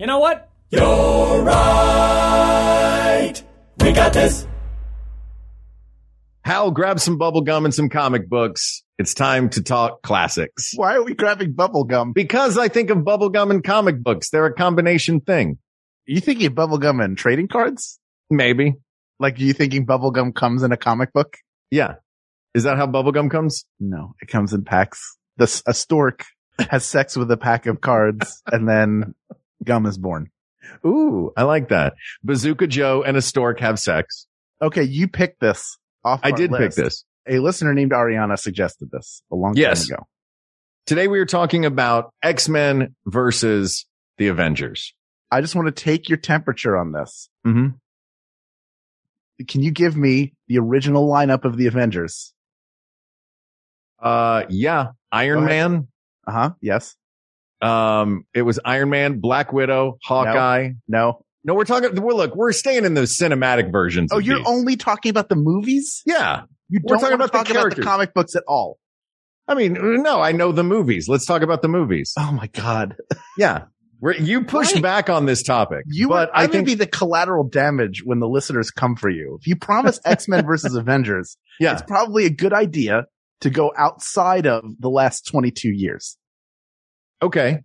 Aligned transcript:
You 0.00 0.06
know 0.06 0.18
what? 0.18 0.48
You're 0.70 1.42
right. 1.42 3.34
We 3.80 3.92
got 3.92 4.14
this. 4.14 4.46
Hal, 6.42 6.70
grab 6.70 6.98
some 6.98 7.18
bubble 7.18 7.42
gum 7.42 7.66
and 7.66 7.74
some 7.74 7.90
comic 7.90 8.26
books. 8.26 8.82
It's 8.98 9.12
time 9.12 9.50
to 9.50 9.62
talk 9.62 10.00
classics. 10.00 10.72
Why 10.74 10.94
are 10.94 11.02
we 11.02 11.12
grabbing 11.12 11.52
bubble 11.52 11.84
gum? 11.84 12.14
Because 12.14 12.56
I 12.56 12.68
think 12.68 12.88
of 12.88 13.04
bubble 13.04 13.28
gum 13.28 13.50
and 13.50 13.62
comic 13.62 14.02
books. 14.02 14.30
They're 14.30 14.46
a 14.46 14.54
combination 14.54 15.20
thing. 15.20 15.58
Are 16.08 16.12
you 16.12 16.20
thinking 16.20 16.46
of 16.46 16.54
bubble 16.54 16.78
gum 16.78 17.00
and 17.00 17.18
trading 17.18 17.48
cards? 17.48 18.00
Maybe. 18.30 18.76
Like, 19.18 19.38
are 19.38 19.42
you 19.42 19.52
thinking 19.52 19.84
bubble 19.84 20.12
gum 20.12 20.32
comes 20.32 20.62
in 20.62 20.72
a 20.72 20.78
comic 20.78 21.12
book? 21.12 21.36
Yeah. 21.70 21.96
Is 22.54 22.62
that 22.62 22.78
how 22.78 22.86
bubble 22.86 23.12
gum 23.12 23.28
comes? 23.28 23.66
No, 23.78 24.14
it 24.22 24.28
comes 24.28 24.54
in 24.54 24.64
packs. 24.64 25.18
The, 25.36 25.62
a 25.66 25.74
stork 25.74 26.24
has 26.70 26.86
sex 26.86 27.18
with 27.18 27.30
a 27.30 27.36
pack 27.36 27.66
of 27.66 27.82
cards 27.82 28.42
and 28.50 28.66
then 28.66 29.14
gum 29.64 29.86
is 29.86 29.98
born. 29.98 30.30
Ooh, 30.86 31.32
I 31.36 31.42
like 31.44 31.68
that. 31.70 31.94
Bazooka 32.22 32.66
Joe 32.66 33.02
and 33.02 33.16
a 33.16 33.22
stork 33.22 33.60
have 33.60 33.78
sex. 33.78 34.26
Okay, 34.62 34.82
you 34.82 35.08
picked 35.08 35.40
this 35.40 35.78
off. 36.04 36.20
I 36.22 36.30
did 36.32 36.50
pick 36.52 36.72
this. 36.74 37.04
A 37.28 37.38
listener 37.38 37.74
named 37.74 37.92
Ariana 37.92 38.38
suggested 38.38 38.90
this 38.90 39.22
a 39.30 39.36
long 39.36 39.56
Yes. 39.56 39.88
time 39.88 39.94
ago. 39.96 40.06
Today 40.86 41.08
we 41.08 41.18
are 41.20 41.26
talking 41.26 41.64
about 41.64 42.12
X-Men 42.22 42.94
versus 43.06 43.86
the 44.18 44.28
Avengers. 44.28 44.94
I 45.30 45.40
just 45.40 45.54
want 45.54 45.66
to 45.66 45.72
take 45.84 46.08
your 46.08 46.18
temperature 46.18 46.76
on 46.76 46.92
this. 46.92 47.28
Mm-hmm. 47.46 47.68
Can 49.46 49.62
you 49.62 49.70
give 49.70 49.96
me 49.96 50.34
the 50.48 50.58
original 50.58 51.08
lineup 51.08 51.44
of 51.44 51.56
the 51.56 51.66
Avengers? 51.66 52.34
Uh, 53.98 54.44
yeah. 54.48 54.88
Iron 55.12 55.44
Man. 55.44 55.88
Uh 56.26 56.32
huh. 56.32 56.50
Yes. 56.60 56.96
Um, 57.62 58.24
it 58.34 58.42
was 58.42 58.58
Iron 58.64 58.90
Man, 58.90 59.20
Black 59.20 59.52
Widow, 59.52 59.98
Hawkeye. 60.04 60.70
No. 60.88 61.24
No, 61.44 61.54
we're 61.54 61.64
talking, 61.64 62.00
well, 62.02 62.16
look, 62.16 62.34
we're 62.36 62.52
staying 62.52 62.84
in 62.84 62.94
those 62.94 63.16
cinematic 63.16 63.72
versions. 63.72 64.10
Oh, 64.12 64.18
you're 64.18 64.38
these. 64.38 64.46
only 64.46 64.76
talking 64.76 65.10
about 65.10 65.28
the 65.28 65.36
movies? 65.36 66.02
yeah. 66.06 66.42
You 66.68 66.80
We're 66.84 66.94
don't 66.96 67.00
talking 67.00 67.18
want 67.18 67.32
to 67.32 67.38
about 67.38 67.46
the 67.48 67.60
about 67.60 67.76
the 67.76 67.82
comic 67.82 68.14
books 68.14 68.36
at 68.36 68.44
all. 68.46 68.78
I 69.48 69.54
mean, 69.54 70.02
no, 70.02 70.20
I 70.20 70.30
know 70.32 70.52
the 70.52 70.62
movies. 70.62 71.08
Let's 71.08 71.26
talk 71.26 71.42
about 71.42 71.62
the 71.62 71.68
movies. 71.68 72.12
Oh 72.18 72.30
my 72.30 72.46
God. 72.48 72.96
Yeah. 73.38 73.64
We're, 74.00 74.14
you 74.14 74.44
pushed 74.44 74.74
Right. 74.74 74.82
back 74.82 75.10
on 75.10 75.26
this 75.26 75.42
topic, 75.42 75.84
You 75.86 76.08
but 76.08 76.30
I, 76.34 76.44
I 76.44 76.46
think, 76.46 76.66
be 76.66 76.74
the 76.74 76.86
collateral 76.86 77.44
damage 77.44 78.02
when 78.04 78.18
the 78.20 78.28
listeners 78.28 78.70
come 78.70 78.96
for 78.96 79.10
you. 79.10 79.36
If 79.40 79.46
you 79.46 79.56
promise 79.56 79.98
X-Men 80.06 80.46
versus 80.46 80.74
Avengers, 80.74 81.36
yeah, 81.58 81.72
it's 81.72 81.82
probably 81.82 82.24
a 82.26 82.30
good 82.30 82.52
idea 82.52 83.04
to 83.40 83.50
go 83.50 83.72
outside 83.76 84.46
of 84.46 84.62
the 84.78 84.88
last 84.90 85.26
22 85.26 85.70
years. 85.70 86.16
Okay. 87.22 87.60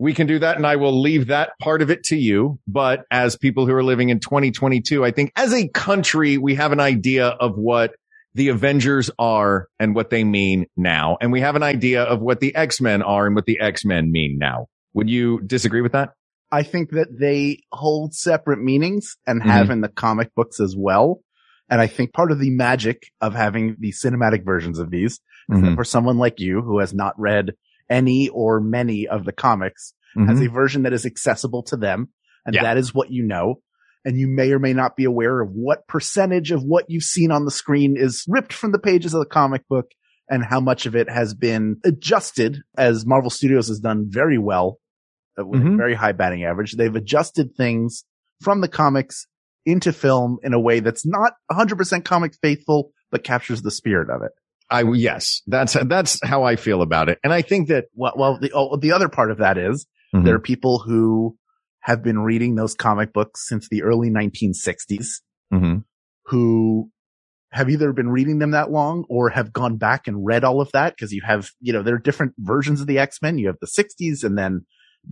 We 0.00 0.14
can 0.14 0.28
do 0.28 0.38
that 0.38 0.56
and 0.56 0.66
I 0.66 0.76
will 0.76 1.00
leave 1.00 1.26
that 1.26 1.52
part 1.60 1.82
of 1.82 1.90
it 1.90 2.04
to 2.04 2.16
you. 2.16 2.60
But 2.68 3.04
as 3.10 3.36
people 3.36 3.66
who 3.66 3.74
are 3.74 3.82
living 3.82 4.10
in 4.10 4.20
2022, 4.20 5.04
I 5.04 5.10
think 5.10 5.32
as 5.34 5.52
a 5.52 5.68
country, 5.68 6.38
we 6.38 6.54
have 6.54 6.70
an 6.70 6.80
idea 6.80 7.26
of 7.26 7.56
what 7.56 7.94
the 8.34 8.48
Avengers 8.48 9.10
are 9.18 9.66
and 9.80 9.94
what 9.96 10.10
they 10.10 10.22
mean 10.22 10.66
now. 10.76 11.16
And 11.20 11.32
we 11.32 11.40
have 11.40 11.56
an 11.56 11.64
idea 11.64 12.04
of 12.04 12.20
what 12.20 12.38
the 12.38 12.54
X-Men 12.54 13.02
are 13.02 13.26
and 13.26 13.34
what 13.34 13.46
the 13.46 13.58
X-Men 13.58 14.12
mean 14.12 14.38
now. 14.38 14.68
Would 14.94 15.10
you 15.10 15.40
disagree 15.40 15.80
with 15.80 15.92
that? 15.92 16.10
I 16.50 16.62
think 16.62 16.90
that 16.90 17.08
they 17.18 17.62
hold 17.72 18.14
separate 18.14 18.62
meanings 18.62 19.16
and 19.26 19.40
mm-hmm. 19.40 19.50
have 19.50 19.70
in 19.70 19.80
the 19.80 19.88
comic 19.88 20.34
books 20.34 20.60
as 20.60 20.74
well. 20.76 21.20
And 21.68 21.80
I 21.80 21.86
think 21.86 22.12
part 22.12 22.32
of 22.32 22.38
the 22.38 22.50
magic 22.50 23.10
of 23.20 23.34
having 23.34 23.76
the 23.78 23.92
cinematic 23.92 24.44
versions 24.44 24.78
of 24.78 24.90
these 24.90 25.12
is 25.12 25.20
that 25.48 25.56
mm-hmm. 25.56 25.74
for 25.74 25.84
someone 25.84 26.16
like 26.16 26.40
you 26.40 26.62
who 26.62 26.78
has 26.78 26.94
not 26.94 27.18
read 27.18 27.52
any 27.90 28.28
or 28.28 28.60
many 28.60 29.06
of 29.08 29.24
the 29.24 29.32
comics 29.32 29.94
has 30.26 30.40
a 30.40 30.48
version 30.48 30.82
that 30.82 30.92
is 30.92 31.06
accessible 31.06 31.62
to 31.62 31.76
them. 31.76 32.08
And 32.44 32.54
Yeah. 32.54 32.62
that 32.62 32.76
is 32.78 32.92
what 32.94 33.10
you 33.10 33.22
know. 33.24 33.60
And 34.04 34.18
you 34.18 34.26
may 34.26 34.50
or 34.52 34.58
may 34.58 34.72
not 34.72 34.96
be 34.96 35.04
aware 35.04 35.40
of 35.40 35.50
what 35.52 35.86
percentage 35.86 36.50
of 36.50 36.62
what 36.62 36.86
you've 36.88 37.02
seen 37.04 37.30
on 37.30 37.44
the 37.44 37.50
screen 37.52 37.96
is 37.96 38.24
ripped 38.26 38.52
from 38.52 38.72
the 38.72 38.78
pages 38.80 39.14
of 39.14 39.20
the 39.20 39.26
comic 39.26 39.68
book 39.68 39.90
and 40.28 40.44
how 40.44 40.58
much 40.60 40.86
of 40.86 40.96
it 40.96 41.08
has 41.08 41.34
been 41.34 41.76
adjusted 41.84 42.58
as 42.76 43.06
Marvel 43.06 43.30
Studios 43.30 43.68
has 43.68 43.78
done 43.80 44.06
very 44.08 44.38
well 44.38 44.78
uh, 45.38 45.44
with 45.46 45.60
a 45.60 45.64
Mhm. 45.64 45.76
very 45.76 45.94
high 45.94 46.12
batting 46.12 46.42
average. 46.44 46.72
They've 46.76 46.94
adjusted 46.96 47.54
things 47.56 48.04
from 48.42 48.60
the 48.60 48.68
comics 48.68 49.26
into 49.66 49.92
film 49.92 50.38
in 50.42 50.52
a 50.54 50.60
way 50.60 50.80
that's 50.80 51.06
not 51.06 51.34
100% 51.50 52.04
comic 52.04 52.34
faithful, 52.42 52.90
but 53.12 53.22
captures 53.24 53.62
the 53.62 53.70
spirit 53.70 54.10
of 54.10 54.22
it. 54.22 54.32
I, 54.70 54.82
yes, 54.92 55.42
that's, 55.46 55.76
that's 55.86 56.18
how 56.22 56.42
I 56.42 56.56
feel 56.56 56.82
about 56.82 57.08
it. 57.08 57.18
And 57.24 57.32
I 57.32 57.42
think 57.42 57.68
that 57.68 57.86
Well, 57.94 58.12
well, 58.16 58.38
the, 58.40 58.50
oh, 58.54 58.76
the 58.76 58.92
other 58.92 59.08
part 59.08 59.30
of 59.30 59.38
that 59.38 59.58
is 59.58 59.86
Mm-hmm. 60.14 60.24
there 60.24 60.34
are 60.36 60.40
people 60.40 60.78
who 60.78 61.36
have 61.80 62.02
been 62.02 62.18
reading 62.20 62.54
those 62.54 62.72
comic 62.74 63.12
books 63.12 63.46
since 63.46 63.68
the 63.68 63.82
early 63.82 64.08
1960s 64.08 65.20
Mhm. 65.52 65.84
who 66.26 66.90
have 67.52 67.68
either 67.68 67.92
been 67.92 68.08
reading 68.08 68.38
them 68.38 68.52
that 68.52 68.70
long 68.70 69.04
or 69.10 69.28
have 69.30 69.52
gone 69.52 69.76
back 69.76 70.06
and 70.06 70.24
read 70.24 70.44
all 70.44 70.62
of 70.62 70.70
that 70.72 70.94
because 70.94 71.12
you 71.12 71.20
have, 71.26 71.50
you 71.60 71.74
know, 71.74 71.82
there 71.82 71.94
are 71.94 71.98
different 71.98 72.32
versions 72.38 72.80
of 72.80 72.86
the 72.86 72.98
X-Men. 72.98 73.36
You 73.38 73.48
have 73.48 73.56
the 73.60 73.66
60s 73.66 74.24
and 74.24 74.36
then 74.38 74.64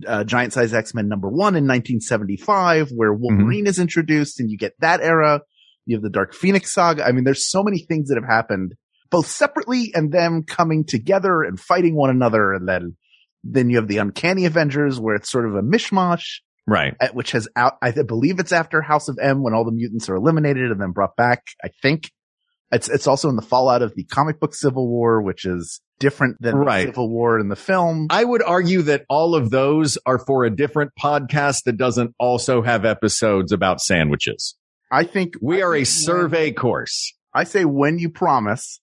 uh, 0.07 0.23
Giant 0.23 0.53
Size 0.53 0.73
X-Men 0.73 1.07
number 1.07 1.27
one 1.29 1.55
in 1.55 1.65
1975 1.67 2.89
where 2.89 3.13
Wolverine 3.13 3.67
is 3.67 3.79
introduced 3.79 4.39
and 4.39 4.49
you 4.51 4.57
get 4.57 4.73
that 4.79 5.01
era. 5.01 5.41
You 5.85 5.95
have 5.97 6.03
the 6.03 6.09
Dark 6.09 6.33
Phoenix 6.33 6.73
saga. 6.73 7.05
I 7.05 7.11
mean, 7.11 7.23
there's 7.23 7.49
so 7.49 7.63
many 7.63 7.79
things 7.79 8.09
that 8.09 8.15
have 8.21 8.29
happened 8.29 8.73
both 9.09 9.27
separately 9.27 9.91
and 9.93 10.11
them 10.11 10.43
coming 10.43 10.85
together 10.85 11.43
and 11.43 11.59
fighting 11.59 11.95
one 11.95 12.09
another. 12.09 12.53
And 12.53 12.67
then, 12.67 12.97
then 13.43 13.69
you 13.69 13.77
have 13.77 13.87
the 13.87 13.97
Uncanny 13.97 14.45
Avengers 14.45 14.99
where 14.99 15.15
it's 15.15 15.31
sort 15.31 15.47
of 15.47 15.55
a 15.55 15.61
mishmash 15.61 16.39
right. 16.65 16.95
which 17.13 17.31
has 17.31 17.47
out, 17.55 17.73
I 17.81 17.91
believe 17.91 18.39
it's 18.39 18.51
after 18.51 18.81
House 18.81 19.07
of 19.07 19.17
M 19.21 19.43
when 19.43 19.53
all 19.53 19.65
the 19.65 19.71
mutants 19.71 20.09
are 20.09 20.15
eliminated 20.15 20.71
and 20.71 20.81
then 20.81 20.91
brought 20.91 21.15
back. 21.15 21.43
I 21.63 21.69
think 21.81 22.11
it's, 22.71 22.89
it's 22.89 23.07
also 23.07 23.29
in 23.29 23.35
the 23.37 23.41
fallout 23.41 23.81
of 23.81 23.93
the 23.95 24.03
comic 24.03 24.39
book 24.39 24.53
Civil 24.53 24.87
War, 24.89 25.21
which 25.21 25.45
is 25.45 25.81
different 25.99 26.41
than 26.41 26.55
Right. 26.55 26.81
the 26.85 26.91
Civil 26.91 27.09
War 27.09 27.39
in 27.39 27.47
the 27.47 27.55
film. 27.55 28.07
I 28.09 28.23
would 28.23 28.43
argue 28.43 28.81
that 28.83 29.05
all 29.09 29.35
of 29.35 29.49
those 29.49 29.97
are 30.05 30.19
for 30.19 30.43
a 30.43 30.49
different 30.49 30.91
podcast 31.01 31.63
that 31.63 31.77
doesn't 31.77 32.13
also 32.19 32.61
have 32.61 32.85
episodes 32.85 33.51
about 33.51 33.79
sandwiches. 33.81 34.55
I 34.91 35.03
think 35.05 35.35
We 35.41 35.61
I 35.61 35.65
are 35.65 35.75
a 35.75 35.83
survey 35.85 36.51
course. 36.51 37.13
I 37.33 37.43
say 37.45 37.65
when 37.65 37.99
you 37.99 38.09
promise 38.09 38.79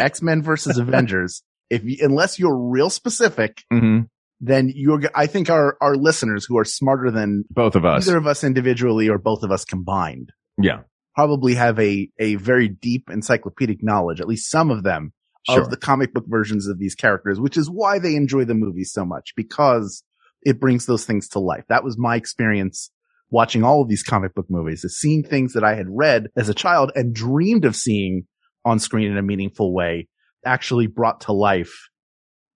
X-Men 0.00 0.42
versus 0.42 0.78
Avengers, 0.78 1.42
if 1.68 1.82
you, 1.84 1.98
unless 2.00 2.38
you're 2.38 2.56
real 2.56 2.90
specific, 2.90 3.62
Mm-hmm. 3.72 4.00
then 4.40 4.72
you're, 4.74 5.00
I 5.14 5.26
think 5.26 5.50
our, 5.50 5.76
our 5.80 5.94
listeners 5.96 6.44
who 6.46 6.58
are 6.58 6.64
smarter 6.64 7.10
than 7.10 7.44
Both 7.50 7.74
of 7.76 7.84
us. 7.84 8.06
either 8.08 8.16
of 8.18 8.26
us 8.26 8.42
individually 8.44 9.08
or 9.08 9.18
both 9.18 9.42
of 9.42 9.50
us 9.50 9.64
combined 9.64 10.32
Yeah. 10.58 10.80
probably 11.14 11.54
have 11.54 11.78
a, 11.78 12.08
a 12.18 12.36
very 12.36 12.68
deep 12.68 13.10
encyclopedic 13.10 13.82
knowledge, 13.82 14.20
at 14.20 14.28
least 14.28 14.50
some 14.50 14.70
of 14.70 14.82
them, 14.82 15.12
Sure. 15.48 15.62
of 15.62 15.70
the 15.70 15.76
comic 15.78 16.12
book 16.12 16.24
versions 16.28 16.68
of 16.68 16.78
these 16.78 16.94
characters, 16.94 17.40
which 17.40 17.56
is 17.56 17.70
why 17.70 17.98
they 17.98 18.14
enjoy 18.14 18.44
the 18.44 18.54
movies 18.54 18.92
so 18.92 19.06
much 19.06 19.32
because 19.36 20.02
it 20.42 20.60
brings 20.60 20.84
those 20.84 21.06
things 21.06 21.28
to 21.28 21.38
life. 21.38 21.64
That 21.70 21.82
was 21.82 21.96
my 21.98 22.16
experience 22.16 22.90
watching 23.30 23.62
all 23.64 23.80
of 23.80 23.88
these 23.88 24.02
comic 24.02 24.34
book 24.34 24.46
movies 24.50 24.84
is 24.84 24.98
seeing 24.98 25.22
things 25.22 25.52
that 25.54 25.64
I 25.64 25.76
had 25.76 25.86
read 25.88 26.28
as 26.36 26.48
a 26.50 26.54
child 26.54 26.92
and 26.94 27.14
dreamed 27.14 27.64
of 27.64 27.74
seeing 27.76 28.24
on 28.64 28.78
screen 28.78 29.10
in 29.10 29.18
a 29.18 29.22
meaningful 29.22 29.74
way 29.74 30.08
actually 30.44 30.86
brought 30.86 31.22
to 31.22 31.32
life. 31.32 31.88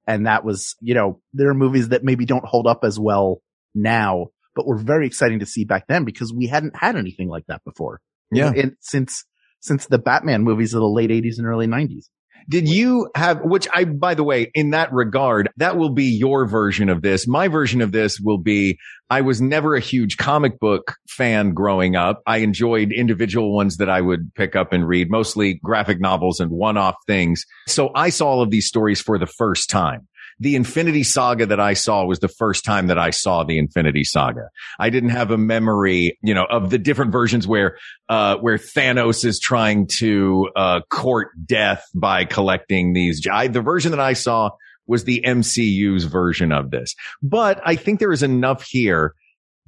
And 0.06 0.26
that 0.26 0.44
was, 0.44 0.76
you 0.80 0.94
know, 0.94 1.20
there 1.32 1.48
are 1.48 1.54
movies 1.54 1.88
that 1.88 2.04
maybe 2.04 2.26
don't 2.26 2.44
hold 2.44 2.66
up 2.66 2.80
as 2.84 2.98
well 2.98 3.40
now, 3.74 4.28
but 4.54 4.66
were 4.66 4.78
very 4.78 5.06
exciting 5.06 5.38
to 5.38 5.46
see 5.46 5.64
back 5.64 5.86
then 5.86 6.04
because 6.04 6.32
we 6.32 6.46
hadn't 6.46 6.76
had 6.76 6.96
anything 6.96 7.28
like 7.28 7.46
that 7.48 7.64
before. 7.64 8.00
Yeah. 8.30 8.52
And 8.54 8.76
since, 8.80 9.24
since 9.60 9.86
the 9.86 9.98
Batman 9.98 10.44
movies 10.44 10.74
of 10.74 10.80
the 10.80 10.88
late 10.88 11.10
eighties 11.10 11.38
and 11.38 11.46
early 11.46 11.66
nineties. 11.66 12.10
Did 12.48 12.68
you 12.68 13.10
have, 13.14 13.40
which 13.42 13.66
I, 13.72 13.84
by 13.84 14.14
the 14.14 14.24
way, 14.24 14.50
in 14.54 14.70
that 14.70 14.92
regard, 14.92 15.48
that 15.56 15.76
will 15.76 15.90
be 15.90 16.04
your 16.04 16.46
version 16.46 16.88
of 16.88 17.02
this. 17.02 17.26
My 17.26 17.48
version 17.48 17.80
of 17.80 17.92
this 17.92 18.20
will 18.20 18.38
be, 18.38 18.78
I 19.08 19.22
was 19.22 19.40
never 19.40 19.74
a 19.74 19.80
huge 19.80 20.16
comic 20.16 20.58
book 20.58 20.94
fan 21.08 21.54
growing 21.54 21.96
up. 21.96 22.22
I 22.26 22.38
enjoyed 22.38 22.92
individual 22.92 23.54
ones 23.54 23.78
that 23.78 23.88
I 23.88 24.00
would 24.00 24.34
pick 24.34 24.56
up 24.56 24.72
and 24.72 24.86
read, 24.86 25.10
mostly 25.10 25.60
graphic 25.62 26.00
novels 26.00 26.40
and 26.40 26.50
one-off 26.50 26.96
things. 27.06 27.44
So 27.66 27.90
I 27.94 28.10
saw 28.10 28.28
all 28.28 28.42
of 28.42 28.50
these 28.50 28.66
stories 28.66 29.00
for 29.00 29.18
the 29.18 29.26
first 29.26 29.70
time. 29.70 30.06
The 30.40 30.56
Infinity 30.56 31.02
Saga 31.02 31.46
that 31.46 31.60
I 31.60 31.74
saw 31.74 32.04
was 32.04 32.18
the 32.18 32.28
first 32.28 32.64
time 32.64 32.88
that 32.88 32.98
I 32.98 33.10
saw 33.10 33.44
the 33.44 33.58
Infinity 33.58 34.04
Saga. 34.04 34.48
I 34.78 34.90
didn't 34.90 35.10
have 35.10 35.30
a 35.30 35.38
memory, 35.38 36.18
you 36.22 36.34
know, 36.34 36.44
of 36.44 36.70
the 36.70 36.78
different 36.78 37.12
versions 37.12 37.46
where, 37.46 37.78
uh, 38.08 38.36
where 38.36 38.58
Thanos 38.58 39.24
is 39.24 39.38
trying 39.38 39.86
to, 39.98 40.48
uh, 40.56 40.80
court 40.90 41.28
death 41.46 41.84
by 41.94 42.24
collecting 42.24 42.92
these. 42.92 43.26
I, 43.30 43.48
the 43.48 43.62
version 43.62 43.90
that 43.90 44.00
I 44.00 44.14
saw 44.14 44.50
was 44.86 45.04
the 45.04 45.22
MCU's 45.24 46.04
version 46.04 46.52
of 46.52 46.70
this, 46.70 46.94
but 47.22 47.60
I 47.64 47.76
think 47.76 48.00
there 48.00 48.12
is 48.12 48.22
enough 48.22 48.64
here 48.64 49.14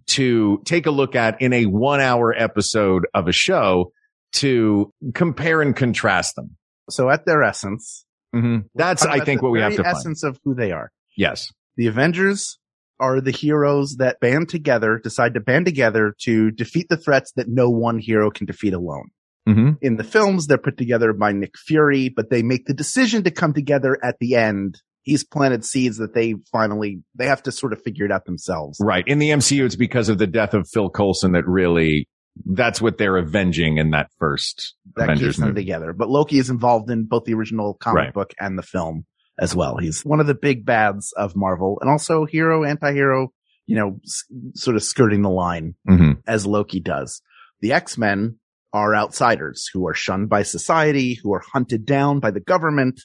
to 0.08 0.62
take 0.64 0.86
a 0.86 0.90
look 0.90 1.16
at 1.16 1.40
in 1.42 1.52
a 1.52 1.66
one 1.66 2.00
hour 2.00 2.32
episode 2.32 3.06
of 3.14 3.28
a 3.28 3.32
show 3.32 3.92
to 4.32 4.92
compare 5.14 5.62
and 5.62 5.74
contrast 5.74 6.36
them. 6.36 6.56
So 6.90 7.10
at 7.10 7.26
their 7.26 7.42
essence, 7.42 8.05
Mm-hmm. 8.34 8.66
That's, 8.74 9.04
I 9.04 9.24
think, 9.24 9.42
what 9.42 9.52
we 9.52 9.60
have 9.60 9.76
to 9.76 9.82
find. 9.82 9.96
essence 9.96 10.22
of 10.22 10.38
who 10.44 10.54
they 10.54 10.72
are. 10.72 10.90
Yes. 11.16 11.52
The 11.76 11.86
Avengers 11.86 12.58
are 12.98 13.20
the 13.20 13.30
heroes 13.30 13.96
that 13.98 14.20
band 14.20 14.48
together, 14.48 14.98
decide 14.98 15.34
to 15.34 15.40
band 15.40 15.66
together 15.66 16.14
to 16.22 16.50
defeat 16.50 16.88
the 16.88 16.96
threats 16.96 17.32
that 17.36 17.48
no 17.48 17.68
one 17.68 17.98
hero 17.98 18.30
can 18.30 18.46
defeat 18.46 18.72
alone. 18.72 19.08
Mm-hmm. 19.48 19.72
In 19.80 19.96
the 19.96 20.04
films, 20.04 20.46
they're 20.46 20.58
put 20.58 20.76
together 20.76 21.12
by 21.12 21.32
Nick 21.32 21.56
Fury, 21.56 22.08
but 22.08 22.30
they 22.30 22.42
make 22.42 22.66
the 22.66 22.74
decision 22.74 23.22
to 23.24 23.30
come 23.30 23.52
together 23.52 23.98
at 24.02 24.16
the 24.18 24.34
end. 24.34 24.80
He's 25.02 25.22
planted 25.24 25.64
seeds 25.64 25.98
that 25.98 26.14
they 26.14 26.34
finally, 26.50 27.02
they 27.14 27.26
have 27.26 27.42
to 27.44 27.52
sort 27.52 27.72
of 27.72 27.80
figure 27.82 28.04
it 28.04 28.10
out 28.10 28.24
themselves. 28.24 28.78
Right. 28.80 29.06
In 29.06 29.20
the 29.20 29.30
MCU, 29.30 29.64
it's 29.64 29.76
because 29.76 30.08
of 30.08 30.18
the 30.18 30.26
death 30.26 30.52
of 30.52 30.68
Phil 30.68 30.90
Coulson 30.90 31.32
that 31.32 31.46
really, 31.46 32.08
that's 32.44 32.80
what 32.80 32.98
they're 32.98 33.16
avenging 33.16 33.78
in 33.78 33.90
that 33.92 34.10
first 34.18 34.74
That 34.96 35.04
Avengers 35.04 35.26
keeps 35.28 35.38
them 35.38 35.48
movie. 35.48 35.62
together. 35.62 35.92
But 35.92 36.08
Loki 36.10 36.38
is 36.38 36.50
involved 36.50 36.90
in 36.90 37.04
both 37.06 37.24
the 37.24 37.34
original 37.34 37.74
comic 37.74 37.96
Right. 37.96 38.12
book 38.14 38.34
and 38.38 38.58
the 38.58 38.62
film 38.62 39.06
as 39.38 39.54
well. 39.54 39.76
He's 39.78 40.02
one 40.02 40.20
of 40.20 40.26
the 40.26 40.34
big 40.34 40.64
bads 40.66 41.12
of 41.16 41.34
Marvel 41.36 41.78
and 41.80 41.90
also 41.90 42.24
hero, 42.26 42.64
anti-hero, 42.64 43.32
you 43.66 43.76
know, 43.76 43.98
s- 44.04 44.24
sort 44.54 44.76
of 44.76 44.82
skirting 44.82 45.22
the 45.22 45.30
line 45.30 45.74
Mm-hmm. 45.88 46.12
as 46.26 46.46
Loki 46.46 46.80
does. 46.80 47.22
The 47.60 47.72
X-Men 47.72 48.36
are 48.72 48.94
outsiders 48.94 49.70
who 49.72 49.86
are 49.88 49.94
shunned 49.94 50.28
by 50.28 50.42
society, 50.42 51.14
who 51.22 51.32
are 51.32 51.42
hunted 51.52 51.86
down 51.86 52.20
by 52.20 52.30
the 52.30 52.40
government 52.40 53.00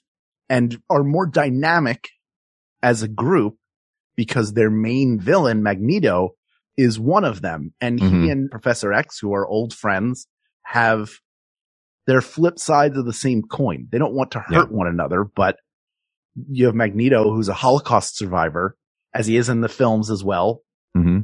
and 0.49 0.81
are 0.89 1.03
more 1.03 1.25
dynamic 1.27 2.09
as 2.83 3.01
a 3.03 3.07
group 3.07 3.55
because 4.17 4.51
their 4.53 4.69
main 4.69 5.19
villain, 5.19 5.63
Magneto, 5.63 6.31
is 6.77 6.99
one 6.99 7.23
of 7.25 7.41
them. 7.41 7.73
And 7.81 7.99
he 7.99 8.05
Mhm. 8.05 8.31
and 8.31 8.51
Professor 8.51 8.93
X, 8.93 9.19
who 9.19 9.33
are 9.33 9.45
old 9.47 9.73
friends, 9.73 10.27
have 10.63 11.09
their 12.07 12.21
flip 12.21 12.57
sides 12.59 12.97
of 12.97 13.05
the 13.05 13.13
same 13.13 13.43
coin. 13.43 13.87
They 13.91 13.97
don't 13.97 14.13
want 14.13 14.31
to 14.31 14.39
hurt 14.39 14.71
one 14.71 14.87
another, 14.87 15.23
but 15.23 15.57
you 16.49 16.65
have 16.65 16.75
Magneto, 16.75 17.31
who's 17.33 17.49
a 17.49 17.53
Holocaust 17.53 18.17
survivor, 18.17 18.75
as 19.13 19.27
he 19.27 19.35
is 19.37 19.49
in 19.49 19.61
the 19.61 19.69
films 19.69 20.09
as 20.09 20.23
well, 20.23 20.63
Mm-hmm. 20.97 21.19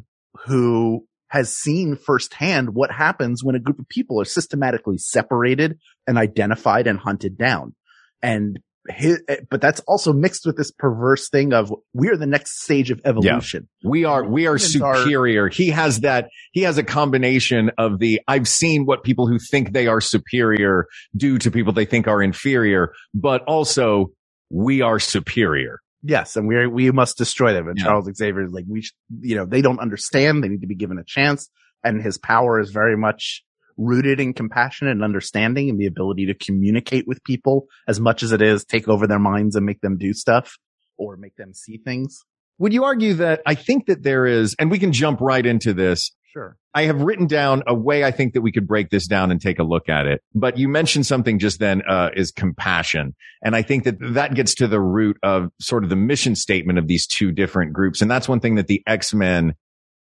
who 0.46 1.06
has 1.30 1.56
seen 1.56 1.96
firsthand 1.98 2.74
what 2.74 2.90
happens 2.92 3.44
when 3.44 3.56
a 3.56 3.60
group 3.60 3.80
of 3.80 3.90
people 3.90 4.22
are 4.22 4.26
systematically 4.26 4.98
separated 4.98 5.78
and 6.06 6.18
identified 6.18 6.88
and 6.88 7.00
hunted 7.00 7.38
down. 7.38 7.76
And 8.22 8.60
his, 8.90 9.22
but 9.50 9.62
that's 9.62 9.80
also 9.82 10.14
mixed 10.14 10.46
with 10.46 10.58
this 10.58 10.72
perverse 10.72 11.30
thing 11.30 11.54
of 11.54 11.74
we're 11.94 12.18
the 12.18 12.26
next 12.28 12.62
stage 12.64 12.92
of 12.92 13.02
evolution. 13.06 13.68
Yeah. 13.82 13.90
We 13.90 14.06
are, 14.06 14.24
we 14.24 14.48
are 14.48 14.58
Humans 14.58 14.82
are- 14.82 14.98
superior. 14.98 15.48
He 15.50 15.70
has 15.70 16.02
that, 16.02 16.30
he 16.52 16.62
has 16.62 16.78
a 16.78 16.84
combination 16.84 17.72
of 17.78 18.00
the, 18.00 18.22
I've 18.28 18.48
seen 18.48 18.86
what 18.86 19.04
people 19.04 19.28
who 19.28 19.40
think 19.40 19.74
they 19.74 19.88
are 19.88 20.02
superior 20.02 20.88
do 21.16 21.38
to 21.40 21.52
people 21.52 21.74
they 21.74 21.86
think 21.86 22.08
are 22.08 22.22
inferior, 22.22 22.94
but 23.14 23.44
also 23.44 24.12
we 24.50 24.82
are 24.82 25.00
superior. 25.00 25.80
Yes. 26.04 26.36
And 26.36 26.48
we 26.48 26.68
we 26.68 26.92
must 26.92 27.18
destroy 27.18 27.54
them. 27.54 27.68
And 27.68 27.78
Yeah. 27.78 27.86
Charles 27.86 28.10
Xavier 28.16 28.44
is 28.44 28.52
like, 28.52 28.66
we, 28.70 28.82
sh- 28.84 28.94
you 29.22 29.36
know, 29.36 29.46
they 29.46 29.62
don't 29.62 29.80
understand. 29.80 30.44
They 30.44 30.48
need 30.48 30.62
to 30.62 30.68
be 30.68 30.76
given 30.76 31.00
a 31.00 31.04
chance. 31.04 31.50
And 31.84 32.02
his 32.02 32.18
power 32.18 32.60
is 32.60 32.72
very 32.72 32.96
much 32.98 33.44
rooted 33.78 34.20
in 34.20 34.34
compassion 34.34 34.88
and 34.88 35.04
understanding 35.04 35.70
and 35.70 35.80
the 35.80 35.86
ability 35.86 36.26
to 36.26 36.34
communicate 36.34 37.08
with 37.08 37.24
people 37.24 37.68
as 37.88 38.00
much 38.00 38.24
as 38.24 38.32
it 38.32 38.42
is 38.42 38.66
take 38.66 38.88
over 38.88 39.08
their 39.08 39.20
minds 39.20 39.56
and 39.56 39.66
make 39.66 39.82
them 39.82 39.98
do 39.98 40.14
stuff 40.14 40.58
or 40.98 41.16
make 41.18 41.36
them 41.36 41.54
see 41.54 41.78
things. 41.78 42.24
Would 42.60 42.74
you 42.74 42.84
argue 42.84 43.14
that 43.16 43.42
I 43.46 43.54
think 43.56 43.86
that 43.86 44.04
there 44.04 44.26
is, 44.26 44.56
and 44.58 44.72
we 44.72 44.80
can 44.80 44.92
jump 44.92 45.22
right 45.22 45.46
into 45.46 45.74
this. 45.74 46.12
Sure. 46.34 46.58
I 46.74 46.84
have 46.84 47.02
written 47.02 47.28
down 47.28 47.64
a 47.68 47.74
way 47.74 48.04
I 48.04 48.12
think 48.12 48.34
that 48.34 48.42
we 48.42 48.52
could 48.52 48.68
break 48.68 48.90
this 48.90 49.08
down 49.08 49.32
and 49.32 49.42
take 49.42 49.60
a 49.60 49.64
look 49.64 49.90
at 49.90 50.06
it. 50.06 50.22
But 50.36 50.58
you 50.58 50.68
mentioned 50.68 51.06
something 51.06 51.40
just 51.40 51.60
then, 51.60 51.82
uh, 51.88 52.10
is 52.16 52.32
compassion. 52.32 53.16
And 53.44 53.56
I 53.56 53.62
think 53.62 53.86
that 53.86 53.98
that 54.00 54.36
gets 54.36 54.56
to 54.56 54.68
the 54.68 54.80
root 54.80 55.18
of 55.24 55.50
sort 55.60 55.84
of 55.84 55.90
the 55.90 55.96
mission 55.96 56.36
statement 56.36 56.78
of 56.80 56.88
these 56.88 57.08
two 57.08 57.32
different 57.32 57.74
groups. 57.74 58.02
And 58.02 58.10
that's 58.10 58.28
one 58.28 58.40
thing 58.40 58.56
that 58.56 58.68
the 58.68 58.84
X-Men 58.86 59.56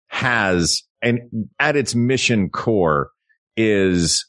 has 0.08 0.84
and 1.02 1.48
at 1.60 1.76
its 1.76 1.96
mission 1.96 2.50
core 2.50 3.10
is 3.58 4.26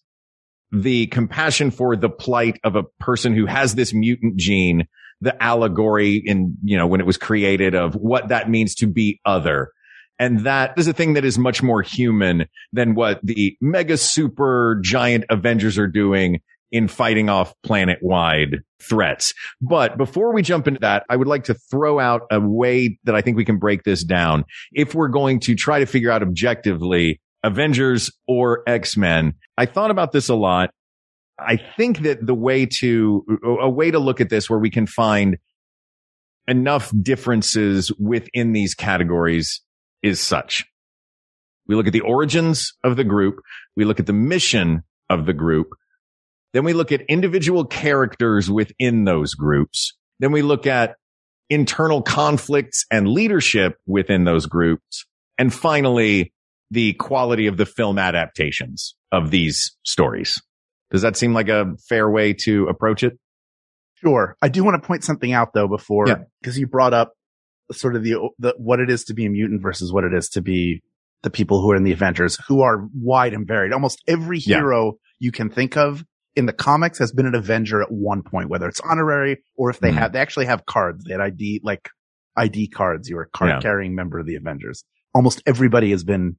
the 0.73 1.07
compassion 1.09 1.71
for 1.71 1.97
the 1.97 2.09
plight 2.09 2.59
of 2.65 2.77
a 2.77 2.83
person 3.01 3.35
who 3.35 3.47
has 3.47 3.75
this 3.75 3.95
mutant 3.95 4.37
gene, 4.37 4.87
the 5.21 5.41
allegory 5.43 6.17
in, 6.17 6.57
you 6.65 6.77
know, 6.77 6.87
when 6.87 7.01
it 7.01 7.07
was 7.07 7.17
created 7.17 7.75
of 7.75 7.95
what 7.95 8.29
that 8.29 8.51
means 8.51 8.75
to 8.77 8.87
be 8.87 9.21
other. 9.25 9.71
And 10.19 10.41
that 10.41 10.75
is 10.77 10.87
a 10.87 10.93
thing 10.93 11.15
that 11.15 11.25
is 11.25 11.39
much 11.39 11.63
more 11.63 11.83
human 11.83 12.47
than 12.73 12.95
what 12.95 13.21
the 13.23 13.57
mega 13.61 13.97
super 13.97 14.81
giant 14.83 15.25
Avengers 15.29 15.79
are 15.79 15.89
doing 15.89 16.41
in 16.71 16.89
fighting 16.89 17.29
off 17.29 17.55
planet 17.63 18.01
wide 18.03 18.59
threats. 18.81 19.33
But 19.61 19.97
before 19.97 20.33
we 20.33 20.43
jump 20.43 20.67
into 20.67 20.81
that, 20.81 21.05
I 21.09 21.17
would 21.17 21.29
like 21.29 21.45
to 21.45 21.55
throw 21.55 22.01
out 22.01 22.23
a 22.33 22.41
way 22.41 22.99
that 23.05 23.15
I 23.15 23.21
think 23.21 23.37
we 23.37 23.45
can 23.45 23.59
break 23.59 23.85
this 23.85 24.03
down. 24.03 24.45
If 24.73 24.95
we're 24.95 25.09
going 25.09 25.39
to 25.41 25.55
try 25.55 25.79
to 25.79 25.87
figure 25.87 26.11
out 26.11 26.23
objectively 26.23 27.21
Avengers 27.45 28.11
or 28.27 28.63
X-Men, 28.67 29.35
I 29.57 29.67
thought 29.67 29.91
about 29.91 30.11
this 30.11 30.29
a 30.29 30.35
lot. 30.35 30.71
I 31.39 31.57
think 31.57 31.99
that 32.01 32.27
the 32.27 32.35
way 32.35 32.67
to, 32.81 33.25
a 33.61 33.69
way 33.69 33.91
to 33.91 33.99
look 33.99 34.21
at 34.21 34.31
this 34.31 34.49
where 34.49 34.59
we 34.59 34.71
can 34.71 34.87
find 34.87 35.37
enough 36.49 36.93
differences 37.03 37.93
within 37.99 38.53
these 38.53 38.75
categories 38.75 39.61
is 40.03 40.21
such. 40.21 40.65
We 41.67 41.75
look 41.75 41.87
at 41.87 41.93
the 41.93 42.01
origins 42.01 42.73
of 42.83 42.97
the 42.97 43.05
group. 43.05 43.37
We 43.77 43.85
look 43.85 44.01
at 44.01 44.07
the 44.07 44.13
mission 44.13 44.83
of 45.11 45.27
the 45.27 45.33
group. 45.33 45.69
Then 46.53 46.65
we 46.65 46.73
look 46.73 46.93
at 46.93 47.03
individual 47.03 47.65
characters 47.65 48.51
within 48.51 49.05
those 49.05 49.35
groups. 49.35 49.95
Then 50.21 50.33
we 50.33 50.43
look 50.43 50.67
at 50.67 50.97
internal 51.51 52.01
conflicts 52.01 52.87
and 52.91 53.09
leadership 53.09 53.77
within 53.87 54.25
those 54.25 54.47
groups. 54.47 55.05
And 55.37 55.53
finally, 55.53 56.33
the 56.75 56.93
quality 56.95 57.47
of 57.47 57.57
the 57.57 57.67
film 57.67 57.99
adaptations 57.99 58.95
of 59.13 59.31
these 59.31 59.77
stories. 59.85 60.41
Does 60.91 61.03
that 61.03 61.17
seem 61.17 61.33
like 61.33 61.49
a 61.49 61.75
fair 61.89 62.11
way 62.11 62.33
to 62.45 62.67
approach 62.69 63.03
it? 63.03 63.19
Sure. 63.97 64.37
I 64.43 64.49
do 64.49 64.65
want 64.65 64.81
to 64.81 64.87
point 64.87 65.05
something 65.05 65.33
out 65.33 65.55
though 65.55 65.69
before, 65.69 66.07
Yeah. 66.09 66.25
because 66.41 66.59
you 66.59 66.67
brought 66.67 66.93
up 66.93 67.13
sort 67.73 67.97
of 67.97 68.03
the, 68.03 68.17
the, 68.39 68.55
what 68.59 68.81
it 68.81 68.91
is 68.91 69.05
to 69.05 69.15
be 69.15 69.25
a 69.27 69.31
mutant 69.31 69.63
versus 69.63 69.93
what 69.93 70.05
it 70.05 70.13
is 70.13 70.29
to 70.31 70.43
be 70.43 70.83
the 71.23 71.31
people 71.31 71.63
who 71.63 71.71
are 71.71 71.77
in 71.77 71.85
the 71.85 71.93
Avengers 71.93 72.39
who 72.49 72.61
are 72.61 72.87
wide 72.95 73.33
and 73.33 73.47
varied. 73.47 73.73
Almost 73.73 74.03
every 74.07 74.39
Yeah. 74.39 74.59
hero 74.59 74.95
you 75.19 75.33
can 75.33 75.49
think 75.49 75.77
of 75.77 76.05
in 76.37 76.47
the 76.47 76.53
comics 76.53 76.99
has 76.99 77.13
been 77.13 77.27
an 77.27 77.35
Avenger 77.35 77.81
at 77.81 77.91
one 77.91 78.23
point, 78.23 78.51
whether 78.51 78.69
it's 78.69 78.81
honorary 78.81 79.39
or 79.57 79.71
if 79.71 79.79
they 79.81 79.91
Mhm. 79.91 79.95
have, 79.95 80.13
they 80.13 80.19
actually 80.19 80.47
have 80.47 80.67
cards. 80.67 81.05
They 81.05 81.13
had 81.13 81.21
ID, 81.21 81.61
like 81.65 81.89
ID 82.37 82.69
cards. 82.69 83.09
You're 83.09 83.23
a 83.23 83.29
card 83.29 83.63
carrying 83.63 83.95
member 83.95 84.19
of 84.19 84.27
the 84.27 84.35
Avengers. 84.35 84.85
Almost 85.15 85.43
everybody 85.47 85.93
has 85.93 86.03
been 86.05 86.37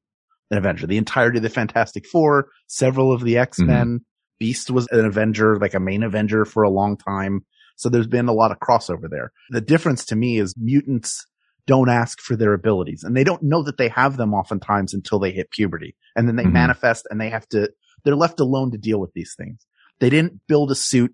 an 0.50 0.58
Avenger. 0.58 0.86
The 0.86 0.96
entirety 0.98 1.38
of 1.38 1.42
the 1.42 1.50
Fantastic 1.50 2.06
Four, 2.06 2.48
several 2.66 3.12
of 3.12 3.22
the 3.22 3.38
X-Men, 3.38 4.00
Beast 4.38 4.70
was 4.70 4.86
an 4.90 5.04
Avenger, 5.04 5.56
like 5.58 5.74
a 5.74 5.80
main 5.80 6.02
Avenger 6.02 6.44
for 6.44 6.62
a 6.62 6.70
long 6.70 6.96
time. 6.96 7.44
So 7.76 7.88
there's 7.88 8.06
been 8.06 8.28
a 8.28 8.32
lot 8.32 8.50
of 8.52 8.58
crossover 8.58 9.08
there. 9.10 9.32
The 9.50 9.60
difference 9.60 10.04
to 10.06 10.16
me 10.16 10.38
is 10.38 10.54
mutants 10.56 11.26
don't 11.66 11.88
ask 11.90 12.20
for 12.20 12.36
their 12.36 12.52
abilities 12.52 13.02
and 13.02 13.16
they 13.16 13.24
don't 13.24 13.42
know 13.42 13.62
that 13.64 13.76
they 13.76 13.88
have 13.88 14.16
them 14.16 14.34
oftentimes 14.34 14.94
until 14.94 15.18
they 15.18 15.32
hit 15.32 15.50
puberty 15.50 15.96
and 16.14 16.28
then 16.28 16.36
they 16.36 16.44
Mhm. 16.44 16.52
manifest 16.52 17.06
and 17.10 17.20
they 17.20 17.28
have 17.30 17.48
to, 17.48 17.70
they're 18.04 18.14
left 18.14 18.38
alone 18.38 18.70
to 18.70 18.78
deal 18.78 19.00
with 19.00 19.12
these 19.14 19.34
things. 19.36 19.66
They 19.98 20.08
didn't 20.10 20.40
build 20.46 20.70
a 20.70 20.74
suit 20.76 21.12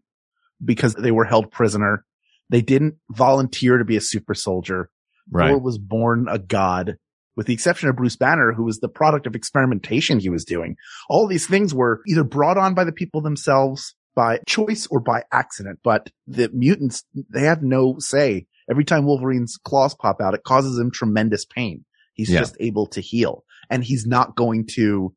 because 0.64 0.94
they 0.94 1.10
were 1.10 1.24
held 1.24 1.50
prisoner. 1.50 2.04
They 2.50 2.60
didn't 2.60 2.96
volunteer 3.10 3.78
to 3.78 3.84
be 3.84 3.96
a 3.96 4.00
super 4.00 4.34
soldier. 4.34 4.90
Thor 5.50 5.58
was 5.60 5.78
born 5.78 6.26
a 6.28 6.38
god 6.38 6.96
with 7.36 7.46
the 7.46 7.54
exception 7.54 7.88
of 7.88 7.96
Bruce 7.96 8.16
Banner, 8.16 8.52
who 8.52 8.64
was 8.64 8.80
the 8.80 8.88
product 8.88 9.26
of 9.26 9.34
experimentation 9.34 10.18
he 10.18 10.28
was 10.28 10.44
doing. 10.44 10.76
All 11.08 11.26
these 11.26 11.46
things 11.46 11.74
were 11.74 12.02
either 12.06 12.24
brought 12.24 12.58
on 12.58 12.74
by 12.74 12.84
the 12.84 12.92
people 12.92 13.20
themselves 13.20 13.94
by 14.14 14.40
choice 14.46 14.86
or 14.90 15.00
by 15.00 15.22
accident, 15.32 15.78
but 15.82 16.10
the 16.26 16.50
mutants, 16.52 17.04
they 17.30 17.42
have 17.42 17.62
no 17.62 17.96
say. 17.98 18.46
Every 18.70 18.84
time 18.84 19.06
Wolverine's 19.06 19.58
claws 19.64 19.94
pop 19.94 20.20
out, 20.20 20.34
it 20.34 20.44
causes 20.44 20.78
him 20.78 20.90
tremendous 20.90 21.44
pain. 21.44 21.84
He's 22.14 22.30
Yeah. 22.30 22.40
just 22.40 22.56
able 22.60 22.86
to 22.88 23.00
heal 23.00 23.44
and 23.70 23.82
he's 23.82 24.06
not 24.06 24.36
going 24.36 24.66
to, 24.74 25.14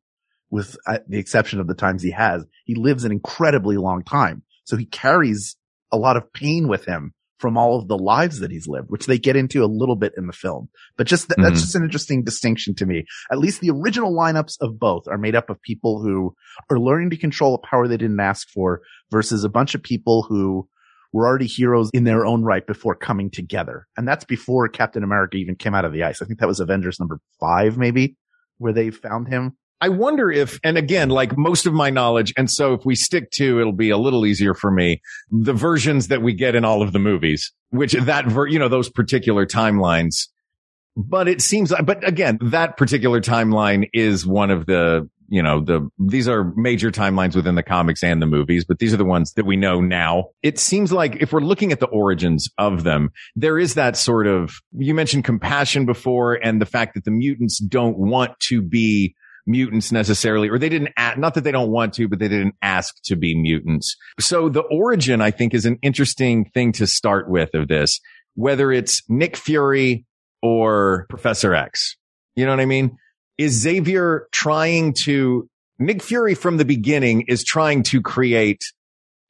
with 0.50 0.76
uh, 0.86 0.98
the 1.06 1.18
exception 1.18 1.60
of 1.60 1.66
the 1.66 1.74
times 1.74 2.02
he 2.02 2.10
has, 2.12 2.44
he 2.64 2.74
lives 2.74 3.04
an 3.04 3.12
incredibly 3.12 3.76
long 3.76 4.02
time. 4.02 4.42
So 4.64 4.76
he 4.76 4.86
carries 4.86 5.56
a 5.92 5.96
lot 5.98 6.16
of 6.16 6.32
pain 6.32 6.66
with 6.66 6.86
him 6.86 7.12
from 7.38 7.58
all 7.58 7.78
of 7.78 7.86
the 7.88 7.98
lives 7.98 8.40
that 8.40 8.50
he's 8.50 8.66
lived, 8.66 8.88
which 8.90 9.06
they 9.06 9.18
get 9.18 9.36
into 9.36 9.62
a 9.62 9.66
little 9.66 9.96
bit 9.96 10.12
in 10.16 10.26
the 10.26 10.32
film. 10.32 10.68
But 10.96 11.06
just 11.06 11.28
th- 11.28 11.36
Mhm. 11.38 11.42
that's 11.42 11.60
just 11.60 11.74
an 11.74 11.82
interesting 11.84 12.24
distinction 12.24 12.74
to 12.76 12.86
me. 12.86 13.04
At 13.30 13.38
least 13.38 13.60
the 13.60 13.70
original 13.70 14.14
lineups 14.14 14.56
of 14.60 14.78
both 14.78 15.06
are 15.08 15.18
made 15.18 15.34
up 15.34 15.50
of 15.50 15.60
people 15.60 16.02
who 16.02 16.34
are 16.70 16.78
learning 16.80 17.10
to 17.10 17.16
control 17.16 17.54
a 17.54 17.66
power 17.66 17.86
they 17.88 17.96
didn't 17.98 18.20
ask 18.20 18.48
for 18.48 18.80
versus 19.10 19.44
a 19.44 19.48
bunch 19.50 19.74
of 19.74 19.82
people 19.82 20.22
who 20.28 20.66
were 21.12 21.26
already 21.26 21.46
heroes 21.46 21.90
in 21.94 22.04
their 22.04 22.26
own 22.26 22.42
right 22.42 22.66
before 22.66 22.94
coming 22.94 23.30
together. 23.30 23.86
And 23.96 24.06
that's 24.08 24.24
before 24.24 24.68
Captain 24.68 25.02
America 25.04 25.36
even 25.36 25.56
came 25.56 25.74
out 25.74 25.84
of 25.84 25.92
the 25.92 26.02
ice. 26.02 26.20
I 26.20 26.26
think 26.26 26.40
that 26.40 26.48
was 26.48 26.60
Avengers 26.60 26.98
number 26.98 27.20
five, 27.40 27.78
maybe, 27.78 28.16
where 28.58 28.72
they 28.72 28.90
found 28.90 29.28
him. 29.28 29.56
I 29.80 29.90
wonder 29.90 30.30
if, 30.30 30.58
and 30.64 30.78
again, 30.78 31.10
like 31.10 31.36
most 31.36 31.66
of 31.66 31.74
my 31.74 31.90
knowledge, 31.90 32.32
and 32.36 32.50
so 32.50 32.72
if 32.72 32.86
we 32.86 32.94
stick 32.94 33.30
to, 33.32 33.60
it'll 33.60 33.72
be 33.72 33.90
a 33.90 33.98
little 33.98 34.24
easier 34.24 34.54
for 34.54 34.70
me, 34.70 35.02
the 35.30 35.52
versions 35.52 36.08
that 36.08 36.22
we 36.22 36.32
get 36.32 36.54
in 36.54 36.64
all 36.64 36.80
of 36.80 36.92
the 36.92 36.98
movies, 36.98 37.52
which 37.70 37.92
that, 37.92 38.26
ver- 38.26 38.46
you 38.46 38.58
know, 38.58 38.68
those 38.68 38.88
particular 38.88 39.44
timelines. 39.44 40.28
But 40.96 41.28
it 41.28 41.42
seems, 41.42 41.74
but 41.84 42.08
again, 42.08 42.38
that 42.40 42.78
particular 42.78 43.20
timeline 43.20 43.90
is 43.92 44.26
one 44.26 44.50
of 44.50 44.64
the, 44.64 45.10
you 45.28 45.42
know, 45.42 45.60
the, 45.60 45.86
these 45.98 46.26
are 46.26 46.54
major 46.56 46.90
timelines 46.90 47.36
within 47.36 47.54
the 47.54 47.62
comics 47.62 48.02
and 48.02 48.22
the 48.22 48.26
movies, 48.26 48.64
but 48.64 48.78
these 48.78 48.94
are 48.94 48.96
the 48.96 49.04
ones 49.04 49.34
that 49.34 49.44
we 49.44 49.56
know 49.56 49.82
now. 49.82 50.30
It 50.42 50.58
seems 50.58 50.90
like 50.90 51.16
if 51.16 51.34
we're 51.34 51.40
looking 51.40 51.70
at 51.70 51.80
the 51.80 51.88
origins 51.88 52.48
of 52.56 52.84
them, 52.84 53.10
there 53.34 53.58
is 53.58 53.74
that 53.74 53.98
sort 53.98 54.26
of, 54.26 54.54
you 54.72 54.94
mentioned 54.94 55.24
compassion 55.24 55.84
before 55.84 56.34
and 56.34 56.62
the 56.62 56.66
fact 56.66 56.94
that 56.94 57.04
the 57.04 57.10
mutants 57.10 57.58
don't 57.58 57.98
want 57.98 58.38
to 58.48 58.62
be 58.62 59.14
mutants 59.46 59.92
necessarily, 59.92 60.48
or 60.48 60.58
they 60.58 60.68
didn't, 60.68 60.90
a- 60.96 61.16
not 61.16 61.34
that 61.34 61.44
they 61.44 61.52
don't 61.52 61.70
want 61.70 61.94
to, 61.94 62.08
but 62.08 62.18
they 62.18 62.28
didn't 62.28 62.54
ask 62.62 62.94
to 63.04 63.16
be 63.16 63.34
mutants. 63.40 63.96
So 64.18 64.48
the 64.48 64.62
origin, 64.62 65.20
I 65.20 65.30
think, 65.30 65.54
is 65.54 65.66
an 65.66 65.78
interesting 65.82 66.46
thing 66.46 66.72
to 66.72 66.86
start 66.86 67.30
with 67.30 67.54
of 67.54 67.68
this, 67.68 68.00
whether 68.34 68.72
it's 68.72 69.02
Nick 69.08 69.36
Fury 69.36 70.04
or 70.42 71.06
Professor 71.08 71.54
X. 71.54 71.96
You 72.34 72.44
know 72.44 72.52
what 72.52 72.60
I 72.60 72.66
mean? 72.66 72.98
Is 73.38 73.60
Xavier 73.60 74.28
trying 74.32 74.94
to, 75.04 75.48
Nick 75.78 76.02
Fury 76.02 76.34
from 76.34 76.56
the 76.56 76.64
beginning 76.64 77.22
is 77.28 77.44
trying 77.44 77.82
to 77.84 78.00
create 78.00 78.62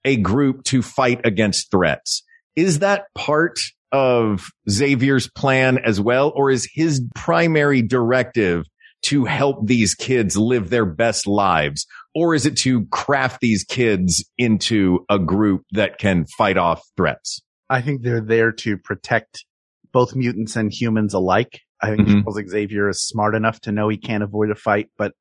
a 0.05 0.17
group 0.17 0.63
to 0.65 0.83
fight 0.83 1.21
against 1.25 1.71
threats. 1.71 2.23
Is 2.55 2.79
that 2.79 3.07
part 3.15 3.59
of 3.93 4.47
Xavier's 4.69 5.29
plan 5.29 5.79
as 5.79 6.01
well? 6.01 6.33
Or 6.35 6.51
is 6.51 6.69
his 6.73 7.05
primary 7.15 7.83
directive 7.83 8.67
to 9.03 9.25
help 9.25 9.67
these 9.67 9.95
kids 9.95 10.37
live 10.37 10.71
their 10.71 10.87
best 10.87 11.27
lives? 11.27 11.87
Or 12.15 12.35
is 12.35 12.47
it 12.47 12.57
to 12.59 12.87
craft 12.87 13.41
these 13.41 13.65
kids 13.65 14.25
into 14.39 15.05
a 15.11 15.19
group 15.19 15.63
that 15.73 15.99
can 15.99 16.27
fight 16.39 16.57
off 16.57 16.83
threats? 16.97 17.41
I 17.69 17.81
think 17.83 18.03
they're 18.03 18.21
there 18.25 18.53
to 18.53 18.79
protect 18.79 19.45
both 19.93 20.15
mutants 20.15 20.57
and 20.57 20.73
humans 20.73 21.15
alike. 21.15 21.61
I 21.83 21.95
think 21.95 22.09
Mhm. 22.09 22.23
Charles 22.23 22.41
Xavier 22.51 22.89
is 22.89 23.07
smart 23.07 23.35
enough 23.35 23.61
to 23.63 23.73
know 23.73 23.89
he 23.89 23.97
can't 23.99 24.23
avoid 24.23 24.51
a 24.51 24.55
fight, 24.55 24.89
but 24.97 25.13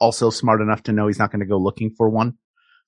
also 0.00 0.28
smart 0.30 0.60
enough 0.60 0.82
to 0.84 0.92
know 0.92 1.06
he's 1.06 1.18
not 1.18 1.30
going 1.30 1.40
to 1.40 1.46
go 1.46 1.56
looking 1.58 1.90
for 1.96 2.10
one. 2.10 2.34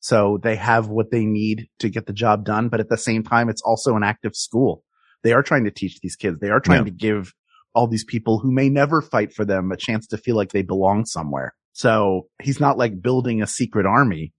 So 0.00 0.38
they 0.42 0.56
have 0.56 0.88
what 0.88 1.10
they 1.10 1.24
need 1.24 1.68
to 1.78 1.88
get 1.88 2.06
the 2.06 2.12
job 2.12 2.44
done. 2.44 2.68
But 2.68 2.80
at 2.80 2.88
the 2.90 2.98
same 2.98 3.22
time, 3.22 3.48
it's 3.48 3.62
also 3.62 3.96
an 3.96 4.02
active 4.02 4.36
school. 4.36 4.82
They 5.22 5.32
are 5.32 5.42
trying 5.42 5.64
to 5.64 5.70
teach 5.70 6.00
these 6.00 6.14
kids. 6.16 6.38
They 6.40 6.50
are 6.50 6.60
trying 6.60 6.80
Yeah. 6.80 6.84
to 6.84 6.90
give 6.90 7.32
all 7.76 7.86
these 7.86 8.04
people 8.04 8.40
who 8.40 8.50
may 8.50 8.68
never 8.68 9.00
fight 9.00 9.32
for 9.32 9.44
them 9.44 9.70
a 9.70 9.76
chance 9.76 10.08
to 10.08 10.16
feel 10.18 10.34
like 10.34 10.50
they 10.50 10.62
belong 10.62 11.04
somewhere. 11.04 11.54
So 11.74 12.26
he's 12.42 12.58
not 12.58 12.78
like 12.78 13.00
building 13.02 13.40
a 13.42 13.46
secret 13.46 13.86
army 13.86 14.32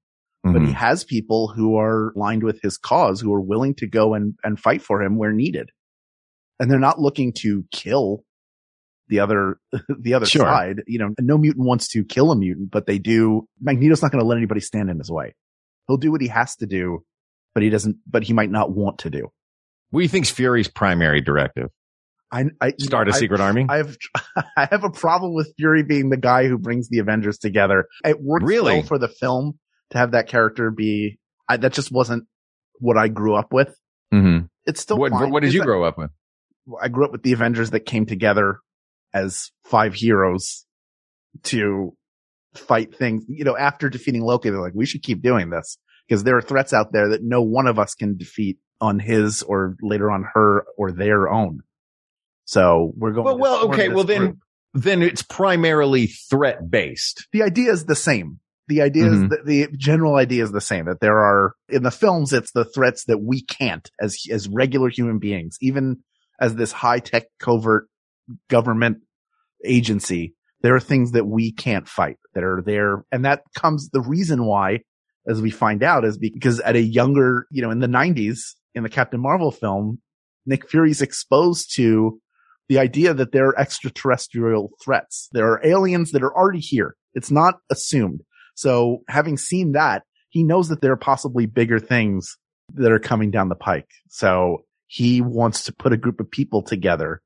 but 0.44 0.62
he 0.62 0.70
Mhm. 0.70 0.74
has 0.76 1.04
people 1.04 1.50
who 1.50 1.76
are 1.76 2.14
aligned 2.16 2.42
with 2.42 2.62
his 2.62 2.78
cause 2.78 3.20
who 3.20 3.34
are 3.34 3.42
willing 3.42 3.74
to 3.76 3.86
go 3.88 4.14
and, 4.14 4.36
and 4.46 4.58
fight 4.58 4.82
for 4.82 5.02
him 5.02 5.18
where 5.18 5.34
needed. 5.34 5.72
And 6.58 6.72
they're 6.72 6.80
not 6.80 7.02
looking 7.02 7.34
to 7.40 7.66
kill 7.74 8.24
the 9.10 9.20
other, 9.20 9.60
the 10.00 10.14
other 10.14 10.26
Sure. 10.26 10.46
side. 10.46 10.84
You 10.88 11.00
know, 11.00 11.10
no 11.20 11.38
mutant 11.38 11.66
wants 11.66 11.90
to 11.90 12.06
kill 12.06 12.32
a 12.32 12.36
mutant, 12.38 12.72
but 12.72 12.86
they 12.86 12.98
do. 12.98 13.46
Magneto's 13.60 14.02
not 14.02 14.12
going 14.12 14.22
to 14.22 14.28
let 14.28 14.38
anybody 14.38 14.62
stand 14.62 14.90
in 14.90 14.98
his 15.00 15.12
way. 15.12 15.34
He'll 15.90 15.98
do 15.98 16.12
what 16.14 16.22
he 16.22 16.28
has 16.30 16.56
to 16.58 16.66
do, 16.66 17.04
but 17.54 17.62
he 17.62 17.70
doesn't, 17.70 17.98
but 18.10 18.24
he 18.24 18.32
might 18.32 18.52
not 18.52 18.72
want 18.72 19.00
to 19.00 19.10
do. 19.10 19.28
What 19.90 20.00
do 20.00 20.04
you 20.04 20.10
think's 20.10 20.32
Fury's 20.32 20.70
primary 20.70 21.20
directive? 21.20 21.72
I, 22.32 22.46
I 22.60 22.74
Start 22.80 23.08
a 23.08 23.14
secret 23.14 23.40
army? 23.40 23.66
I 23.70 23.78
have 23.78 23.96
I 24.58 24.68
have 24.70 24.84
a 24.84 24.90
problem 24.90 25.34
with 25.34 25.54
Fury 25.58 25.84
being 25.84 26.10
the 26.10 26.18
guy 26.18 26.48
who 26.48 26.58
brings 26.58 26.90
the 26.90 27.00
Avengers 27.00 27.38
together. 27.38 27.88
It 28.04 28.22
works 28.22 28.44
Really? 28.46 28.74
well 28.76 28.84
for 28.84 28.98
the 28.98 29.08
film 29.08 29.58
to 29.92 29.98
have 29.98 30.12
that 30.12 30.28
character 30.28 30.70
be. 30.72 31.20
I, 31.50 31.58
that 31.58 31.72
just 31.74 31.92
wasn't 31.92 32.26
what 32.80 32.98
I 32.98 33.08
grew 33.08 33.34
up 33.36 33.54
with. 33.54 33.74
mm-hmm. 34.14 34.46
It's 34.66 34.82
still 34.82 34.98
What, 34.98 35.12
fine. 35.14 35.32
what 35.32 35.42
did 35.44 35.54
you 35.54 35.64
grow 35.64 35.86
up 35.86 35.98
with? 35.98 36.12
I 36.82 36.90
grew 36.90 37.06
up 37.06 37.14
with 37.14 37.24
the 37.24 37.32
Avengers 37.32 37.70
that 37.70 37.82
came 37.86 38.06
together 38.06 38.60
as 39.14 39.52
five 39.64 39.94
heroes 39.94 40.66
to 41.44 41.96
fight 42.54 42.94
things. 42.96 43.24
You 43.30 43.46
know, 43.46 43.56
after 43.56 43.90
defeating 43.90 44.22
Loki, 44.24 44.50
they're 44.50 44.60
like, 44.62 44.74
we 44.76 44.86
should 44.86 45.04
keep 45.04 45.22
doing 45.22 45.50
this 45.50 45.78
because 46.08 46.26
there 46.26 46.36
are 46.36 46.42
threats 46.42 46.74
out 46.74 46.92
there 46.92 47.10
that 47.12 47.24
no 47.24 47.42
one 47.42 47.68
of 47.68 47.80
us 47.80 47.96
can 47.96 48.18
defeat 48.18 48.58
on 48.82 49.00
his 49.00 49.42
or 49.44 49.78
later 49.82 50.12
on 50.12 50.26
her 50.34 50.66
or 50.78 50.92
their 50.92 51.30
own. 51.30 51.62
So 52.48 52.94
we're 52.96 53.12
going. 53.12 53.26
Well, 53.26 53.36
to 53.36 53.42
well, 53.42 53.68
okay. 53.70 53.90
Well, 53.90 54.04
then, 54.06 54.22
group. 54.22 54.38
then 54.74 55.02
it's 55.04 55.22
primarily 55.22 56.08
threat 56.08 56.70
based. 56.72 57.28
the 57.34 57.44
idea 57.44 57.72
is 57.72 57.86
the 57.86 57.96
same. 57.96 58.40
The 58.70 58.82
idea 58.82 59.04
Mhm. 59.04 59.14
is 59.14 59.30
the, 59.30 59.42
the 59.46 59.78
general 59.78 60.16
idea 60.16 60.44
is 60.44 60.52
the 60.52 60.60
same 60.62 60.86
that 60.86 61.00
there 61.00 61.18
are 61.20 61.54
in 61.70 61.84
the 61.84 61.92
films, 61.92 62.34
it's 62.34 62.52
the 62.54 62.66
threats 62.66 63.06
that 63.06 63.20
we 63.20 63.42
can't 63.42 63.90
as, 64.02 64.18
as 64.32 64.48
regular 64.50 64.90
human 64.90 65.20
beings, 65.20 65.58
even 65.62 65.98
as 66.42 66.56
this 66.56 66.72
high 66.72 67.00
tech 67.00 67.26
covert 67.40 67.88
government 68.50 68.98
agency. 69.66 70.34
There 70.62 70.76
are 70.76 70.80
things 70.80 71.12
that 71.12 71.26
we 71.26 71.52
can't 71.52 71.88
fight 71.88 72.18
that 72.34 72.44
are 72.44 72.62
there. 72.66 73.06
And 73.12 73.24
that 73.26 73.44
comes 73.56 73.90
the 73.90 74.02
reason 74.02 74.46
why, 74.46 74.80
as 75.28 75.42
we 75.42 75.52
find 75.52 75.84
out 75.84 76.04
is 76.04 76.18
because 76.18 76.60
at 76.62 76.76
a 76.76 76.82
younger, 76.82 77.46
you 77.52 77.62
know, 77.62 77.72
in 77.72 77.80
the 77.80 77.88
nineties 77.88 78.56
in 78.74 78.84
the 78.84 78.90
Captain 78.90 79.20
Marvel 79.22 79.52
film, 79.52 80.00
Nick 80.46 80.70
Fury's 80.70 81.02
exposed 81.02 81.74
to 81.76 82.20
the 82.70 82.80
idea 82.80 83.14
that 83.14 83.32
there 83.32 83.48
are 83.48 83.60
extraterrestrial 83.60 84.72
threats. 84.84 85.30
There 85.32 85.48
are 85.52 85.66
aliens 85.66 86.12
that 86.12 86.24
are 86.24 86.36
already 86.36 86.60
here. 86.60 86.96
It's 87.14 87.32
not 87.32 87.56
assumed. 87.70 88.22
So 88.56 89.04
having 89.08 89.38
seen 89.38 89.74
that, 89.74 90.04
he 90.30 90.44
knows 90.44 90.70
that 90.70 90.82
there 90.82 90.92
are 90.92 90.98
possibly 90.98 91.46
bigger 91.46 91.80
things 91.80 92.38
that 92.74 92.92
are 92.92 93.00
coming 93.00 93.32
down 93.32 93.50
the 93.50 93.56
pike. 93.56 93.90
So 94.10 94.66
he 94.88 95.22
wants 95.22 95.64
to 95.66 95.74
put 95.74 95.94
a 95.94 95.98
group 95.98 96.20
of 96.20 96.30
people 96.30 96.62
together. 96.62 97.22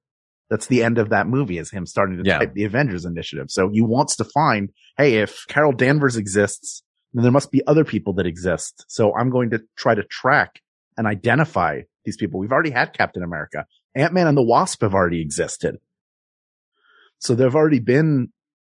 That's 0.50 0.68
the 0.68 0.84
end 0.84 0.98
of 0.98 1.10
that 1.10 1.28
movie 1.28 1.58
is 1.58 1.72
him 1.72 1.86
starting 1.86 2.18
to 2.18 2.24
Yeah. 2.26 2.40
type 2.40 2.54
the 2.54 2.66
Avengers 2.66 3.06
initiative. 3.06 3.48
So 3.50 3.70
he 3.70 3.82
wants 3.82 4.16
to 4.18 4.26
find, 4.26 4.70
hey, 4.98 5.16
if 5.16 5.46
Carol 5.48 5.72
Danvers 5.72 6.18
exists, 6.18 6.84
then 7.14 7.24
there 7.24 7.32
must 7.32 7.52
be 7.52 7.66
other 7.66 7.84
people 7.86 8.14
that 8.14 8.26
exist. 8.26 8.86
So 8.88 9.16
I'm 9.16 9.30
going 9.30 9.50
to 9.52 9.62
try 9.78 9.96
to 9.96 10.04
track 10.04 10.60
and 10.98 11.08
identify 11.08 11.82
these 12.06 12.18
people. 12.18 12.40
We've 12.40 12.52
already 12.52 12.72
had 12.72 12.94
Captain 12.94 13.24
America. 13.24 13.66
Ant-Man 13.96 14.28
and 14.28 14.38
the 14.38 14.44
Wasp 14.44 14.82
have 14.82 14.94
already 14.94 15.22
existed. 15.22 15.78
So 17.20 17.36
there 17.36 17.48
have 17.48 17.56
already 17.56 17.80
been 17.80 18.30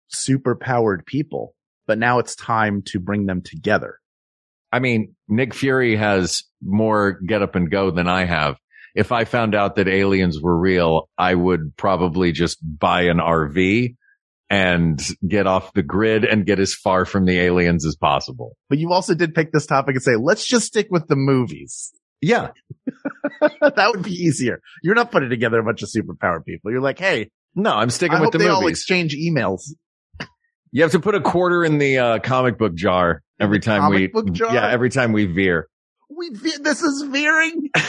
super 0.10 0.55
powered 0.55 1.05
people, 1.05 1.55
but 1.88 1.98
now 1.98 2.20
it's 2.20 2.36
time 2.36 2.82
to 2.88 3.00
bring 3.00 3.25
them 3.25 3.41
together. 3.41 4.00
I 4.72 4.79
mean, 4.79 5.15
Nick 5.27 5.53
Fury 5.53 5.96
has 5.96 6.43
more 6.62 7.20
get 7.25 7.41
up 7.41 7.55
and 7.55 7.70
go 7.70 7.91
than 7.91 8.08
I 8.08 8.25
have. 8.25 8.58
If 8.96 9.12
I 9.12 9.25
found 9.25 9.55
out 9.55 9.75
that 9.75 9.88
aliens 9.88 10.39
were 10.41 10.58
real, 10.58 11.10
I 11.17 11.36
would 11.36 11.75
probably 11.77 12.32
just 12.32 12.58
buy 12.62 13.03
an 13.03 13.17
RV 13.17 13.96
and 14.50 15.01
get 15.27 15.48
off 15.48 15.74
the 15.74 15.82
grid 15.82 16.25
and 16.25 16.46
get 16.46 16.60
as 16.60 16.75
far 16.75 17.05
from 17.05 17.25
the 17.25 17.39
aliens 17.39 17.86
as 17.86 17.96
possible. 17.96 18.55
But 18.70 18.77
you 18.77 18.91
also 18.91 19.15
did 19.15 19.34
pick 19.34 19.51
this 19.51 19.65
topic 19.65 19.96
and 19.96 20.03
say, 20.03 20.15
let's 20.15 20.46
just 20.46 20.67
stick 20.67 20.88
with 20.91 21.08
the 21.08 21.15
movies. 21.15 21.91
Yeah. 22.22 22.51
that 23.62 23.92
would 23.94 24.03
be 24.03 24.12
easier. 24.13 24.60
You're 24.82 24.96
not 24.96 25.12
putting 25.12 25.30
together 25.30 25.60
a 25.60 25.63
bunch 25.63 25.82
of 25.84 25.89
superpowered 25.89 26.46
people. 26.46 26.72
You're 26.72 26.82
like, 26.82 27.00
hey, 27.00 27.30
No, 27.56 27.72
I'm 27.74 27.89
sticking 27.89 28.18
I 28.18 28.20
with 28.22 28.25
hope 28.27 28.32
the 28.34 28.38
they 28.39 28.48
all 28.48 28.68
exchange 28.68 29.15
emails. 29.15 29.62
you 30.72 30.82
have 30.84 30.92
to 30.92 31.00
put 31.00 31.15
a 31.15 31.22
quarter 31.22 31.63
in 31.63 31.77
the 31.77 31.98
uh, 31.98 32.20
comic 32.20 32.58
book 32.58 32.74
jar 32.75 33.22
every 33.39 33.60
time 33.60 33.89
we, 33.89 34.08
book 34.08 34.32
jar? 34.32 34.53
yeah, 34.53 34.68
every 34.70 34.89
time 34.89 35.12
we 35.13 35.25
veer. 35.25 35.68
We 36.15 36.30
ve- 36.30 36.58
this 36.62 36.82
is 36.84 37.03
veering. 37.10 37.70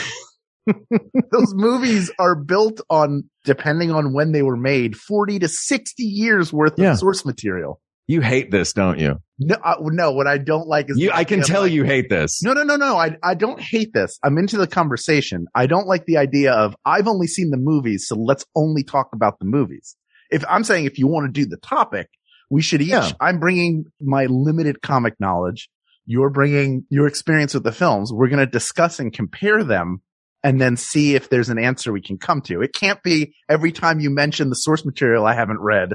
Those 0.65 1.53
movies 1.53 2.11
are 2.17 2.33
built 2.35 2.81
on, 2.89 3.29
depending 3.43 3.91
on 3.91 4.13
when 4.13 4.31
they 4.31 4.41
were 4.41 4.57
made, 4.57 4.95
40 4.95 5.39
to 5.39 5.47
60 5.47 6.01
years 6.03 6.51
worth 6.51 6.73
Yeah. 6.77 6.93
of 6.93 6.97
source 6.99 7.23
material. 7.25 7.79
You 8.07 8.21
hate 8.21 8.51
this, 8.51 8.73
don't 8.73 8.99
you? 8.99 9.19
No, 9.39 9.55
uh, 9.55 9.75
no, 9.81 10.11
what 10.11 10.27
I 10.27 10.37
don't 10.37 10.67
like 10.67 10.89
is 10.89 10.97
You, 10.99 11.11
I 11.11 11.23
can 11.23 11.41
tell 11.41 11.63
like- 11.63 11.71
you 11.71 11.83
hate 11.83 12.09
this. 12.09 12.41
No, 12.43 12.53
no, 12.53 12.63
no, 12.63 12.75
no. 12.75 12.97
I, 12.97 13.17
I 13.23 13.33
don't 13.33 13.59
hate 13.59 13.93
this. 13.93 14.19
I'm 14.23 14.37
into 14.37 14.57
the 14.57 14.67
conversation. 14.67 15.47
I 15.55 15.65
don't 15.65 15.87
like 15.87 16.05
the 16.05 16.17
idea 16.17 16.53
of 16.53 16.75
I've 16.85 17.07
only 17.07 17.27
seen 17.27 17.49
the 17.49 17.57
movies, 17.57 18.07
so 18.07 18.15
let's 18.15 18.45
only 18.55 18.83
talk 18.83 19.09
about 19.13 19.39
the 19.39 19.45
movies. 19.45 19.95
If 20.29 20.43
I'm 20.47 20.63
saying 20.63 20.85
if 20.85 20.97
you 20.99 21.07
want 21.07 21.25
to 21.27 21.31
do 21.31 21.47
the 21.49 21.57
topic, 21.57 22.09
we 22.49 22.61
should 22.61 22.81
each, 22.81 22.89
Yeah. 22.89 23.11
I'm 23.19 23.39
bringing 23.39 23.85
my 23.99 24.25
limited 24.25 24.81
comic 24.81 25.15
knowledge. 25.19 25.69
You're 26.05 26.29
bringing 26.29 26.85
your 26.89 27.07
experience 27.07 27.55
with 27.55 27.63
the 27.63 27.71
films. 27.71 28.13
We're 28.13 28.29
going 28.29 28.39
to 28.39 28.45
discuss 28.45 28.99
and 28.99 29.11
compare 29.11 29.63
them 29.63 30.01
and 30.43 30.61
then 30.61 30.77
see 30.77 31.15
if 31.15 31.29
there's 31.29 31.49
an 31.49 31.57
answer 31.57 31.91
we 31.91 32.01
can 32.01 32.19
come 32.19 32.41
to. 32.43 32.61
It 32.61 32.71
can't 32.73 33.01
be 33.01 33.33
every 33.49 33.71
time 33.71 33.99
you 33.99 34.11
mention 34.11 34.49
the 34.49 34.55
source 34.55 34.85
material 34.85 35.25
I 35.25 35.33
haven't 35.33 35.59
read, 35.59 35.93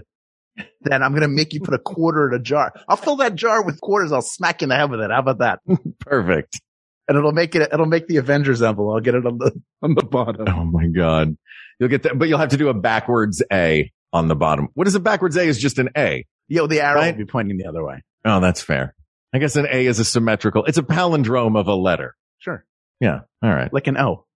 then 0.82 1.02
I'm 1.02 1.10
going 1.12 1.22
to 1.22 1.28
make 1.28 1.52
you 1.52 1.60
put 1.60 1.74
a 1.74 1.78
quarter 1.78 2.28
in 2.28 2.34
a 2.34 2.42
jar. 2.42 2.72
I'll 2.88 2.96
fill 2.96 3.16
that 3.16 3.34
jar 3.34 3.62
with 3.64 3.80
quarters. 3.80 4.12
I'll 4.12 4.22
smack 4.22 4.60
you 4.60 4.66
in 4.66 4.68
the 4.70 4.76
head 4.76 4.90
with 4.90 5.00
it. 5.00 5.10
How 5.10 5.18
about 5.20 5.38
that? 5.38 5.60
Perfect. 6.00 6.60
And 7.08 7.18
it'll 7.18 7.32
make 7.32 7.54
it, 7.54 7.68
it'll 7.72 7.86
make 7.86 8.06
the 8.06 8.18
Avengers 8.18 8.62
emblem. 8.62 8.88
I'll 8.94 9.00
get 9.00 9.14
it 9.14 9.26
on 9.26 9.38
the, 9.38 9.52
on 9.82 9.94
the 9.94 10.02
bottom. 10.04 10.46
Oh 10.48 10.64
my 10.64 10.86
God. 10.86 11.36
You'll 11.78 11.88
get 11.88 12.02
that, 12.04 12.18
but 12.18 12.28
you'll 12.28 12.38
have 12.38 12.50
to 12.50 12.56
do 12.56 12.68
a 12.68 12.74
backwards 12.74 13.42
A 13.52 13.90
on 14.12 14.28
the 14.28 14.36
bottom. 14.36 14.68
What 14.74 14.86
is 14.86 14.94
a 14.94 15.00
backwards 15.00 15.36
A 15.36 15.42
is 15.42 15.58
just 15.58 15.78
an 15.78 15.88
A. 15.96 16.26
Yo, 16.48 16.66
the 16.66 16.80
arrow 16.80 17.00
Right? 17.00 17.14
will 17.16 17.24
be 17.24 17.30
pointing 17.30 17.56
the 17.58 17.66
other 17.66 17.84
way. 17.84 18.02
Oh, 18.24 18.40
that's 18.40 18.60
fair. 18.60 18.94
I 19.32 19.38
guess 19.38 19.56
an 19.56 19.66
A 19.70 19.86
is 19.86 19.98
a 19.98 20.04
symmetrical. 20.04 20.64
It's 20.66 20.78
a 20.78 20.82
palindrome 20.82 21.58
of 21.58 21.68
a 21.68 21.74
letter. 21.74 22.14
Sure. 22.38 22.64
Yeah. 23.00 23.20
All 23.42 23.50
right. 23.54 23.72
Like 23.72 23.86
an 23.86 23.96
O. 23.96 24.26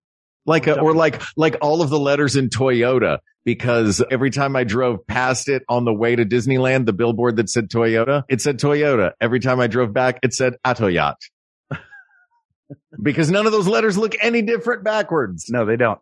Like 0.46 0.66
a, 0.66 0.78
or 0.78 0.90
uh, 0.90 0.94
like, 0.94 1.22
like 1.36 1.56
all 1.62 1.80
of 1.80 1.90
the 1.90 1.98
letters 1.98 2.36
in 2.36 2.50
Toyota 2.50 3.18
because 3.44 4.02
every 4.10 4.30
time 4.30 4.56
I 4.56 4.64
drove 4.64 5.06
past 5.06 5.48
it 5.48 5.62
on 5.68 5.84
the 5.84 5.92
way 5.92 6.16
to 6.16 6.24
Disneyland, 6.24 6.86
the 6.86 6.92
billboard 6.92 7.36
that 7.36 7.50
said 7.50 7.68
Toyota, 7.68 8.24
it 8.28 8.40
said 8.40 8.58
Toyota. 8.58 9.12
Every 9.20 9.40
time 9.40 9.60
I 9.60 9.66
drove 9.66 9.92
back, 9.92 10.18
it 10.22 10.32
said 10.32 10.54
Atoyat. 10.64 11.16
because 13.02 13.30
none 13.30 13.46
of 13.46 13.52
those 13.52 13.68
letters 13.68 13.98
look 13.98 14.14
any 14.20 14.42
different 14.42 14.84
backwards. 14.84 15.46
No, 15.50 15.64
they 15.64 15.76
don't. 15.76 16.00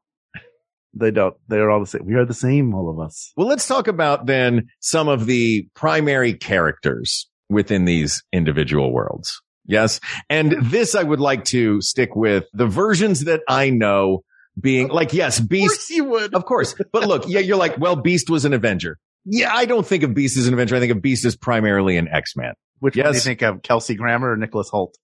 They 0.95 1.11
don't. 1.11 1.35
They're 1.49 1.71
all 1.71 1.81
the 1.81 1.87
same. 1.87 2.05
We 2.05 2.15
are 2.15 2.27
the 2.27 2.35
same, 2.35 2.75
all 2.75 2.91
of 2.91 3.01
us. 3.01 3.33
Well, 3.37 3.49
let's 3.49 3.67
talk 3.67 3.89
about 3.89 4.27
then 4.27 4.69
some 4.81 5.09
of 5.09 5.27
the 5.27 5.67
primary 5.75 6.35
characters 6.35 7.29
within 7.49 7.87
these 7.87 8.23
individual 8.33 8.93
worlds. 8.93 9.41
Yes. 9.65 10.01
And 10.29 10.53
this 10.61 10.95
I 10.95 11.03
would 11.03 11.21
like 11.21 11.45
to 11.47 11.81
stick 11.81 12.15
with 12.15 12.45
the 12.53 12.67
versions 12.67 13.25
that 13.25 13.41
I 13.49 13.71
know 13.71 14.25
being 14.61 14.89
like, 14.89 15.13
yes, 15.13 15.41
Beast. 15.41 15.91
you 15.91 16.05
would. 16.05 16.35
Of 16.35 16.45
course. 16.45 16.75
But 16.93 17.07
look, 17.09 17.25
yeah, 17.27 17.41
you're 17.41 17.57
like, 17.57 17.79
well, 17.79 17.97
Beast 17.97 18.29
was 18.31 18.45
an 18.45 18.53
Avenger. 18.53 18.99
Yeah, 19.25 19.55
I 19.55 19.65
don't 19.67 19.87
think 19.87 20.03
of 20.03 20.15
Beast 20.15 20.37
as 20.37 20.47
an 20.49 20.55
Avenger. 20.55 20.77
I 20.77 20.81
think 20.81 20.93
of 20.93 21.01
Beast 21.01 21.25
as 21.25 21.37
primarily 21.37 21.97
an 21.97 22.09
X-Man. 22.09 22.55
Which 22.81 22.97
one 22.97 23.07
do 23.07 23.13
you 23.15 23.21
think 23.21 23.43
of? 23.43 23.63
Kelsey 23.63 23.95
Grammer 23.95 24.33
or 24.33 24.37
Nicholas 24.37 24.69
Hoult? 24.73 24.95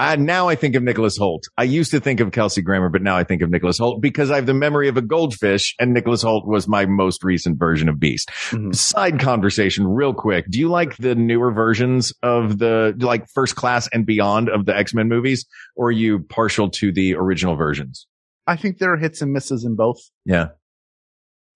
I, 0.00 0.16
now 0.16 0.48
I 0.48 0.54
think 0.54 0.74
of 0.76 0.82
Nicholas 0.82 1.18
Hoult. 1.18 1.42
I 1.58 1.64
used 1.64 1.90
to 1.90 2.00
think 2.00 2.20
of 2.20 2.32
Kelsey 2.32 2.62
Grammer, 2.62 2.88
but 2.88 3.02
now 3.02 3.18
I 3.18 3.24
think 3.24 3.42
of 3.42 3.50
Nicholas 3.50 3.78
Hoult 3.78 4.00
because 4.00 4.30
I 4.30 4.36
have 4.36 4.46
the 4.46 4.54
memory 4.54 4.88
of 4.88 4.96
a 4.96 5.02
goldfish 5.02 5.74
and 5.78 5.92
Nicholas 5.92 6.24
Hoult 6.24 6.46
was 6.46 6.66
my 6.66 6.86
most 6.86 7.22
recent 7.22 7.58
version 7.58 7.86
of 7.88 8.00
Beast. 8.00 8.30
Mhm. 8.50 8.74
Side 8.74 9.20
conversation 9.20 9.86
real 9.86 10.14
quick. 10.14 10.46
Do 10.50 10.58
you 10.58 10.70
like 10.70 10.96
the 10.96 11.14
newer 11.14 11.52
versions 11.52 12.14
of 12.22 12.58
the, 12.58 12.96
like 12.98 13.28
first 13.28 13.56
class 13.56 13.88
and 13.92 14.06
beyond 14.06 14.48
of 14.48 14.64
the 14.64 14.74
X-Men 14.74 15.06
movies 15.08 15.44
or 15.76 15.88
are 15.88 15.92
you 15.92 16.20
partial 16.20 16.70
to 16.70 16.90
the 16.92 17.14
original 17.14 17.54
versions? 17.56 18.06
I 18.50 18.56
think 18.56 18.78
there 18.78 18.92
are 18.92 18.96
hits 18.96 19.22
and 19.22 19.32
misses 19.32 19.64
in 19.64 19.76
both. 19.76 19.98
Yeah. 20.24 20.48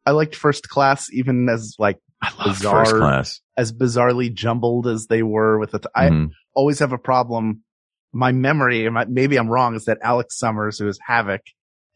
I 0.07 0.13
liked 0.13 0.37
First 0.37 0.69
Class, 0.69 1.09
even 1.13 1.49
as 1.49 1.75
like 1.79 1.99
I 2.23 2.31
Bizarre. 2.45 2.85
first 2.85 2.97
class. 2.97 3.41
as 3.57 3.73
bizarrely 3.73 4.33
jumbled 4.33 4.87
as 4.87 5.07
they 5.09 5.23
were 5.23 5.59
with 5.59 5.75
it. 5.75 5.85
I 5.95 6.09
Mhm. 6.11 6.31
always 6.55 6.79
have 6.79 6.93
a 6.93 6.99
problem. 6.99 7.63
My 8.13 8.33
memory, 8.33 8.87
and 8.87 8.97
maybe 9.13 9.37
I'm 9.37 9.49
wrong, 9.49 9.75
is 9.75 9.85
that 9.87 9.99
Alex 10.03 10.39
Summers, 10.39 10.79
who 10.79 10.87
is 10.89 10.99
Havoc, 11.07 11.41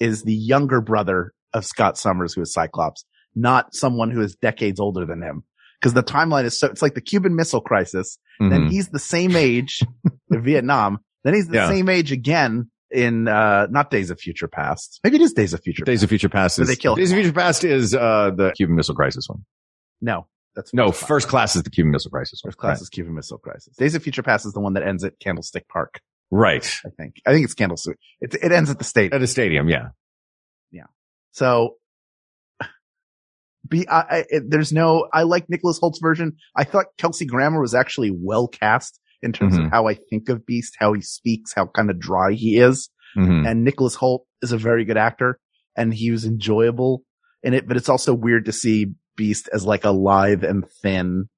is 0.01 0.23
the 0.25 0.35
younger 0.35 0.81
brother 0.81 1.33
of 1.55 1.65
Scott 1.65 1.97
Summers, 1.97 2.35
who 2.35 2.41
is 2.43 2.53
Cyclops, 2.53 3.05
not 3.35 3.75
someone 3.75 4.11
who 4.11 4.21
is 4.21 4.35
decades 4.37 4.81
older 4.81 5.07
than 5.07 5.23
him. 5.23 5.45
Because 5.81 5.95
the 5.95 6.03
timeline 6.03 6.45
is 6.45 6.59
so, 6.59 6.67
it's 6.69 6.83
like 6.83 6.95
the 6.95 7.01
Cuban 7.01 7.37
Missile 7.37 7.61
Crisis. 7.61 8.19
Then 8.41 8.65
Mhm. 8.67 8.71
he's 8.71 8.89
the 8.89 8.99
same 8.99 9.37
age 9.37 9.81
in 10.31 10.43
Vietnam. 10.43 10.99
Then 11.25 11.35
he's 11.35 11.47
the 11.49 11.57
Yeah. 11.57 11.69
same 11.69 11.89
age 11.89 12.11
again 12.13 12.71
in, 12.91 13.29
uh, 13.29 13.67
not 13.71 13.91
Days 13.91 14.11
of 14.11 14.19
Future 14.21 14.49
Past. 14.49 15.01
Maybe 15.05 15.17
it 15.17 15.23
is 15.23 15.33
Days 15.33 15.53
of 15.53 15.61
Future 15.63 15.85
Days 15.85 15.99
Past. 16.01 16.05
of 16.05 16.09
Future 16.09 16.29
Past 16.29 16.59
is, 16.59 16.69
they 16.69 16.77
kill 16.77 16.95
Days 16.95 17.11
of? 17.13 17.17
Future 17.17 17.33
Past 17.33 17.65
is, 17.65 17.95
uh, 17.95 18.31
the 18.35 18.53
Cuban 18.57 18.77
Missile 18.77 18.95
Crisis 18.95 19.27
one. 19.29 19.45
No, 20.01 20.27
that's 20.55 20.73
No, 20.73 20.87
Class. 20.93 21.07
first 21.07 21.29
class 21.29 21.57
is 21.57 21.63
the 21.63 21.71
Cuban 21.71 21.93
Missile 21.93 22.11
Crisis 22.11 22.41
one. 22.43 22.51
First 22.51 22.59
class 22.59 22.81
is 22.81 22.89
Cuban 22.89 23.15
Missile 23.15 23.39
Crisis. 23.39 23.75
Days 23.77 23.95
of 23.95 24.03
Future 24.03 24.23
Past 24.23 24.47
is 24.47 24.53
the 24.53 24.61
one 24.61 24.75
that 24.75 24.83
ends 24.83 25.05
at 25.05 25.19
Candlestick 25.21 25.69
Park. 25.69 26.01
Right. 26.31 26.65
I 26.85 26.91
think. 26.91 27.17
I 27.27 27.33
think 27.33 27.45
it's 27.45 27.55
Candlestick. 27.55 27.99
It, 28.21 28.35
it 28.35 28.53
ends 28.53 28.71
at 28.71 28.79
the 28.79 28.85
state. 28.85 29.13
At 29.13 29.23
a 29.23 29.27
stadium. 29.27 29.69
Yeah. 29.69 29.89
Yeah. 30.71 30.85
So, 31.33 31.77
be, 33.69 33.89
I, 33.89 34.01
I, 34.01 34.25
there's 34.47 34.73
no, 34.73 35.09
I 35.13 35.23
like 35.23 35.49
Nicholas 35.49 35.79
Hoult's 35.79 36.01
version. 36.01 36.37
I 36.55 36.65
thought 36.65 36.87
Kelsey 36.99 37.27
Grammer 37.27 37.61
was 37.61 37.75
actually 37.75 38.11
well 38.15 38.47
cast 38.49 39.01
in 39.23 39.33
terms 39.33 39.55
Mhm. 39.57 39.67
of 39.67 39.71
how 39.71 39.87
I 39.89 39.95
think 39.95 40.29
of 40.29 40.47
Beast, 40.47 40.77
how 40.79 40.93
he 40.93 41.01
speaks, 41.01 41.53
how 41.55 41.67
kind 41.67 41.91
of 41.91 41.99
dry 41.99 42.33
he 42.33 42.59
is. 42.59 42.89
Mhm. 43.17 43.47
And 43.49 43.65
Nicholas 43.65 43.97
Hoult 43.97 44.27
is 44.43 44.53
a 44.53 44.59
very 44.59 44.85
good 44.85 44.97
actor 44.97 45.39
and 45.77 45.93
he 45.93 46.11
was 46.11 46.25
enjoyable 46.25 47.03
in 47.43 47.55
it, 47.55 47.67
but 47.67 47.77
it's 47.77 47.89
also 47.89 48.15
weird 48.15 48.45
to 48.47 48.53
see 48.53 48.95
Beast 49.17 49.49
as 49.53 49.65
like 49.65 49.85
a 49.85 49.91
lithe 49.91 50.45
and 50.45 50.65
thin 50.83 51.29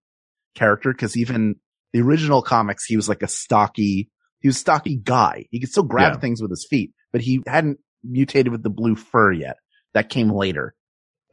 character. 0.54 0.92
Cause 0.92 1.16
even 1.16 1.56
the 1.92 2.00
original 2.02 2.42
comics, 2.42 2.84
he 2.84 2.96
was 2.96 3.08
like 3.08 3.22
a 3.22 3.28
stocky, 3.28 4.10
he 4.40 4.48
was 4.48 4.58
stocky 4.58 4.96
guy. 4.96 5.46
He 5.50 5.60
could 5.60 5.70
still 5.70 5.82
grab 5.84 6.14
Yeah. 6.14 6.20
things 6.20 6.42
with 6.42 6.50
his 6.50 6.66
feet, 6.68 6.92
but 7.12 7.20
he 7.22 7.42
hadn't 7.46 7.78
mutated 8.04 8.50
with 8.52 8.62
the 8.62 8.70
blue 8.70 8.96
fur 8.96 9.32
yet. 9.32 9.56
That 9.94 10.08
came 10.10 10.30
later. 10.30 10.74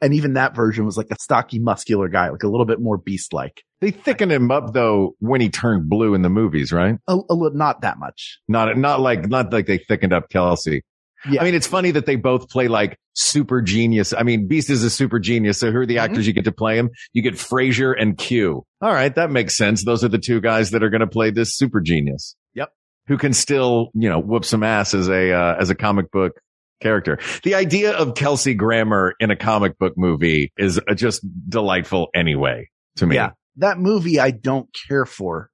And 0.02 0.14
even 0.14 0.34
that 0.34 0.56
version 0.56 0.86
was 0.86 0.98
like 0.98 1.08
a 1.12 1.16
stocky, 1.20 1.60
muscular 1.60 2.08
guy, 2.08 2.30
like 2.30 2.44
a 2.44 2.48
little 2.48 2.66
bit 2.66 2.80
more 2.80 2.98
beast-like. 2.98 3.64
They 3.82 3.92
thickened 3.92 4.32
him 4.32 4.50
up 4.52 4.74
though 4.74 5.16
when 5.20 5.42
he 5.42 5.50
turned 5.50 5.90
blue 5.90 6.14
in 6.14 6.22
the 6.22 6.30
movies, 6.30 6.72
right? 6.72 6.96
A, 7.08 7.18
a 7.30 7.34
li- 7.34 7.52
not 7.54 7.82
that 7.82 8.00
much. 8.00 8.40
Not, 8.48 8.78
not 8.78 9.00
like, 9.00 9.28
not 9.28 9.52
like 9.54 9.66
they 9.68 9.78
thickened 9.78 10.14
up 10.14 10.30
Kelsey. 10.30 10.82
Yeah. 11.30 11.42
I 11.42 11.46
mean, 11.46 11.56
it's 11.56 11.68
funny 11.68 11.92
that 11.92 12.06
they 12.06 12.16
both 12.16 12.48
play 12.50 12.68
like 12.68 12.98
super 13.14 13.62
genius. 13.62 14.14
I 14.14 14.22
mean, 14.24 14.48
Beast 14.48 14.70
is 14.70 14.84
a 14.84 14.90
super 14.90 15.20
genius. 15.20 15.60
So 15.60 15.72
who 15.72 15.80
are 15.80 15.86
the 15.86 15.96
Mhm. 15.96 16.02
actors 16.02 16.28
you 16.28 16.34
get 16.34 16.46
to 16.46 16.52
play 16.52 16.78
him? 16.78 16.90
You 17.14 17.24
get 17.24 17.34
Frasier 17.34 17.94
and 18.00 18.16
Q. 18.18 18.64
All 18.82 18.94
right. 18.94 19.14
That 19.14 19.32
makes 19.32 19.58
sense. 19.58 19.84
Those 19.84 20.04
are 20.04 20.10
the 20.10 20.20
two 20.20 20.40
guys 20.42 20.72
that 20.72 20.84
are 20.84 20.90
going 20.90 21.02
to 21.02 21.08
play 21.08 21.32
this 21.32 21.56
super 21.58 21.82
genius. 21.82 22.36
Yep. 22.54 22.70
Who 23.08 23.18
can 23.18 23.34
still, 23.34 23.90
you 23.96 24.10
know, 24.10 24.20
whoop 24.20 24.46
some 24.46 24.62
ass 24.64 24.94
as 24.94 25.10
a, 25.10 25.32
uh, 25.34 25.56
as 25.60 25.70
a 25.72 25.76
comic 25.76 26.12
book 26.12 26.34
character. 26.82 27.20
The 27.44 27.56
idea 27.56 27.92
of 27.94 28.16
Kelsey 28.16 28.54
Grammer 28.54 29.16
in 29.20 29.32
a 29.32 29.36
comic 29.36 29.78
book 29.78 29.94
movie 29.98 30.52
is 30.58 30.80
uh, 30.88 30.94
just 30.94 31.26
delightful 31.50 32.08
anyway 32.16 32.70
to 32.98 33.06
me. 33.06 33.16
Yeah. 33.16 33.32
That 33.58 33.78
movie 33.80 34.20
I 34.20 34.32
don't 34.32 34.70
care 34.88 35.06
for. 35.06 35.50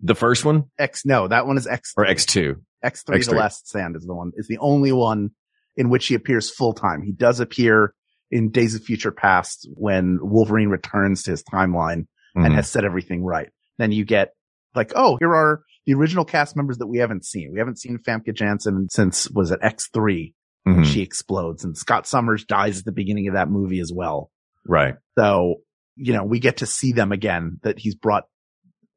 The 0.00 0.14
first 0.14 0.44
one 0.44 0.64
X, 0.78 1.04
no, 1.06 1.28
that 1.28 1.46
one 1.46 1.56
is 1.56 1.66
X. 1.66 1.92
or 1.96 2.04
X2? 2.04 2.56
X3, 2.84 3.04
The 3.06 3.12
X3. 3.12 3.36
Last 3.38 3.68
Stand 3.68 3.96
is 3.96 4.04
the 4.04 4.14
one, 4.14 4.32
is 4.36 4.48
the 4.48 4.58
only 4.58 4.90
one 4.92 5.30
in 5.76 5.88
which 5.88 6.08
he 6.08 6.14
appears 6.14 6.50
full 6.50 6.72
time. 6.72 7.02
He 7.02 7.12
does 7.12 7.38
appear 7.40 7.94
in 8.30 8.50
Days 8.50 8.74
of 8.74 8.82
Future 8.82 9.12
Past 9.12 9.68
when 9.74 10.18
Wolverine 10.20 10.68
returns 10.68 11.22
to 11.22 11.30
his 11.30 11.42
timeline 11.44 12.06
and 12.34 12.46
Mhm. 12.46 12.54
has 12.54 12.68
set 12.68 12.84
everything 12.84 13.22
right. 13.22 13.50
Then 13.78 13.92
you 13.92 14.04
get 14.04 14.32
like, 14.74 14.92
oh, 14.96 15.16
here 15.20 15.34
are 15.34 15.62
the 15.86 15.94
original 15.94 16.24
cast 16.24 16.56
members 16.56 16.78
that 16.78 16.86
we 16.86 16.98
haven't 16.98 17.24
seen. 17.24 17.50
We 17.52 17.58
haven't 17.58 17.78
seen 17.78 17.98
Famke 17.98 18.34
Janssen 18.34 18.88
since, 18.90 19.30
was 19.30 19.50
it 19.50 19.60
X3? 19.60 20.34
Mhm. 20.66 20.84
She 20.84 21.02
explodes 21.02 21.64
and 21.64 21.76
Scott 21.76 22.06
Summers 22.06 22.44
dies 22.44 22.78
at 22.78 22.84
the 22.84 22.92
beginning 22.92 23.28
of 23.28 23.34
that 23.34 23.50
movie 23.50 23.80
as 23.80 23.92
well. 23.92 24.30
Right. 24.66 24.94
So, 25.18 25.56
you 25.96 26.12
know, 26.12 26.24
we 26.24 26.38
get 26.38 26.58
to 26.58 26.66
see 26.66 26.92
them 26.92 27.10
again 27.12 27.58
that 27.62 27.78
he's 27.78 27.94
brought, 27.96 28.24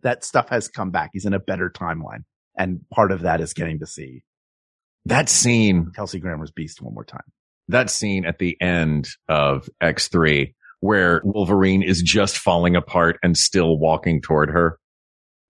that 0.01 0.23
stuff 0.23 0.49
has 0.49 0.67
come 0.67 0.91
back. 0.91 1.09
He's 1.13 1.25
in 1.25 1.33
a 1.33 1.39
better 1.39 1.69
timeline. 1.71 2.23
And 2.57 2.81
part 2.91 3.11
of 3.11 3.21
that 3.21 3.41
is 3.41 3.53
getting 3.53 3.79
to 3.79 3.87
see 3.87 4.23
That 5.05 5.27
scene 5.29 5.91
Kelsey 5.95 6.19
Grammer's 6.19 6.51
Beast 6.51 6.81
one 6.81 6.93
more 6.93 7.03
time. 7.05 7.23
that 7.67 7.89
scene 7.89 8.25
at 8.25 8.37
the 8.37 8.55
end 8.61 9.07
of 9.27 9.67
X3 9.81 10.53
where 10.81 11.21
Wolverine 11.23 11.81
is 11.81 12.01
just 12.03 12.37
falling 12.37 12.75
apart 12.75 13.17
and 13.23 13.35
still 13.35 13.79
walking 13.79 14.21
toward 14.21 14.51
her. 14.51 14.77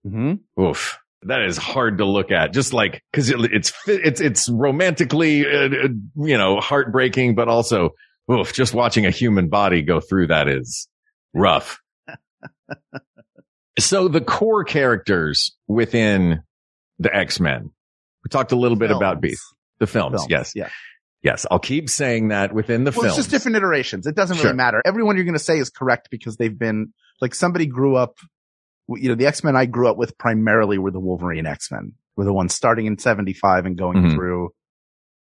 Mm-hmm. 0.06 0.62
Oof. 0.62 0.98
That 1.26 1.42
is 1.42 1.56
hard 1.56 1.98
to 1.98 2.04
look 2.04 2.30
at. 2.30 2.52
Just 2.52 2.72
like, 2.72 3.02
cause 3.12 3.28
it, 3.30 3.38
it's, 3.52 3.72
it's, 3.86 4.20
it's 4.20 4.48
romantically, 4.48 5.44
uh, 5.46 5.66
uh, 5.68 5.88
you 6.16 6.38
know, 6.38 6.60
heartbreaking, 6.60 7.34
but 7.34 7.48
also, 7.48 7.90
oof, 8.30 8.52
just 8.52 8.74
watching 8.74 9.06
a 9.06 9.10
human 9.10 9.48
body 9.48 9.82
go 9.82 10.00
through 10.00 10.28
that 10.28 10.48
is 10.48 10.88
rough. 11.34 11.80
so 13.78 14.08
the 14.08 14.20
core 14.20 14.64
characters 14.64 15.54
within 15.66 16.42
the 16.98 17.14
X-Men, 17.14 17.70
we 18.24 18.28
talked 18.30 18.52
a 18.52 18.56
little 18.56 18.78
bit 18.78 18.90
about 18.90 19.20
Beast, 19.20 19.42
the 19.78 19.86
films. 19.86 20.24
Yes. 20.28 20.52
Yeah. 20.54 20.68
Yes. 21.22 21.44
I'll 21.50 21.58
keep 21.58 21.90
saying 21.90 22.28
that 22.28 22.54
within 22.54 22.84
the 22.84 22.90
Well, 22.90 23.02
films. 23.02 23.06
it's 23.08 23.16
just 23.26 23.30
different 23.30 23.56
iterations. 23.56 24.06
It 24.06 24.14
doesn't 24.14 24.36
really 24.36 24.48
Sure. 24.48 24.54
matter. 24.54 24.80
Everyone 24.84 25.16
you're 25.16 25.24
going 25.24 25.34
to 25.34 25.38
say 25.38 25.58
is 25.58 25.70
correct 25.70 26.08
because 26.10 26.36
they've 26.36 26.56
been 26.58 26.92
like 27.20 27.34
somebody 27.34 27.66
grew 27.66 27.96
up, 27.96 28.16
you 28.88 29.08
know, 29.08 29.14
the 29.14 29.26
X-Men 29.26 29.56
I 29.56 29.66
grew 29.66 29.88
up 29.88 29.96
with 29.96 30.16
primarily 30.18 30.78
were 30.78 30.90
the 30.90 31.00
Wolverine 31.00 31.46
X-Men 31.46 31.92
were 32.16 32.24
the 32.24 32.32
ones 32.32 32.54
starting 32.54 32.86
in 32.86 32.98
75 32.98 33.66
and 33.66 33.76
going 33.76 33.98
Mhm. 33.98 34.14
through, 34.14 34.50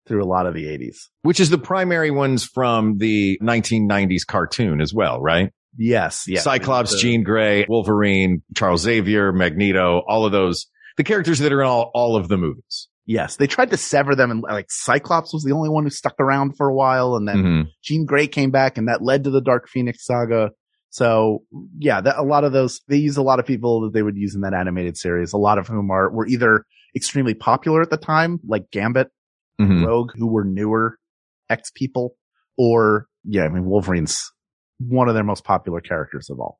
through 0.07 0.23
a 0.23 0.27
lot 0.27 0.45
of 0.45 0.53
the 0.53 0.67
80s. 0.67 1.09
which 1.21 1.39
is 1.39 1.49
the 1.49 1.57
primary 1.57 2.11
ones 2.11 2.43
from 2.45 2.97
the 2.97 3.37
1990s 3.41 4.25
cartoon 4.25 4.81
as 4.81 4.93
well, 4.93 5.21
right? 5.21 5.51
Yes. 5.77 6.25
Yes. 6.27 6.43
Cyclops, 6.43 6.91
The- 6.91 6.97
Jean 6.99 7.23
Grey, 7.23 7.65
Wolverine, 7.69 8.43
Charles 8.55 8.81
Xavier, 8.81 9.31
Magneto, 9.31 10.01
all 10.07 10.25
of 10.25 10.31
those, 10.31 10.67
the 10.97 11.03
characters 11.03 11.39
that 11.39 11.51
are 11.53 11.61
in 11.61 11.67
all, 11.67 11.89
all 11.95 12.15
of 12.15 12.27
the 12.27 12.37
movies. 12.37 12.89
Yes, 13.05 13.35
they 13.37 13.47
tried 13.47 13.71
to 13.71 13.77
sever 13.77 14.15
them, 14.15 14.29
and 14.31 14.41
like 14.43 14.67
Cyclops 14.69 15.33
was 15.33 15.43
the 15.43 15.51
only 15.53 15.69
one 15.69 15.83
who 15.83 15.89
stuck 15.89 16.15
around 16.19 16.55
for 16.57 16.67
a 16.69 16.73
while, 16.75 17.15
and 17.15 17.27
then 17.27 17.37
Mhm. 17.37 17.65
Jean 17.81 18.05
Grey 18.05 18.27
came 18.27 18.51
back, 18.51 18.77
and 18.77 18.87
that 18.87 19.01
led 19.01 19.23
to 19.23 19.29
the 19.29 19.41
Dark 19.41 19.67
Phoenix 19.67 20.05
saga. 20.05 20.51
So 20.93 21.41
yeah, 21.79 22.01
that, 22.01 22.19
a 22.19 22.21
lot 22.21 22.43
of 22.43 22.51
those 22.51 22.79
they 22.87 22.97
use 22.97 23.17
a 23.17 23.23
lot 23.23 23.39
of 23.39 23.47
people 23.47 23.81
that 23.81 23.93
they 23.93 24.03
would 24.03 24.15
use 24.15 24.35
in 24.35 24.41
that 24.41 24.53
animated 24.53 24.95
series. 24.95 25.33
A 25.33 25.37
lot 25.37 25.57
of 25.57 25.67
whom 25.67 25.89
are 25.89 26.11
were 26.11 26.27
either 26.27 26.65
extremely 26.95 27.33
popular 27.33 27.81
at 27.81 27.89
the 27.89 27.97
time, 27.97 28.39
like 28.47 28.69
Gambit, 28.71 29.07
Mhm. 29.59 29.83
Rogue, 29.87 30.11
who 30.15 30.27
were 30.27 30.43
newer 30.43 30.99
X 31.49 31.71
people, 31.73 32.15
or 32.59 33.07
yeah, 33.23 33.41
I 33.45 33.49
mean 33.49 33.65
Wolverine's 33.65 34.31
one 34.77 35.07
of 35.09 35.15
their 35.15 35.23
most 35.23 35.43
popular 35.43 35.81
characters 35.81 36.29
of 36.29 36.39
all. 36.39 36.59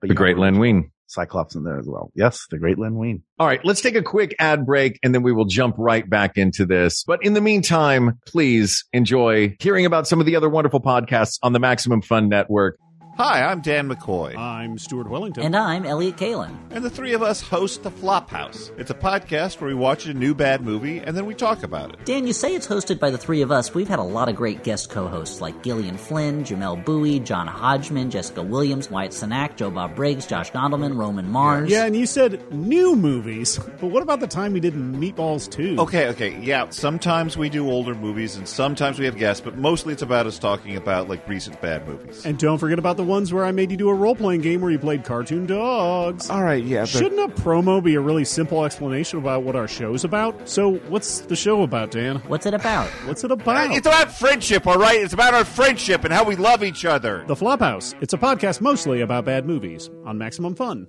But 0.00 0.06
The 0.08 0.14
great 0.14 0.36
know, 0.36 0.42
Len 0.42 0.60
Wein. 0.60 0.92
Cyclops 1.08 1.56
in 1.56 1.64
there 1.64 1.80
as 1.80 1.88
well. 1.88 2.12
Yes, 2.14 2.46
the 2.50 2.58
great 2.58 2.78
Len 2.78 2.94
Wein. 2.94 3.22
All 3.40 3.46
right, 3.48 3.64
let's 3.64 3.80
take 3.80 3.96
a 3.96 4.02
quick 4.02 4.36
ad 4.38 4.64
break 4.66 5.00
and 5.02 5.12
then 5.12 5.24
we 5.24 5.32
will 5.32 5.46
jump 5.46 5.74
right 5.78 6.08
back 6.08 6.36
into 6.36 6.64
this. 6.64 7.02
But 7.04 7.24
in 7.24 7.32
the 7.32 7.40
meantime, 7.40 8.20
please 8.26 8.84
enjoy 8.92 9.56
hearing 9.58 9.84
about 9.84 10.06
some 10.06 10.20
of 10.20 10.26
the 10.26 10.36
other 10.36 10.48
wonderful 10.48 10.80
podcasts 10.80 11.38
on 11.42 11.54
the 11.54 11.58
Maximum 11.58 12.02
Fun 12.02 12.28
Network. 12.28 12.78
Hi, 13.18 13.42
I'm 13.42 13.62
Dan 13.62 13.88
McCoy. 13.92 14.36
I'm 14.36 14.78
Stuart 14.78 15.10
Wellington. 15.10 15.42
And 15.42 15.56
I'm 15.56 15.84
Elliott 15.84 16.18
Kalan. 16.18 16.56
And 16.70 16.84
the 16.84 16.88
three 16.88 17.14
of 17.14 17.22
us 17.22 17.40
host 17.40 17.82
The 17.82 17.90
Flophouse. 17.90 18.70
It's 18.78 18.92
a 18.92 18.94
podcast 18.94 19.60
where 19.60 19.66
we 19.66 19.74
watch 19.74 20.06
a 20.06 20.14
new 20.14 20.36
bad 20.36 20.60
movie 20.60 20.98
and 20.98 21.16
then 21.16 21.26
we 21.26 21.34
talk 21.34 21.64
about 21.64 21.92
it. 21.92 22.04
Dan, 22.04 22.28
you 22.28 22.32
say 22.32 22.54
it's 22.54 22.68
hosted 22.68 23.00
by 23.00 23.10
the 23.10 23.18
three 23.18 23.42
of 23.42 23.50
us. 23.50 23.74
We've 23.74 23.88
had 23.88 23.98
a 23.98 24.04
lot 24.04 24.28
of 24.28 24.36
great 24.36 24.62
guest 24.62 24.90
co-hosts 24.90 25.40
like 25.40 25.64
Gillian 25.64 25.96
Flynn, 25.96 26.44
Jamelle 26.44 26.84
Bouie, 26.84 27.18
John 27.18 27.48
Hodgman, 27.48 28.10
Jessica 28.10 28.40
Williams, 28.40 28.88
Wyatt 28.88 29.10
Cenac, 29.10 29.56
Joe 29.56 29.72
Bob 29.72 29.96
Briggs, 29.96 30.24
Josh 30.24 30.52
Gondelman, 30.52 30.96
Roman 30.96 31.28
Mars. 31.28 31.68
yeah, 31.68 31.86
and 31.86 31.96
you 31.96 32.06
said 32.06 32.52
new 32.52 32.94
movies, 32.94 33.58
but 33.80 33.88
what 33.88 34.04
about 34.04 34.20
the 34.20 34.28
time 34.28 34.52
we 34.52 34.60
did 34.60 34.74
Meatballs 34.74 35.50
2? 35.50 35.80
Okay, 35.80 36.06
okay, 36.10 36.38
yeah, 36.38 36.68
sometimes 36.70 37.36
we 37.36 37.48
do 37.48 37.68
older 37.68 37.96
movies 37.96 38.36
and 38.36 38.46
sometimes 38.46 38.96
we 38.96 39.06
have 39.06 39.16
guests, 39.16 39.40
but 39.40 39.58
mostly 39.58 39.92
it's 39.92 40.02
about 40.02 40.28
us 40.28 40.38
talking 40.38 40.76
about 40.76 41.08
like 41.08 41.26
recent 41.28 41.60
bad 41.60 41.84
movies. 41.88 42.24
And 42.24 42.38
don't 42.38 42.58
forget 42.58 42.78
about 42.78 42.96
the 42.96 43.07
ones 43.08 43.32
where 43.32 43.44
I 43.44 43.50
made 43.50 43.72
you 43.72 43.76
do 43.76 43.88
a 43.88 43.94
role 43.94 44.14
playing 44.14 44.42
game 44.42 44.60
where 44.60 44.70
you 44.70 44.78
played 44.78 45.02
cartoon 45.02 45.46
dogs. 45.46 46.30
All 46.30 46.44
right, 46.44 46.62
yeah, 46.62 46.82
but 46.82 46.90
Shouldn't 46.90 47.20
a 47.20 47.34
promo 47.34 47.82
be 47.82 47.96
a 47.96 48.00
really 48.00 48.24
simple 48.24 48.64
explanation 48.64 49.18
about 49.18 49.42
what 49.42 49.56
our 49.56 49.66
show's 49.66 50.04
about? 50.04 50.48
So, 50.48 50.74
what's 50.88 51.20
the 51.22 51.34
show 51.34 51.62
about, 51.62 51.90
Dan? 51.90 52.16
What's 52.28 52.46
it 52.46 52.54
about? 52.54 52.88
What's 53.06 53.24
it 53.24 53.32
about? 53.32 53.70
Uh, 53.70 53.74
it's 53.74 53.86
about 53.86 54.12
friendship, 54.16 54.66
all 54.66 54.78
right? 54.78 55.00
It's 55.00 55.14
about 55.14 55.34
our 55.34 55.44
friendship 55.44 56.04
and 56.04 56.12
how 56.12 56.22
we 56.22 56.36
love 56.36 56.62
each 56.62 56.84
other. 56.84 57.24
the 57.26 57.34
Flophouse. 57.34 57.94
It's 58.00 58.12
a 58.12 58.18
podcast 58.18 58.60
mostly 58.60 59.00
about 59.00 59.24
bad 59.24 59.46
movies 59.46 59.90
on 60.04 60.18
Maximum 60.18 60.54
Fun. 60.54 60.86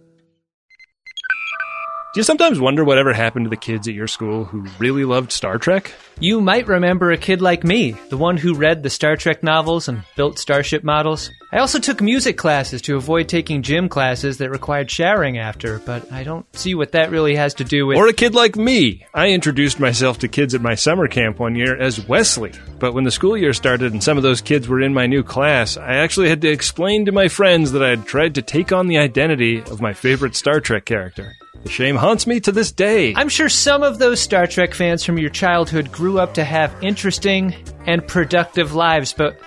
Do 2.11 2.19
you 2.19 2.23
sometimes 2.23 2.59
wonder 2.59 2.83
whatever 2.83 3.13
happened 3.13 3.45
to 3.45 3.49
the 3.51 3.55
kids 3.55 3.87
at 3.87 3.93
your 3.93 4.07
school 4.07 4.43
who 4.43 4.65
really 4.79 5.05
loved 5.05 5.31
Star 5.31 5.59
Trek? 5.59 5.93
You 6.21 6.41
might 6.41 6.67
remember 6.67 7.13
a 7.13 7.17
kid 7.17 7.41
like 7.41 7.63
me, 7.63 7.91
the 8.09 8.17
one 8.17 8.35
who 8.35 8.53
read 8.53 8.83
the 8.83 8.89
Star 8.89 9.15
Trek 9.15 9.41
novels 9.41 9.87
and 9.87 10.03
built 10.17 10.37
starship 10.37 10.83
models. 10.83 11.31
I 11.53 11.59
also 11.59 11.79
took 11.79 12.01
music 12.01 12.37
classes 12.37 12.81
to 12.83 12.97
avoid 12.97 13.29
taking 13.29 13.61
gym 13.61 13.87
classes 13.87 14.37
that 14.39 14.49
required 14.49 14.91
showering 14.91 15.37
after, 15.37 15.79
but 15.79 16.11
I 16.11 16.25
don't 16.25 16.45
see 16.53 16.75
what 16.75 16.91
that 16.91 17.09
really 17.09 17.35
has 17.37 17.53
to 17.55 17.63
do 17.63 17.87
with. 17.87 17.97
Or 17.97 18.09
a 18.09 18.13
kid 18.13 18.35
like 18.35 18.57
me? 18.57 19.05
I 19.13 19.29
introduced 19.29 19.79
myself 19.79 20.19
to 20.19 20.27
kids 20.27 20.53
at 20.53 20.61
my 20.61 20.75
summer 20.75 21.07
camp 21.07 21.39
one 21.39 21.55
year 21.55 21.79
as 21.79 22.05
Wesley. 22.05 22.51
But 22.79 22.93
when 22.93 23.05
the 23.05 23.11
school 23.11 23.37
year 23.37 23.53
started 23.53 23.93
and 23.93 24.03
some 24.03 24.17
of 24.17 24.23
those 24.23 24.41
kids 24.41 24.67
were 24.67 24.81
in 24.81 24.93
my 24.93 25.07
new 25.07 25.23
class, 25.23 25.77
I 25.77 25.95
actually 25.95 26.27
had 26.27 26.41
to 26.41 26.49
explain 26.49 27.05
to 27.05 27.13
my 27.13 27.29
friends 27.29 27.71
that 27.71 27.83
I 27.83 27.91
had 27.91 28.05
tried 28.05 28.35
to 28.35 28.41
take 28.41 28.73
on 28.73 28.87
the 28.87 28.97
identity 28.97 29.61
of 29.61 29.79
my 29.79 29.93
favorite 29.93 30.35
Star 30.35 30.59
Trek 30.59 30.83
character. 30.83 31.31
The 31.63 31.69
shame 31.69 31.97
haunts 31.97 32.25
me 32.25 32.39
to 32.41 32.53
this 32.53 32.71
day. 32.71 33.13
I'm 33.15 33.27
sure 33.27 33.49
some 33.49 33.83
of 33.83 33.99
those 33.99 34.21
Star 34.21 34.47
Trek 34.47 34.73
fans 34.73 35.03
from 35.03 35.17
your 35.17 35.29
childhood 35.29 35.91
grew 35.91 36.08
up 36.17 36.33
to 36.35 36.43
have 36.43 36.75
interesting 36.81 37.53
and 37.85 38.07
productive 38.07 38.73
lives, 38.73 39.13
but 39.13 39.39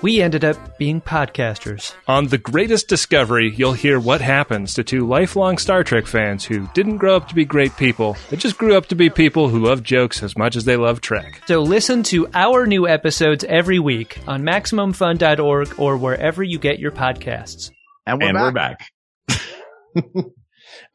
we 0.00 0.22
ended 0.22 0.44
up 0.44 0.78
being 0.78 1.00
podcasters. 1.00 1.94
On 2.06 2.28
The 2.28 2.38
Greatest 2.38 2.88
Discovery, 2.88 3.52
you'll 3.54 3.72
hear 3.72 3.98
what 3.98 4.20
happens 4.20 4.74
to 4.74 4.84
two 4.84 5.06
lifelong 5.06 5.58
Star 5.58 5.82
Trek 5.82 6.06
fans 6.06 6.44
who 6.44 6.68
didn't 6.72 6.98
grow 6.98 7.16
up 7.16 7.28
to 7.28 7.34
be 7.34 7.44
great 7.44 7.76
people, 7.76 8.16
they 8.30 8.36
just 8.36 8.58
grew 8.58 8.76
up 8.76 8.86
to 8.86 8.94
be 8.94 9.10
people 9.10 9.48
who 9.48 9.58
love 9.58 9.82
jokes 9.82 10.22
as 10.22 10.38
much 10.38 10.54
as 10.54 10.64
they 10.64 10.76
love 10.76 11.00
Trek. 11.00 11.42
So 11.46 11.62
listen 11.62 12.04
to 12.04 12.28
our 12.32 12.64
new 12.66 12.86
episodes 12.86 13.44
every 13.44 13.80
week 13.80 14.20
on 14.28 14.42
MaximumFun.org 14.42 15.80
or 15.80 15.96
wherever 15.96 16.42
you 16.42 16.58
get 16.58 16.78
your 16.78 16.92
podcasts. 16.92 17.70
And 18.06 18.20
we're 18.20 18.28
and 18.28 18.36
back. 18.36 18.80
we're 19.28 20.12
back. 20.14 20.24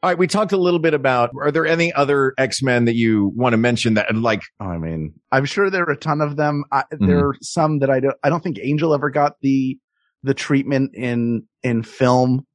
All 0.04 0.10
right, 0.10 0.18
we 0.18 0.26
talked 0.26 0.52
a 0.52 0.58
little 0.58 0.80
bit 0.80 0.92
about 0.92 1.30
are 1.40 1.50
there 1.50 1.66
any 1.66 1.90
other 1.90 2.34
X-Men 2.36 2.84
that 2.84 2.94
you 2.94 3.32
want 3.34 3.54
to 3.54 3.56
mention 3.56 3.94
that 3.94 4.14
like 4.14 4.42
Oh, 4.60 4.66
I 4.66 4.76
mean, 4.76 5.14
I'm 5.32 5.46
sure 5.46 5.70
there 5.70 5.84
are 5.84 5.92
a 5.92 5.96
ton 5.96 6.20
of 6.20 6.36
them. 6.36 6.64
I, 6.70 6.82
mm-hmm. 6.82 7.06
There 7.06 7.28
are 7.28 7.36
some 7.40 7.78
that 7.78 7.88
I 7.88 8.00
don't. 8.00 8.16
I 8.22 8.28
don't 8.28 8.42
think 8.42 8.58
Angel 8.60 8.92
ever 8.92 9.08
got 9.08 9.36
the 9.40 9.78
the 10.22 10.34
treatment 10.34 10.94
in 10.94 11.44
in 11.62 11.82
film 11.84 12.46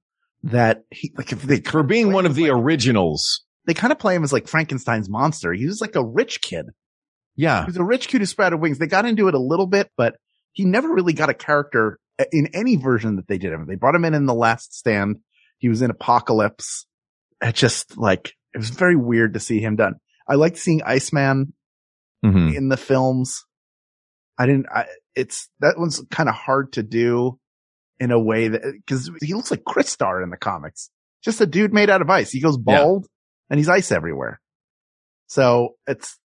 that 0.43 0.83
he 0.91 1.11
like 1.17 1.31
if 1.31 1.41
they 1.41 1.59
for 1.59 1.81
being 1.81 2.11
one 2.11 2.27
of 2.27 2.35
the 2.35 2.49
originals? 2.49 3.43
they 3.65 3.73
kind 3.75 3.91
of 3.91 3.99
play 3.99 4.15
him 4.15 4.23
as 4.23 4.33
like 4.33 4.47
Frankenstein's 4.47 5.09
monster. 5.09 5.53
He 5.53 5.67
was 5.67 5.79
like 5.79 5.95
a 5.95 6.03
rich 6.03 6.41
kid. 6.41 6.65
Yeah. 7.35 7.61
He 7.61 7.67
was 7.67 7.77
a 7.77 7.83
rich 7.83 8.07
kid 8.07 8.21
who 8.21 8.25
sprouted 8.25 8.59
wings. 8.59 8.79
They 8.79 8.87
got 8.87 9.05
into 9.05 9.27
it 9.27 9.35
a 9.35 9.39
little 9.39 9.67
bit, 9.67 9.91
but 9.95 10.15
he 10.53 10.65
never 10.65 10.91
really 10.91 11.13
got 11.13 11.29
a 11.29 11.35
character 11.35 11.99
uh, 12.19 12.25
in 12.31 12.47
any 12.55 12.77
version 12.77 13.17
that 13.17 13.27
they 13.27 13.37
did 13.37 13.53
him. 13.53 13.67
They 13.67 13.75
brought 13.75 13.93
him 13.93 14.05
in 14.05 14.15
in 14.15 14.25
the 14.25 14.33
Last 14.33 14.73
Stand. 14.73 15.17
He 15.59 15.69
was 15.69 15.83
in 15.83 15.91
Apocalypse. 15.91 16.87
It 17.41 17.55
just 17.55 17.97
like 17.97 18.33
it 18.53 18.57
was 18.57 18.69
very 18.69 18.95
weird 18.95 19.33
to 19.35 19.39
see 19.39 19.59
him 19.59 19.75
done. 19.75 19.95
I 20.27 20.35
liked 20.35 20.57
seeing 20.57 20.81
Iceman 20.83 21.53
Mhm. 22.25 22.53
in 22.55 22.69
the 22.69 22.77
films. 22.77 23.45
I 24.37 24.45
didn't, 24.45 24.67
I, 24.73 24.85
it's, 25.15 25.49
that 25.59 25.75
one's 25.77 26.01
kind 26.11 26.27
of 26.29 26.35
hard 26.35 26.73
to 26.73 26.83
do 26.83 27.39
in 27.99 28.11
a 28.11 28.19
way 28.19 28.47
that, 28.49 28.61
cause 28.87 29.09
he 29.21 29.33
looks 29.33 29.51
like 29.51 29.63
Chris 29.65 29.89
Star 29.89 30.21
in 30.21 30.29
the 30.29 30.37
comics. 30.37 30.89
Just 31.23 31.41
a 31.41 31.45
dude 31.45 31.73
made 31.73 31.89
out 31.89 32.01
of 32.01 32.09
ice. 32.09 32.31
He 32.31 32.41
goes 32.41 32.57
Yeah. 32.57 32.77
bald 32.83 33.07
and 33.49 33.57
he's 33.59 33.69
ice 33.69 33.91
everywhere. 33.91 34.39
So 35.27 35.75
it's, 35.87 36.17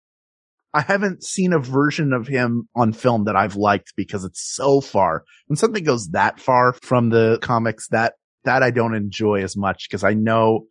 I 0.73 0.81
haven't 0.81 1.23
seen 1.25 1.53
a 1.53 1.59
version 1.61 2.13
of 2.13 2.27
him 2.27 2.69
on 2.75 2.93
film 2.93 3.25
that 3.25 3.37
I've 3.37 3.57
liked 3.57 3.93
because 3.97 4.25
it's 4.25 4.43
so 4.55 4.81
far. 4.81 5.25
When 5.47 5.57
something 5.57 5.85
goes 5.85 6.09
that 6.09 6.41
far 6.41 6.73
from 6.73 7.11
the 7.11 7.39
comics, 7.43 7.89
that, 7.89 8.15
that 8.45 8.63
I 8.65 8.71
don't 8.71 8.95
enjoy 8.95 9.43
as 9.43 9.57
much 9.57 9.89
because 9.89 10.03
I 10.05 10.15
know, 10.15 10.67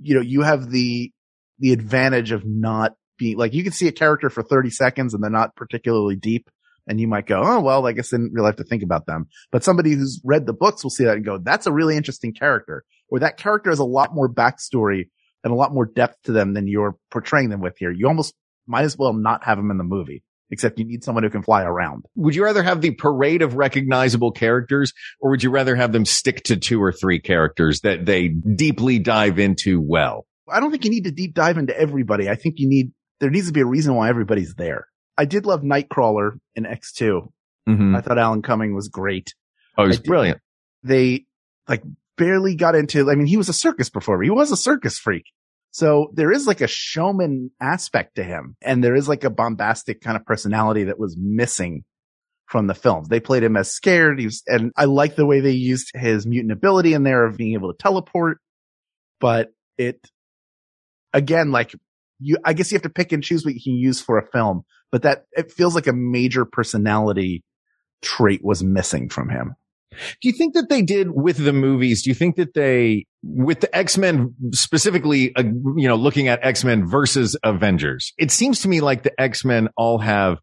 you 0.00 0.14
know, 0.14 0.20
you 0.20 0.42
have 0.42 0.70
the, 0.70 1.12
the 1.58 1.72
advantage 1.72 2.32
of 2.32 2.44
not 2.44 2.94
being 3.18 3.36
like, 3.36 3.54
you 3.54 3.62
can 3.62 3.72
see 3.72 3.88
a 3.88 3.92
character 3.92 4.30
for 4.30 4.42
30 4.42 4.70
seconds 4.70 5.14
and 5.14 5.22
they're 5.22 5.30
not 5.30 5.56
particularly 5.56 6.16
deep. 6.16 6.50
And 6.88 7.00
you 7.00 7.08
might 7.08 7.26
go, 7.26 7.42
oh, 7.44 7.60
well, 7.60 7.84
I 7.84 7.92
guess 7.92 8.12
I 8.12 8.18
didn't 8.18 8.32
really 8.32 8.46
have 8.46 8.56
to 8.56 8.64
think 8.64 8.84
about 8.84 9.06
them. 9.06 9.26
But 9.50 9.64
somebody 9.64 9.92
who's 9.92 10.20
read 10.24 10.46
the 10.46 10.52
books 10.52 10.84
will 10.84 10.90
see 10.90 11.04
that 11.04 11.16
and 11.16 11.24
go, 11.24 11.36
that's 11.38 11.66
a 11.66 11.72
really 11.72 11.96
interesting 11.96 12.32
character 12.32 12.84
or 13.08 13.20
that 13.20 13.36
character 13.36 13.70
has 13.70 13.78
a 13.78 13.84
lot 13.84 14.14
more 14.14 14.32
backstory 14.32 15.08
and 15.44 15.52
a 15.52 15.56
lot 15.56 15.72
more 15.72 15.86
depth 15.86 16.22
to 16.24 16.32
them 16.32 16.54
than 16.54 16.68
you're 16.68 16.96
portraying 17.10 17.50
them 17.50 17.60
with 17.60 17.76
here. 17.78 17.90
You 17.90 18.08
almost 18.08 18.34
might 18.66 18.84
as 18.84 18.96
well 18.96 19.12
not 19.12 19.44
have 19.44 19.58
them 19.58 19.70
in 19.70 19.78
the 19.78 19.84
movie, 19.84 20.22
except 20.50 20.78
you 20.78 20.84
need 20.84 21.02
someone 21.02 21.24
who 21.24 21.30
can 21.30 21.42
fly 21.42 21.62
around. 21.62 22.04
Would 22.14 22.34
you 22.34 22.44
rather 22.44 22.62
have 22.62 22.80
the 22.80 22.92
parade 22.92 23.42
of 23.42 23.54
recognizable 23.54 24.32
characters 24.32 24.92
or 25.20 25.30
would 25.30 25.42
you 25.42 25.50
rather 25.50 25.74
have 25.74 25.92
them 25.92 26.04
stick 26.04 26.44
to 26.44 26.56
two 26.56 26.82
or 26.82 26.92
three 26.92 27.20
characters 27.20 27.80
that 27.80 28.06
they 28.06 28.28
deeply 28.28 28.98
dive 28.98 29.38
into 29.38 29.80
well? 29.80 30.26
I 30.48 30.60
don't 30.60 30.70
think 30.70 30.84
you 30.84 30.90
need 30.90 31.04
to 31.04 31.10
deep 31.10 31.34
dive 31.34 31.58
into 31.58 31.76
everybody. 31.78 32.28
I 32.28 32.36
think 32.36 32.56
you 32.58 32.68
need, 32.68 32.92
there 33.18 33.30
needs 33.30 33.48
to 33.48 33.52
be 33.52 33.60
a 33.60 33.66
reason 33.66 33.94
why 33.94 34.08
everybody's 34.08 34.54
there. 34.54 34.86
I 35.18 35.24
did 35.24 35.46
love 35.46 35.62
Nightcrawler 35.62 36.38
in 36.54 36.64
X2. 36.64 37.28
Mm-hmm. 37.68 37.96
I 37.96 38.00
thought 38.00 38.18
Alan 38.18 38.42
Cumming 38.42 38.74
was 38.74 38.88
great. 38.88 39.34
Oh, 39.76 39.86
was 39.86 39.98
did- 39.98 40.06
brilliant. 40.06 40.40
They 40.84 41.24
like 41.68 41.82
barely 42.16 42.54
got 42.54 42.76
into, 42.76 43.10
I 43.10 43.16
mean, 43.16 43.26
he 43.26 43.36
was 43.36 43.48
a 43.48 43.52
circus 43.52 43.90
performer. 43.90 44.22
He 44.22 44.30
was 44.30 44.52
a 44.52 44.56
circus 44.56 44.98
freak. 44.98 45.24
So 45.76 46.10
there 46.14 46.32
is 46.32 46.46
like 46.46 46.62
a 46.62 46.66
showman 46.66 47.50
aspect 47.60 48.14
to 48.14 48.24
him 48.24 48.56
and 48.62 48.82
there 48.82 48.94
is 48.94 49.10
like 49.10 49.24
a 49.24 49.30
bombastic 49.30 50.00
kind 50.00 50.16
of 50.16 50.24
personality 50.24 50.84
that 50.84 50.98
was 50.98 51.18
missing 51.20 51.84
from 52.46 52.66
the 52.66 52.72
films. 52.72 53.08
They 53.08 53.20
played 53.20 53.42
him 53.42 53.58
as 53.58 53.70
scared. 53.70 54.18
Was, 54.18 54.42
and 54.46 54.72
I 54.74 54.86
like 54.86 55.16
the 55.16 55.26
way 55.26 55.40
they 55.40 55.50
used 55.50 55.90
his 55.94 56.26
mutant 56.26 56.52
ability 56.52 56.94
in 56.94 57.02
there 57.02 57.26
of 57.26 57.36
being 57.36 57.52
able 57.52 57.70
to 57.70 57.76
teleport, 57.76 58.38
but 59.20 59.50
it 59.76 60.00
again, 61.12 61.52
like 61.52 61.74
you, 62.20 62.38
I 62.42 62.54
guess 62.54 62.72
you 62.72 62.76
have 62.76 62.82
to 62.84 62.88
pick 62.88 63.12
and 63.12 63.22
choose 63.22 63.44
what 63.44 63.52
you 63.52 63.60
can 63.62 63.74
use 63.74 64.00
for 64.00 64.16
a 64.16 64.26
film, 64.26 64.62
but 64.90 65.02
that 65.02 65.26
it 65.32 65.52
feels 65.52 65.74
like 65.74 65.88
a 65.88 65.92
major 65.92 66.46
personality 66.46 67.44
trait 68.00 68.40
was 68.42 68.64
missing 68.64 69.10
from 69.10 69.28
him. 69.28 69.56
Do 70.20 70.28
you 70.28 70.32
think 70.32 70.54
that 70.54 70.68
they 70.68 70.82
did 70.82 71.10
with 71.10 71.36
the 71.36 71.52
movies? 71.52 72.02
Do 72.02 72.10
you 72.10 72.14
think 72.14 72.36
that 72.36 72.54
they, 72.54 73.06
with 73.22 73.60
the 73.60 73.74
X-Men 73.76 74.34
specifically, 74.52 75.34
uh, 75.36 75.42
you 75.76 75.88
know, 75.88 75.96
looking 75.96 76.28
at 76.28 76.40
X-Men 76.42 76.86
versus 76.86 77.36
Avengers, 77.42 78.12
it 78.18 78.30
seems 78.30 78.60
to 78.60 78.68
me 78.68 78.80
like 78.80 79.02
the 79.02 79.20
X-Men 79.20 79.68
all 79.76 79.98
have 79.98 80.38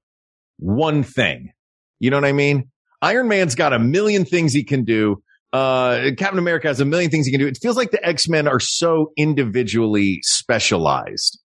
one 0.58 1.04
thing. 1.04 1.52
You 2.00 2.10
know 2.10 2.18
what 2.18 2.26
I 2.26 2.34
mean? 2.34 2.70
Iron 3.02 3.28
Man's 3.28 3.56
got 3.56 3.74
a 3.74 3.80
million 3.80 4.26
things 4.26 4.54
he 4.54 4.64
can 4.64 4.84
do. 4.84 5.22
Uh, 5.52 6.12
Captain 6.18 6.40
America 6.40 6.68
has 6.68 6.80
a 6.80 6.86
million 6.86 7.12
things 7.12 7.26
he 7.26 7.32
can 7.32 7.40
do. 7.40 7.48
It 7.48 7.60
feels 7.62 7.78
like 7.78 7.92
the 7.92 8.04
X-Men 8.06 8.48
are 8.48 8.60
so 8.60 9.12
individually 9.18 10.20
specialized. 10.24 11.40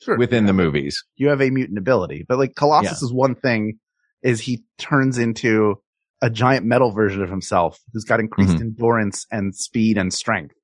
Sure. 0.00 0.16
within 0.16 0.46
the 0.46 0.52
movies. 0.52 1.04
you 1.16 1.28
have 1.28 1.42
a 1.42 1.50
mutant 1.50 1.76
ability. 1.76 2.24
But 2.28 2.38
like 2.38 2.54
Colossus 2.54 3.02
is 3.02 3.12
one 3.12 3.34
thing 3.34 3.80
is 4.22 4.40
he 4.40 4.62
turns 4.78 5.18
into 5.18 5.82
a 6.22 6.30
giant 6.30 6.66
metal 6.66 6.90
version 6.92 7.22
of 7.22 7.30
himself 7.30 7.78
who's 7.92 8.04
got 8.04 8.20
increased 8.20 8.56
Mhm. 8.56 8.60
endurance 8.62 9.26
and 9.30 9.54
speed 9.54 9.96
and 9.98 10.12
strength. 10.12 10.54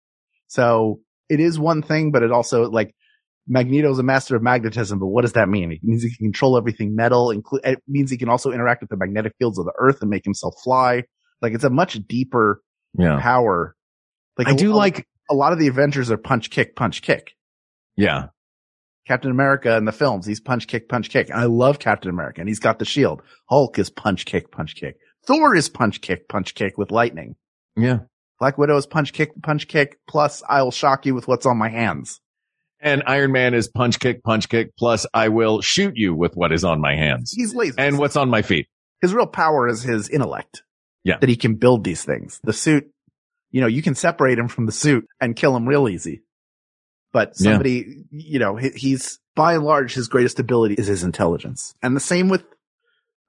So 0.49 1.01
it 1.29 1.41
is 1.41 1.59
one 1.59 1.83
thing, 1.83 2.11
but 2.11 2.23
it 2.23 2.33
also 2.33 2.69
like 2.71 2.95
Magneto's 3.47 3.99
a 3.99 4.03
master 4.03 4.35
of 4.37 4.43
magnetism, 4.43 4.99
but 4.99 5.07
what 5.07 5.23
does 5.23 5.35
that 5.35 5.49
mean? 5.49 5.71
It 5.71 5.81
means 5.83 6.03
he 6.03 6.09
can 6.15 6.27
control 6.29 6.57
everything 6.57 6.97
metal. 6.97 7.31
Include 7.31 7.61
it 7.65 7.83
means 7.87 8.11
he 8.11 8.17
can 8.17 8.29
also 8.31 8.51
interact 8.53 8.81
with 8.81 8.91
the 8.91 8.97
magnetic 8.97 9.35
fields 9.39 9.59
of 9.59 9.67
the 9.67 9.75
earth 9.79 10.01
and 10.01 10.09
make 10.11 10.25
himself 10.25 10.55
fly. 10.65 11.03
Like 11.43 11.53
it's 11.53 11.65
a 11.65 11.71
much 11.71 11.95
deeper 12.09 12.63
Yeah. 12.99 13.21
power. 13.21 13.77
Like 14.39 14.49
I 14.49 14.53
a- 14.53 14.57
do 14.57 14.73
a- 14.73 14.75
like, 14.77 15.07
a 15.31 15.35
lot 15.35 15.53
of 15.53 15.59
the 15.59 15.69
Avengers 15.69 16.11
are 16.11 16.17
punch 16.17 16.51
kick 16.51 16.75
punch 16.75 17.03
kick. 17.03 17.33
yeah. 17.97 18.29
Captain 19.07 19.31
America 19.31 19.77
in 19.77 19.85
the 19.85 19.93
films, 19.93 20.25
he's 20.25 20.41
punch 20.41 20.67
kick, 20.67 20.89
punch 20.89 21.11
kick. 21.11 21.29
And 21.29 21.39
I 21.39 21.45
love 21.45 21.79
Captain 21.79 22.09
America 22.11 22.41
and 22.41 22.49
he's 22.49 22.59
got 22.59 22.79
the 22.79 22.87
shield. 22.87 23.21
Hulk 23.51 23.79
is 23.79 23.91
punch 23.91 24.25
kick, 24.25 24.51
punch 24.51 24.75
kick. 24.77 24.97
Thor 25.27 25.55
is 25.55 25.69
punch 25.69 26.01
kick, 26.01 26.29
punch 26.29 26.55
kick 26.55 26.77
with 26.79 26.91
lightning. 26.91 27.37
Yeah. 27.77 28.01
Black 28.41 28.59
Widow 28.59 28.77
is 28.77 28.87
punch 28.87 29.13
kick, 29.13 29.31
punch 29.43 29.69
kick. 29.69 29.99
Plus 30.09 30.43
I'll 30.49 30.71
shock 30.71 31.07
you 31.07 31.15
with 31.15 31.29
what's 31.29 31.47
on 31.47 31.57
my 31.57 31.69
hands. 31.69 32.21
And 32.81 33.03
Iron 33.07 33.33
Man 33.33 33.55
is 33.55 33.69
punch 33.69 33.99
kick, 33.99 34.23
punch 34.23 34.49
kick, 34.49 34.77
plus 34.77 35.07
I 35.15 35.29
will 35.31 35.63
shoot 35.63 35.95
you 35.97 36.15
with 36.15 36.35
what 36.35 36.53
is 36.53 36.65
on 36.65 36.81
my 36.83 36.95
hands 36.95 37.33
He's 37.35 37.55
lazy. 37.55 37.77
and 37.79 37.99
what's 37.99 38.17
on 38.17 38.29
my 38.29 38.43
feet. 38.43 38.67
his 39.01 39.15
real 39.15 39.27
power 39.27 39.69
is 39.69 39.83
his 39.83 40.09
intellect. 40.11 40.63
Yeah. 41.05 41.19
That 41.19 41.29
he 41.31 41.37
can 41.37 41.55
build 41.55 41.85
these 41.85 42.05
things. 42.05 42.41
The 42.45 42.53
suit, 42.53 42.91
you 43.51 43.61
know, 43.63 43.67
you 43.67 43.81
can 43.83 43.95
separate 43.95 44.39
him 44.39 44.49
from 44.49 44.67
the 44.67 44.73
suit 44.73 45.07
and 45.21 45.35
kill 45.37 45.57
him 45.57 45.67
real 45.67 45.89
easy. 45.89 46.23
But 47.13 47.33
Yeah. 47.39 47.53
somebody, 47.53 48.05
you 48.11 48.39
know, 48.39 48.57
he, 48.57 48.71
he's 48.71 49.19
by 49.37 49.55
and 49.55 49.65
large, 49.65 49.95
his 49.95 50.09
greatest 50.09 50.39
ability 50.41 50.75
is 50.75 50.87
his 50.87 51.05
intelligence. 51.05 51.75
And 51.83 51.95
the 51.97 52.01
same 52.01 52.29
with, 52.29 52.45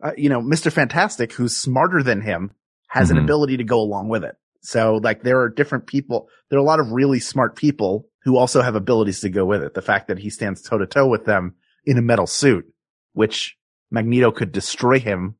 uh, 0.05 0.11
you 0.17 0.29
know, 0.29 0.41
Mr. 0.41 0.71
Fantastic, 0.71 1.33
who's 1.33 1.55
smarter 1.55 2.01
than 2.03 2.21
him, 2.21 2.51
has 2.89 3.09
an 3.11 3.17
Mhm. 3.17 3.23
ability 3.23 3.57
to 3.57 3.63
go 3.63 3.79
along 3.81 4.07
with 4.09 4.23
it. 4.23 4.35
So 4.61 4.95
like 5.03 5.23
there 5.23 5.41
are 5.41 5.49
different 5.49 5.87
people, 5.87 6.29
there 6.49 6.57
are 6.57 6.61
a 6.61 6.65
lot 6.65 6.79
of 6.79 6.91
really 6.91 7.19
smart 7.19 7.55
people 7.55 8.07
who 8.23 8.37
also 8.37 8.61
have 8.61 8.75
abilities 8.75 9.19
to 9.21 9.29
go 9.29 9.45
with 9.45 9.61
it. 9.63 9.73
The 9.73 9.81
fact 9.81 10.07
that 10.07 10.17
he 10.19 10.29
stands 10.29 10.61
toe 10.61 10.77
to 10.77 10.85
toe 10.87 11.07
with 11.07 11.25
them 11.25 11.55
in 11.85 11.97
a 11.97 12.01
metal 12.01 12.25
suit, 12.27 12.65
which 13.13 13.57
Magneto 13.91 14.31
could 14.31 14.51
destroy 14.51 14.99
him 14.99 15.35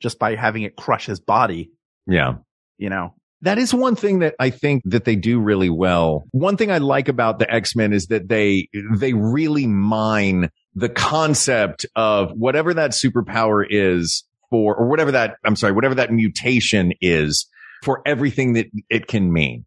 just 0.00 0.18
by 0.18 0.34
having 0.36 0.62
it 0.62 0.76
crush 0.76 1.06
his 1.06 1.20
body, 1.20 1.72
Yeah. 2.06 2.34
you 2.76 2.90
know. 2.90 3.14
That 3.42 3.58
is 3.58 3.72
one 3.72 3.94
thing 3.94 4.18
that 4.18 4.34
I 4.40 4.50
think 4.50 4.82
that 4.86 5.04
they 5.04 5.14
do 5.14 5.38
really 5.38 5.70
well. 5.70 6.26
One 6.32 6.56
thing 6.56 6.72
I 6.72 6.78
like 6.78 7.08
about 7.08 7.38
the 7.38 7.48
X-Men 7.52 7.92
is 7.92 8.08
that 8.08 8.28
they, 8.28 8.68
they 8.96 9.12
really 9.12 9.66
mine 9.66 10.50
the 10.74 10.88
concept 10.88 11.86
of 11.94 12.32
whatever 12.32 12.74
that 12.74 12.90
superpower 12.90 13.64
is 13.68 14.24
for, 14.50 14.74
or 14.74 14.88
whatever 14.88 15.12
that, 15.12 15.36
I'm 15.44 15.54
sorry, 15.54 15.72
whatever 15.72 15.94
that 15.96 16.12
mutation 16.12 16.92
is 17.00 17.46
for 17.84 18.02
everything 18.04 18.54
that 18.54 18.66
it 18.90 19.06
can 19.06 19.32
mean. 19.32 19.64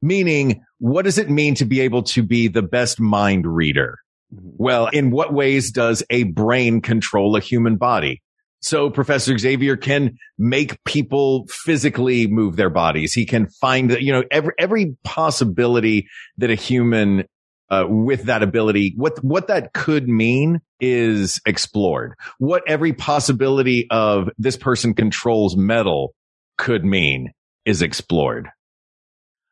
Meaning, 0.00 0.62
what 0.78 1.04
does 1.04 1.18
it 1.18 1.28
mean 1.28 1.54
to 1.56 1.66
be 1.66 1.80
able 1.80 2.04
to 2.04 2.22
be 2.22 2.48
the 2.48 2.62
best 2.62 3.00
mind 3.00 3.46
reader? 3.46 3.98
Mm-hmm. 4.34 4.50
Well, 4.56 4.86
in 4.88 5.10
what 5.10 5.32
ways 5.32 5.70
does 5.70 6.02
a 6.08 6.24
brain 6.24 6.80
control 6.80 7.36
a 7.36 7.40
human 7.40 7.76
body? 7.76 8.22
So 8.64 8.88
Professor 8.88 9.36
Xavier 9.36 9.76
can 9.76 10.16
make 10.38 10.82
people 10.84 11.46
physically 11.50 12.26
move 12.26 12.56
their 12.56 12.70
bodies. 12.70 13.12
He 13.12 13.26
can 13.26 13.46
find, 13.46 13.90
that, 13.90 14.00
you 14.00 14.10
know, 14.10 14.24
every, 14.30 14.54
every 14.58 14.96
possibility 15.04 16.08
that 16.38 16.48
a 16.48 16.54
human, 16.54 17.24
uh, 17.68 17.84
with 17.86 18.22
that 18.24 18.42
ability, 18.42 18.94
what, 18.96 19.22
what 19.22 19.48
that 19.48 19.74
could 19.74 20.08
mean 20.08 20.62
is 20.80 21.42
explored. 21.44 22.14
What 22.38 22.62
every 22.66 22.94
possibility 22.94 23.86
of 23.90 24.30
this 24.38 24.56
person 24.56 24.94
controls 24.94 25.58
metal 25.58 26.14
could 26.56 26.86
mean 26.86 27.32
is 27.66 27.82
explored. 27.82 28.48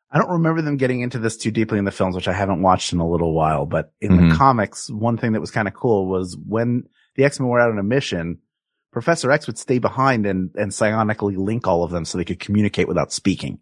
I 0.09 0.17
don't 0.17 0.31
remember 0.31 0.63
them 0.63 0.77
getting 0.77 1.01
into 1.01 1.19
this 1.19 1.37
too 1.37 1.51
deeply 1.51 1.77
in 1.77 1.85
the 1.85 1.91
films, 1.91 2.15
which 2.15 2.27
I 2.27 2.33
haven't 2.33 2.63
watched 2.63 2.93
in 2.93 2.99
a 2.99 3.07
little 3.07 3.35
while, 3.35 3.67
but 3.67 3.93
in 4.01 4.11
Mhm. 4.11 4.29
the 4.31 4.35
comics, 4.35 4.89
one 4.89 5.17
thing 5.17 5.33
that 5.33 5.39
was 5.39 5.51
kind 5.51 5.67
of 5.67 5.75
cool 5.75 6.07
was 6.07 6.35
when 6.47 6.85
the 7.15 7.25
X-Men 7.25 7.47
were 7.47 7.59
out 7.59 7.69
on 7.69 7.77
a 7.77 7.83
mission, 7.83 8.39
Professor 8.93 9.31
X 9.31 9.47
would 9.47 9.57
stay 9.57 9.79
behind 9.79 10.25
and, 10.25 10.51
and 10.55 10.71
psionically 10.71 11.35
link 11.37 11.67
all 11.67 11.83
of 11.83 11.91
them 11.91 12.05
so 12.05 12.17
they 12.17 12.25
could 12.25 12.39
communicate 12.39 12.87
without 12.87 13.11
speaking. 13.11 13.59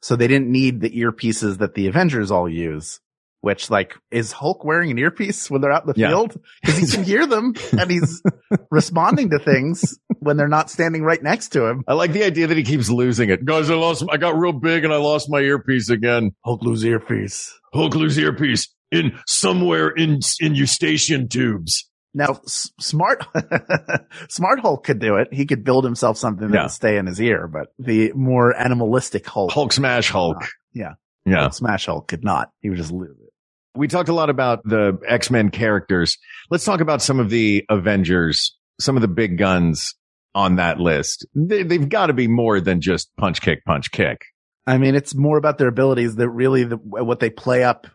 So 0.00 0.14
they 0.14 0.28
didn't 0.28 0.52
need 0.52 0.80
the 0.80 0.90
earpieces 0.90 1.58
that 1.58 1.74
the 1.74 1.88
Avengers 1.88 2.30
all 2.30 2.48
use, 2.48 3.00
which 3.40 3.70
like, 3.70 3.94
is 4.10 4.30
Hulk 4.30 4.64
wearing 4.64 4.90
an 4.90 4.98
earpiece 4.98 5.50
when 5.50 5.62
they're 5.62 5.72
out 5.72 5.84
in 5.86 5.92
the 5.92 5.98
Yeah. 5.98 6.08
field? 6.10 6.38
Cause 6.64 6.78
he 6.78 6.86
can 6.86 7.02
hear 7.04 7.26
them 7.26 7.54
and 7.72 7.90
he's 7.90 8.22
responding 8.70 9.30
to 9.30 9.38
things 9.38 9.98
when 10.20 10.36
they're 10.36 10.48
not 10.48 10.70
standing 10.70 11.02
right 11.02 11.22
next 11.22 11.48
to 11.50 11.66
him. 11.66 11.82
I 11.88 11.94
like 11.94 12.12
the 12.12 12.24
idea 12.24 12.46
that 12.46 12.56
he 12.56 12.62
keeps 12.62 12.90
losing 12.90 13.30
it. 13.30 13.44
Guys, 13.44 13.70
I 13.70 13.74
lost, 13.74 14.04
I 14.10 14.18
got 14.18 14.38
real 14.38 14.52
big 14.52 14.84
and 14.84 14.92
I 14.92 14.98
lost 14.98 15.28
my 15.30 15.40
earpiece 15.40 15.88
again. 15.88 16.32
Hulk 16.44 16.62
lose 16.62 16.84
earpiece. 16.84 17.58
Hulk 17.72 17.94
lose 17.94 18.18
earpiece 18.18 18.68
in 18.92 19.18
somewhere 19.26 19.88
in, 19.88 20.20
in 20.40 20.54
Eustachian 20.54 21.28
tubes. 21.28 21.88
Now, 22.16 22.40
s- 22.46 22.70
smart, 22.80 23.26
smart 24.28 24.60
Hulk 24.60 24.84
could 24.84 24.98
do 24.98 25.16
it. 25.16 25.28
He 25.32 25.44
could 25.46 25.64
build 25.64 25.84
himself 25.84 26.16
something 26.16 26.48
that 26.48 26.54
Yeah. 26.54 26.62
would 26.62 26.70
stay 26.70 26.96
in 26.96 27.06
his 27.06 27.20
ear, 27.20 27.46
but 27.46 27.68
the 27.78 28.12
more 28.14 28.56
animalistic 28.56 29.26
Hulk, 29.26 29.52
Hulk 29.52 29.72
smash 29.72 30.10
Hulk. 30.10 30.38
yeah, 30.72 30.94
Yeah. 31.26 31.50
Smash 31.50 31.86
Hulk 31.86 32.08
could 32.08 32.24
not. 32.24 32.50
He 32.62 32.70
would 32.70 32.78
just 32.78 32.90
lose 32.92 33.16
it. 33.20 33.32
We 33.74 33.88
talked 33.88 34.08
a 34.08 34.14
lot 34.14 34.30
about 34.30 34.62
the 34.64 34.98
X-Men 35.06 35.50
characters. 35.50 36.16
Let's 36.50 36.64
talk 36.64 36.80
about 36.80 37.02
some 37.02 37.20
of 37.20 37.28
the 37.28 37.64
Avengers, 37.68 38.56
some 38.80 38.96
of 38.96 39.02
the 39.02 39.08
big 39.08 39.36
guns 39.36 39.94
on 40.34 40.56
that 40.56 40.80
list. 40.80 41.26
They, 41.34 41.62
they've 41.62 41.86
got 41.88 42.06
to 42.06 42.14
be 42.14 42.28
more 42.28 42.60
than 42.62 42.80
just 42.80 43.14
punch, 43.18 43.42
kick, 43.42 43.64
punch, 43.66 43.90
kick. 43.90 44.22
I 44.66 44.78
mean, 44.78 44.94
it's 44.94 45.14
more 45.14 45.36
about 45.36 45.58
their 45.58 45.68
abilities 45.68 46.16
that 46.16 46.28
really 46.30 46.64
the, 46.64 46.76
what 46.76 47.20
they 47.20 47.28
play 47.30 47.62
up 47.64 47.86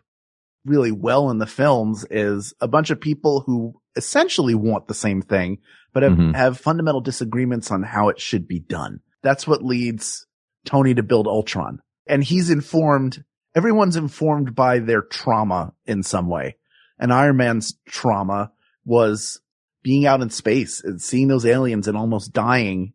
really 0.64 0.92
well 0.92 1.30
in 1.30 1.38
the 1.38 1.46
films 1.46 2.04
is 2.10 2.54
a 2.60 2.68
bunch 2.68 2.90
of 2.90 3.00
people 3.00 3.42
who 3.46 3.74
essentially 3.96 4.54
want 4.54 4.86
the 4.88 4.94
same 4.94 5.20
thing, 5.22 5.58
but 5.92 6.02
have, 6.02 6.12
Mhm. 6.12 6.34
have 6.34 6.58
fundamental 6.58 7.00
disagreements 7.00 7.70
on 7.70 7.82
how 7.82 8.08
it 8.08 8.20
should 8.20 8.46
be 8.46 8.60
done. 8.60 9.00
That's 9.22 9.46
what 9.46 9.64
leads 9.64 10.26
Tony 10.64 10.94
to 10.94 11.02
build 11.02 11.26
Ultron. 11.26 11.80
And 12.06 12.22
he's 12.24 12.50
informed, 12.50 13.24
everyone's 13.54 13.96
informed 13.96 14.54
by 14.54 14.78
their 14.78 15.02
trauma 15.02 15.72
in 15.86 16.02
some 16.02 16.28
way. 16.28 16.56
And 16.98 17.12
Iron 17.12 17.36
Man's 17.36 17.74
trauma 17.86 18.52
was 18.84 19.40
being 19.82 20.06
out 20.06 20.20
in 20.22 20.30
space 20.30 20.82
and 20.82 21.00
seeing 21.02 21.28
those 21.28 21.44
aliens 21.44 21.88
and 21.88 21.96
almost 21.96 22.32
dying 22.32 22.92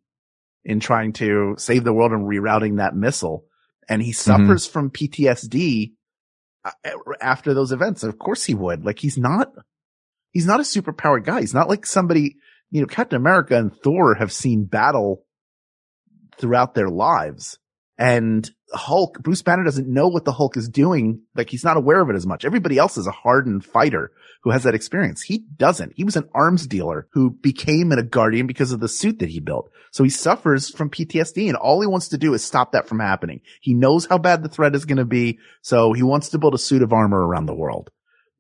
in 0.64 0.80
trying 0.80 1.14
to 1.14 1.56
save 1.58 1.84
the 1.84 1.94
world 1.94 2.12
and 2.14 2.26
rerouting 2.28 2.78
that 2.78 2.96
missile. 2.96 3.46
And 3.90 4.02
he 4.02 4.12
suffers 4.14 4.66
from 4.66 4.90
PTSD 4.90 5.94
Uh, 6.68 6.72
eh, 6.84 6.92
after 7.22 7.54
those 7.54 7.72
events. 7.72 8.04
Of 8.04 8.20
course 8.20 8.44
he 8.44 8.54
would. 8.54 8.84
Like 8.84 9.00
he's 9.00 9.18
not, 9.18 9.54
he's 10.32 10.46
not 10.46 10.60
a 10.60 10.64
superpowered 10.64 11.24
guy. 11.24 11.40
He's 11.40 11.54
not 11.54 11.70
like 11.70 11.86
somebody, 11.86 12.36
you 12.72 12.82
know, 12.82 12.88
Captain 12.88 13.16
America 13.16 13.58
and 13.58 13.74
Thor 13.74 14.16
have 14.16 14.34
seen 14.34 14.66
battle 14.66 15.24
throughout 16.38 16.76
their 16.76 16.90
lives. 16.90 17.58
And 17.98 18.50
Hulk, 18.74 19.20
Bruce 19.20 19.42
Banner 19.42 19.64
doesn't 19.64 19.88
know 19.88 20.08
what 20.08 20.26
the 20.26 20.32
Hulk 20.32 20.58
is 20.58 20.68
doing. 20.68 21.22
Like 21.36 21.50
he's 21.50 21.64
not 21.64 21.78
aware 21.78 22.02
of 22.02 22.10
it 22.10 22.16
as 22.16 22.28
much. 22.28 22.44
Everybody 22.44 22.78
else 22.78 22.98
is 22.98 23.08
a 23.08 23.12
hardened 23.12 23.64
fighter 23.64 24.12
who 24.44 24.52
has 24.52 24.64
that 24.64 24.76
experience. 24.76 25.22
He 25.22 25.46
doesn't. 25.56 25.94
He 25.96 26.04
was 26.04 26.18
an 26.18 26.30
arms 26.34 26.68
dealer 26.68 27.08
who 27.12 27.32
became 27.32 27.92
a 27.92 28.04
guardian 28.04 28.46
because 28.46 28.72
of 28.74 28.80
the 28.80 28.90
suit 28.90 29.20
that 29.20 29.30
he 29.30 29.40
built. 29.40 29.72
So 29.92 30.04
he 30.04 30.10
suffers 30.10 30.70
from 30.70 30.90
PTSD 30.90 31.48
and 31.48 31.56
all 31.56 31.80
he 31.80 31.88
wants 31.88 32.10
to 32.10 32.18
do 32.18 32.34
is 32.34 32.44
stop 32.44 32.74
that 32.74 32.88
from 32.88 33.00
happening. 33.00 33.42
He 33.62 33.74
knows 33.74 34.06
how 34.06 34.18
bad 34.18 34.44
the 34.44 34.50
threat 34.50 34.76
is 34.76 34.86
going 34.86 34.98
to 34.98 35.06
be. 35.06 35.40
So 35.62 35.94
he 35.94 36.04
wants 36.04 36.30
to 36.30 36.38
build 36.38 36.54
a 36.54 36.60
suit 36.60 36.82
of 36.82 36.92
armor 36.92 37.26
around 37.26 37.46
the 37.46 37.56
world. 37.56 37.90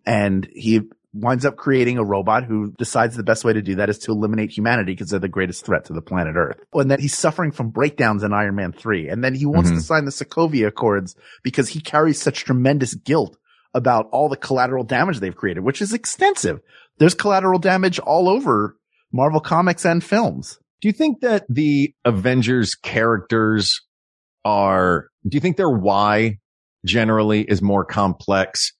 And 0.05 0.47
he 0.51 0.81
winds 1.19 1.45
up 1.45 1.55
creating 1.57 1.97
a 1.97 2.03
robot 2.03 2.43
who 2.43 2.71
decides 2.77 3.15
the 3.15 3.23
best 3.23 3.43
way 3.43 3.53
to 3.53 3.61
do 3.61 3.75
that 3.75 3.89
is 3.89 3.97
to 3.99 4.11
eliminate 4.11 4.51
humanity 4.51 4.93
because 4.93 5.09
they're 5.09 5.19
the 5.19 5.27
greatest 5.27 5.65
threat 5.65 5.85
to 5.85 5.93
the 5.93 6.01
planet 6.01 6.35
Earth. 6.35 6.59
And 6.73 6.89
then 6.91 6.99
he's 6.99 7.17
suffering 7.17 7.51
from 7.51 7.69
breakdowns 7.69 8.23
in 8.23 8.33
Iron 8.33 8.55
Man 8.55 8.71
3. 8.71 9.09
And 9.09 9.23
then 9.23 9.33
he 9.35 9.45
wants 9.45 9.69
Mhm. 9.71 9.75
to 9.75 9.81
sign 9.81 10.05
the 10.05 10.11
Sokovia 10.11 10.67
Accords 10.67 11.15
because 11.43 11.69
he 11.69 11.79
carries 11.81 12.21
such 12.21 12.43
tremendous 12.45 12.93
guilt 12.93 13.37
about 13.73 14.07
all 14.11 14.29
the 14.29 14.37
collateral 14.37 14.83
damage 14.83 15.19
they've 15.19 15.35
created, 15.35 15.63
which 15.63 15.81
is 15.81 15.93
extensive. 15.93 16.59
There's 16.99 17.13
collateral 17.13 17.59
damage 17.59 17.99
all 17.99 18.27
over 18.29 18.75
Marvel 19.13 19.39
comics 19.39 19.85
and 19.85 20.03
films. 20.03 20.59
Do 20.81 20.87
you 20.87 20.93
think 20.93 21.21
that 21.21 21.45
the 21.49 21.93
Avengers 22.05 22.75
characters 22.75 23.81
are, 24.45 25.07
do 25.27 25.35
you 25.35 25.41
think 25.41 25.57
their 25.57 25.69
why 25.69 26.37
generally 26.85 27.41
is 27.41 27.61
more 27.61 27.83
complex 27.83 28.73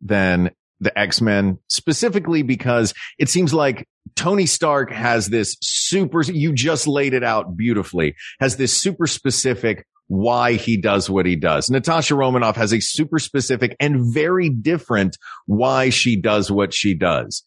than 0.00 0.50
the 0.80 0.96
X-Men 0.98 1.58
specifically 1.68 2.42
because 2.42 2.94
it 3.18 3.28
seems 3.28 3.52
like 3.52 3.88
Tony 4.14 4.46
Stark 4.46 4.92
has 4.92 5.28
this 5.28 5.56
super, 5.60 6.22
you 6.22 6.52
just 6.52 6.86
laid 6.86 7.14
it 7.14 7.24
out 7.24 7.56
beautifully, 7.56 8.14
has 8.40 8.56
this 8.56 8.76
super 8.76 9.06
specific 9.06 9.86
why 10.06 10.54
he 10.54 10.76
does 10.76 11.10
what 11.10 11.26
he 11.26 11.36
does. 11.36 11.70
Natasha 11.70 12.14
Romanoff 12.14 12.56
has 12.56 12.72
a 12.72 12.80
super 12.80 13.18
specific 13.18 13.76
and 13.78 14.12
very 14.12 14.48
different 14.48 15.16
why 15.46 15.90
she 15.90 16.16
does 16.16 16.50
what 16.50 16.72
she 16.72 16.94
does. 16.94 17.44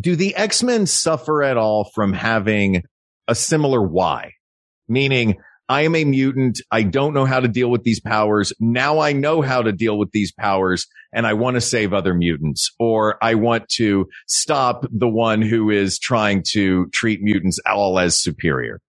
Do 0.00 0.16
the 0.16 0.34
X-Men 0.34 0.86
suffer 0.86 1.42
at 1.42 1.56
all 1.56 1.90
from 1.94 2.12
having 2.12 2.82
a 3.28 3.34
similar 3.34 3.80
why? 3.80 4.32
Meaning, 4.88 5.36
I 5.68 5.82
am 5.82 5.94
a 5.94 6.04
mutant. 6.04 6.60
I 6.70 6.82
don't 6.82 7.14
know 7.14 7.24
how 7.24 7.40
to 7.40 7.48
deal 7.48 7.70
with 7.70 7.82
these 7.82 8.00
powers. 8.00 8.52
Now 8.58 9.00
I 9.00 9.12
know 9.12 9.42
how 9.42 9.62
to 9.62 9.72
deal 9.72 9.98
with 9.98 10.10
these 10.12 10.32
powers 10.32 10.86
and 11.12 11.26
I 11.26 11.34
want 11.34 11.56
to 11.56 11.60
save 11.60 11.92
other 11.92 12.14
mutants 12.14 12.70
or 12.78 13.18
I 13.22 13.34
want 13.34 13.68
to 13.70 14.08
stop 14.26 14.86
the 14.90 15.08
one 15.08 15.42
who 15.42 15.70
is 15.70 15.98
trying 15.98 16.42
to 16.52 16.86
treat 16.86 17.20
mutants 17.22 17.58
all 17.66 17.98
as 17.98 18.18
superior. 18.18 18.80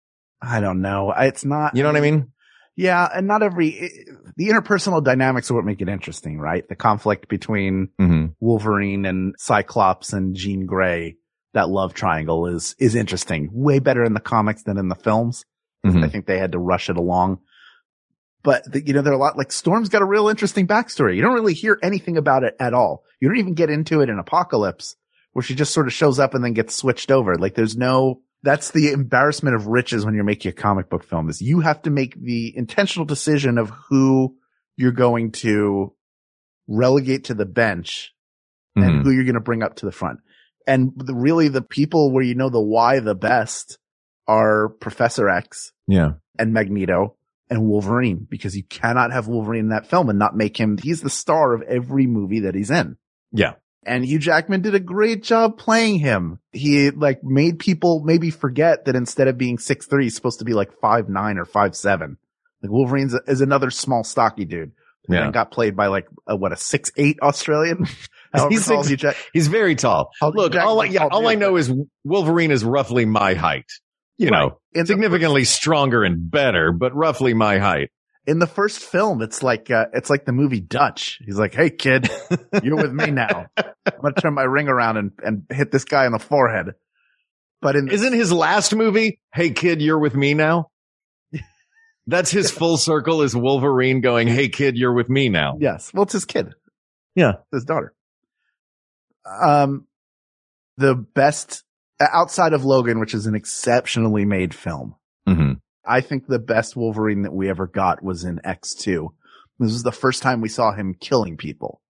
I 0.42 0.62
don't 0.62 0.82
know. 0.82 1.14
It's 1.18 1.44
not. 1.44 1.76
You 1.76 1.84
know 1.84 1.90
what 1.90 1.98
I 1.98 2.02
mean? 2.02 2.32
Yeah, 2.76 3.10
and 3.14 3.28
not 3.28 3.44
every 3.44 3.92
the 4.38 4.48
interpersonal 4.48 5.04
dynamics 5.04 5.52
are 5.52 5.56
what 5.56 5.66
make 5.66 5.82
it 5.82 5.90
interesting, 5.90 6.40
right? 6.40 6.66
The 6.68 6.76
conflict 6.78 7.28
between 7.28 7.90
Mm-hmm. 8.00 8.28
Wolverine 8.40 9.06
and 9.06 9.36
Cyclops 9.38 10.14
and 10.14 10.34
Jean 10.34 10.66
Grey, 10.66 11.18
that 11.54 11.68
love 11.68 11.94
triangle 11.94 12.48
is 12.48 12.76
is 12.80 12.96
interesting. 12.96 13.50
Way 13.52 13.80
better 13.80 14.06
in 14.06 14.14
the 14.14 14.22
comics 14.22 14.64
than 14.64 14.78
in 14.78 14.88
the 14.88 14.96
films. 14.96 15.44
Mhm. 15.86 16.04
I 16.04 16.10
think 16.10 16.26
they 16.26 16.38
had 16.38 16.52
to 16.54 16.60
rush 16.60 16.90
it 16.90 16.98
along. 16.98 17.40
But 18.44 18.64
the, 18.72 18.86
you 18.86 18.94
know, 18.94 19.02
there 19.02 19.12
are 19.14 19.18
a 19.18 19.20
lot 19.20 19.38
like 19.38 19.52
Storm's 19.52 19.90
got 19.90 20.02
a 20.02 20.06
real 20.06 20.30
interesting 20.30 20.68
backstory. 20.68 21.16
You 21.16 21.22
don't 21.22 21.34
really 21.34 21.54
hear 21.54 21.78
anything 21.84 22.18
about 22.18 22.44
it 22.44 22.56
at 22.60 22.74
all. 22.74 23.04
You 23.20 23.28
don't 23.28 23.38
even 23.38 23.54
get 23.54 23.70
into 23.70 24.02
it 24.02 24.10
in 24.10 24.18
Apocalypse, 24.18 24.96
where 25.34 25.44
she 25.44 25.56
just 25.56 25.74
sort 25.74 25.88
of 25.88 25.94
shows 25.94 26.20
up 26.20 26.34
and 26.34 26.44
then 26.44 26.54
gets 26.54 26.76
switched 26.76 27.12
over. 27.12 27.36
Like 27.36 27.56
there's 27.56 27.76
no. 27.78 28.22
That's 28.42 28.72
the 28.72 28.94
embarrassment 28.94 29.58
of 29.58 29.68
riches 29.68 30.06
when 30.06 30.16
you're 30.16 30.24
making 30.24 30.50
a 30.50 30.54
comic 30.54 30.90
book 30.90 31.04
film 31.04 31.28
is 31.30 31.42
you 31.42 31.60
have 31.60 31.82
to 31.82 31.90
make 31.90 32.16
the 32.16 32.56
intentional 32.56 33.06
decision 33.06 33.58
of 33.58 33.70
who 33.90 34.38
you're 34.78 34.94
going 34.94 35.34
to 35.34 35.94
relegate 36.70 37.26
to 37.26 37.34
the 37.34 37.46
bench 37.46 38.14
and 38.78 39.04
who 39.04 39.12
you're 39.12 39.26
going 39.26 39.34
to 39.34 39.42
bring 39.42 39.62
up 39.62 39.76
to 39.76 39.86
the 39.86 39.92
front. 39.92 40.20
And 40.66 40.94
the, 40.96 41.14
really 41.14 41.50
the 41.50 41.62
people 41.62 42.14
where 42.14 42.24
you 42.24 42.34
know 42.36 42.50
the 42.50 42.62
why 42.62 43.02
the 43.02 43.14
best 43.16 43.78
are 44.30 44.70
Professor 44.70 45.28
X 45.28 45.72
Yeah. 45.88 46.14
and 46.38 46.54
Magneto 46.54 47.16
and 47.50 47.66
Wolverine 47.66 48.28
because 48.30 48.56
you 48.56 48.64
cannot 48.64 49.12
have 49.12 49.28
Wolverine 49.28 49.62
in 49.66 49.70
that 49.70 49.88
film 49.90 50.08
and 50.10 50.20
not 50.20 50.38
make 50.38 50.56
him, 50.56 50.78
he's 50.78 51.02
the 51.02 51.10
star 51.10 51.54
of 51.54 51.64
every 51.64 52.06
movie 52.06 52.42
that 52.42 52.54
he's 52.56 52.70
in. 52.70 52.96
Yeah. 53.32 53.54
And 53.86 54.06
Hugh 54.06 54.20
Jackman 54.20 54.62
did 54.62 54.76
a 54.76 54.80
great 54.80 55.24
job 55.24 55.58
playing 55.58 55.98
him. 56.00 56.40
He 56.52 56.92
like 56.92 57.24
made 57.24 57.58
people 57.60 58.04
maybe 58.06 58.30
forget 58.30 58.86
that 58.86 58.96
instead 58.96 59.28
of 59.28 59.38
being 59.38 59.58
six 59.58 59.88
three, 59.88 60.04
he's 60.04 60.16
supposed 60.16 60.40
to 60.40 60.46
be 60.46 60.54
like 60.54 60.80
five 60.80 61.10
nine 61.10 61.38
or 61.40 61.46
five 61.46 61.76
seven. 61.76 62.18
Like 62.62 62.72
Wolverine's 62.72 63.14
a, 63.16 63.22
is 63.26 63.42
another 63.42 63.72
small 63.72 64.04
stocky 64.04 64.46
dude. 64.46 64.74
And 65.08 65.16
Yeah. 65.16 65.32
got 65.32 65.50
played 65.50 65.76
by 65.76 65.88
like 65.88 66.08
a, 66.28 66.36
what 66.36 66.52
a 66.52 66.58
six 66.58 66.92
eight 66.98 67.18
Australian. 67.22 67.88
He's 68.50 68.66
six- 68.66 68.92
He's 69.34 69.48
very 69.48 69.74
tall. 69.74 70.12
Look, 70.22 70.56
all 70.56 70.82
I, 70.82 70.86
yeah, 70.86 71.08
all 71.10 71.28
I 71.28 71.34
know 71.34 71.56
is 71.56 71.72
Wolverine 72.04 72.52
is 72.52 72.64
roughly 72.64 73.06
my 73.06 73.34
height. 73.34 73.66
You 74.20 74.30
Right. 74.30 74.40
know, 74.40 74.60
In 74.74 74.86
significantly 74.86 75.46
stronger 75.46 76.04
and 76.04 76.30
better, 76.30 76.72
but 76.72 76.94
roughly 76.94 77.34
my 77.34 77.58
height. 77.58 77.90
in 78.28 78.38
the 78.40 78.46
first 78.48 78.80
film, 78.80 79.22
it's 79.24 79.42
like, 79.42 79.72
uh, 79.72 79.86
it's 79.94 80.10
like 80.10 80.26
the 80.26 80.32
movie 80.34 80.60
Dutch. 80.60 81.20
He's 81.26 81.40
like, 81.40 81.56
Hey 81.56 81.70
kid, 81.72 82.08
you're 82.62 82.76
with 82.76 82.92
me 82.94 83.10
now. 83.12 83.48
I'm 83.58 84.02
going 84.02 84.14
to 84.14 84.22
turn 84.22 84.34
my 84.36 84.44
ring 84.44 84.68
around 84.68 84.98
and, 84.98 85.12
and 85.24 85.44
hit 85.50 85.72
this 85.72 85.86
guy 85.86 86.06
on 86.06 86.12
the 86.12 86.20
forehead. 86.20 86.74
But 87.62 87.76
in, 87.76 87.88
Isn't 87.90 88.14
his 88.14 88.32
last 88.32 88.76
movie, 88.76 89.20
Hey 89.34 89.50
Kid, 89.52 89.82
You're 89.82 90.00
With 90.00 90.16
Me 90.16 90.34
Now? 90.34 90.70
That's 92.08 92.30
his 92.32 92.52
full 92.60 92.78
circle 92.78 93.22
is 93.22 93.36
Wolverine 93.36 94.02
going, 94.02 94.28
Hey 94.28 94.50
Kid, 94.50 94.78
You're 94.78 94.94
With 94.94 95.10
Me 95.10 95.30
Now. 95.30 95.58
yes, 95.60 95.92
well, 95.94 96.04
it's 96.04 96.14
his 96.14 96.26
kid. 96.26 96.54
Yeah. 97.16 97.34
His 97.52 97.64
daughter. 97.66 97.94
Um, 99.26 99.88
the 100.78 100.96
best 100.96 101.64
outside 102.02 102.54
of 102.54 102.64
Logan, 102.66 103.00
which 103.00 103.14
is 103.14 103.26
an 103.26 103.36
exceptionally 103.36 104.26
made 104.26 104.54
film. 104.54 104.96
Mm-hmm. 105.28 105.54
I 105.86 106.02
think 106.02 106.28
the 106.28 106.40
best 106.40 106.76
Wolverine 106.76 107.24
that 107.24 107.34
we 107.34 107.50
ever 107.50 107.68
got 107.68 108.04
was 108.04 108.24
in 108.24 108.40
X2. 108.46 109.10
This 109.60 109.72
was 109.74 109.84
the 109.84 109.92
first 109.92 110.22
time 110.24 110.40
we 110.42 110.50
saw 110.50 110.72
him 110.74 110.96
killing 111.00 111.36
people. 111.36 111.82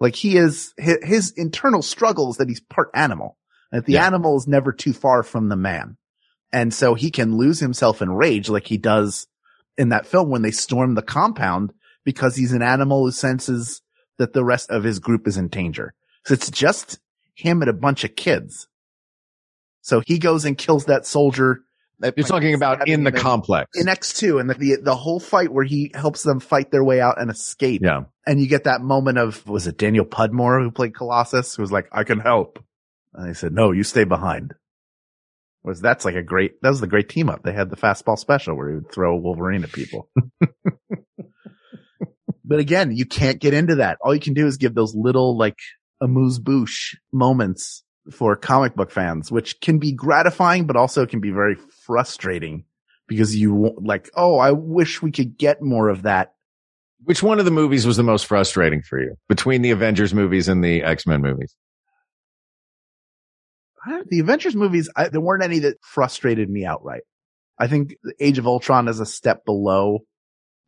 Like 0.00 0.14
he 0.14 0.36
is, 0.36 0.72
his, 0.78 0.98
his 1.02 1.30
internal 1.36 1.82
struggle 1.82 2.30
is 2.30 2.36
that 2.36 2.48
he's 2.48 2.60
part 2.60 2.90
animal. 2.94 3.36
That 3.72 3.84
the 3.84 3.94
Yeah. 3.94 4.06
animal 4.06 4.36
is 4.36 4.46
never 4.46 4.72
too 4.72 4.92
far 4.92 5.22
from 5.22 5.48
the 5.48 5.56
man. 5.56 5.96
And 6.52 6.72
so 6.72 6.94
he 6.94 7.10
can 7.10 7.36
lose 7.36 7.60
himself 7.60 8.00
in 8.00 8.10
rage 8.10 8.48
like 8.48 8.66
he 8.68 8.78
does 8.78 9.26
in 9.76 9.90
that 9.90 10.06
film 10.06 10.30
when 10.30 10.42
they 10.42 10.50
storm 10.50 10.94
the 10.94 11.02
compound 11.02 11.72
because 12.04 12.36
he's 12.36 12.52
an 12.52 12.62
animal 12.62 13.04
who 13.04 13.10
senses 13.10 13.82
that 14.16 14.32
the 14.32 14.44
rest 14.44 14.70
of 14.70 14.84
his 14.84 14.98
group 14.98 15.28
is 15.28 15.36
in 15.36 15.48
danger. 15.48 15.92
So 16.24 16.32
it's 16.34 16.50
just 16.50 16.98
him 17.34 17.60
and 17.60 17.68
a 17.68 17.74
bunch 17.74 18.04
of 18.04 18.16
kids. 18.16 18.68
So 19.88 20.02
he 20.04 20.18
goes 20.18 20.44
and 20.44 20.58
kills 20.58 20.84
that 20.84 21.06
soldier. 21.06 21.62
that 22.00 22.12
You're 22.14 22.26
talking 22.26 22.52
about 22.52 22.86
in 22.86 23.04
the 23.04 23.12
complex. 23.12 23.70
in 23.74 23.86
X2 23.86 24.38
and 24.38 24.50
the, 24.50 24.54
the, 24.54 24.76
the 24.82 24.94
whole 24.94 25.18
fight 25.18 25.50
where 25.50 25.64
he 25.64 25.90
helps 25.94 26.24
them 26.24 26.40
fight 26.40 26.70
their 26.70 26.84
way 26.84 27.00
out 27.00 27.18
and 27.18 27.30
escape. 27.30 27.80
yeah. 27.82 28.02
And 28.26 28.38
you 28.38 28.48
get 28.48 28.64
that 28.64 28.82
moment 28.82 29.16
of, 29.16 29.48
was 29.48 29.66
it 29.66 29.78
Daniel 29.78 30.04
Cudmore 30.04 30.62
who 30.62 30.70
played 30.70 30.94
Colossus 30.94 31.56
who 31.56 31.62
was 31.62 31.72
like, 31.72 31.88
I 31.90 32.04
can 32.04 32.20
help. 32.20 32.62
And 33.14 33.28
he 33.28 33.32
said, 33.32 33.54
no, 33.54 33.72
you 33.72 33.82
stay 33.82 34.04
behind. 34.04 34.52
Was 35.64 35.80
that's 35.80 36.04
like 36.04 36.16
a 36.16 36.22
great, 36.22 36.60
that 36.60 36.68
was 36.68 36.82
the 36.82 36.86
great 36.86 37.08
team 37.08 37.30
up. 37.30 37.42
They 37.42 37.54
had 37.54 37.70
the 37.70 37.76
fastball 37.76 38.18
special 38.18 38.58
where 38.58 38.68
he 38.68 38.74
would 38.74 38.92
throw 38.92 39.16
Wolverine 39.16 39.64
at 39.64 39.72
people. 39.72 40.10
but 42.44 42.58
again, 42.58 42.94
you 42.94 43.06
can't 43.06 43.40
get 43.40 43.54
into 43.54 43.76
that. 43.76 43.96
All 44.02 44.12
you 44.14 44.20
can 44.20 44.34
do 44.34 44.46
is 44.46 44.58
give 44.58 44.74
those 44.74 44.94
little 44.94 45.38
like 45.38 45.56
amuse 46.02 46.38
bouche 46.38 46.94
moments 47.10 47.84
for 48.12 48.36
comic 48.36 48.74
book 48.74 48.90
fans, 48.90 49.30
which 49.30 49.60
can 49.60 49.78
be 49.78 49.92
gratifying, 49.92 50.66
but 50.66 50.76
also 50.76 51.06
can 51.06 51.20
be 51.20 51.30
very 51.30 51.56
frustrating 51.84 52.64
because 53.06 53.34
you 53.36 53.74
like, 53.78 54.10
oh, 54.14 54.38
I 54.38 54.52
wish 54.52 55.02
we 55.02 55.10
could 55.10 55.36
get 55.38 55.62
more 55.62 55.88
of 55.88 56.02
that. 56.02 56.34
Which 57.04 57.22
one 57.22 57.38
of 57.38 57.44
the 57.44 57.50
movies 57.50 57.86
was 57.86 57.96
the 57.96 58.02
most 58.02 58.26
frustrating 58.26 58.82
for 58.82 59.00
you 59.00 59.16
between 59.28 59.62
the 59.62 59.70
Avengers 59.70 60.12
movies 60.12 60.48
and 60.48 60.64
the 60.64 60.82
X-Men 60.82 61.22
movies? 61.22 61.54
The 64.10 64.18
Avengers 64.20 64.56
movies, 64.56 64.90
I, 64.96 65.08
there 65.08 65.20
weren't 65.20 65.44
any 65.44 65.60
that 65.60 65.76
frustrated 65.82 66.50
me 66.50 66.66
outright. 66.66 67.02
I 67.58 67.68
think 67.68 67.94
Age 68.20 68.38
of 68.38 68.46
Ultron 68.46 68.88
is 68.88 69.00
a 69.00 69.06
step 69.06 69.44
below, 69.44 70.00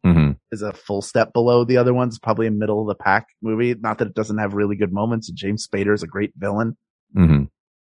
Mm-hmm. 0.06 0.30
is 0.50 0.62
a 0.62 0.72
full 0.72 1.02
step 1.02 1.34
below 1.34 1.64
the 1.64 1.76
other 1.76 1.92
ones, 1.92 2.18
probably 2.18 2.46
a 2.46 2.50
middle 2.50 2.80
of 2.80 2.88
the 2.88 2.94
pack 2.94 3.26
movie. 3.42 3.74
Not 3.74 3.98
that 3.98 4.08
it 4.08 4.14
doesn't 4.14 4.38
have 4.38 4.54
really 4.54 4.74
good 4.74 4.94
moments. 4.94 5.30
James 5.30 5.68
Spader 5.68 5.92
is 5.92 6.02
a 6.02 6.06
great 6.06 6.32
villain, 6.38 6.78
Mm-hmm. 7.16 7.44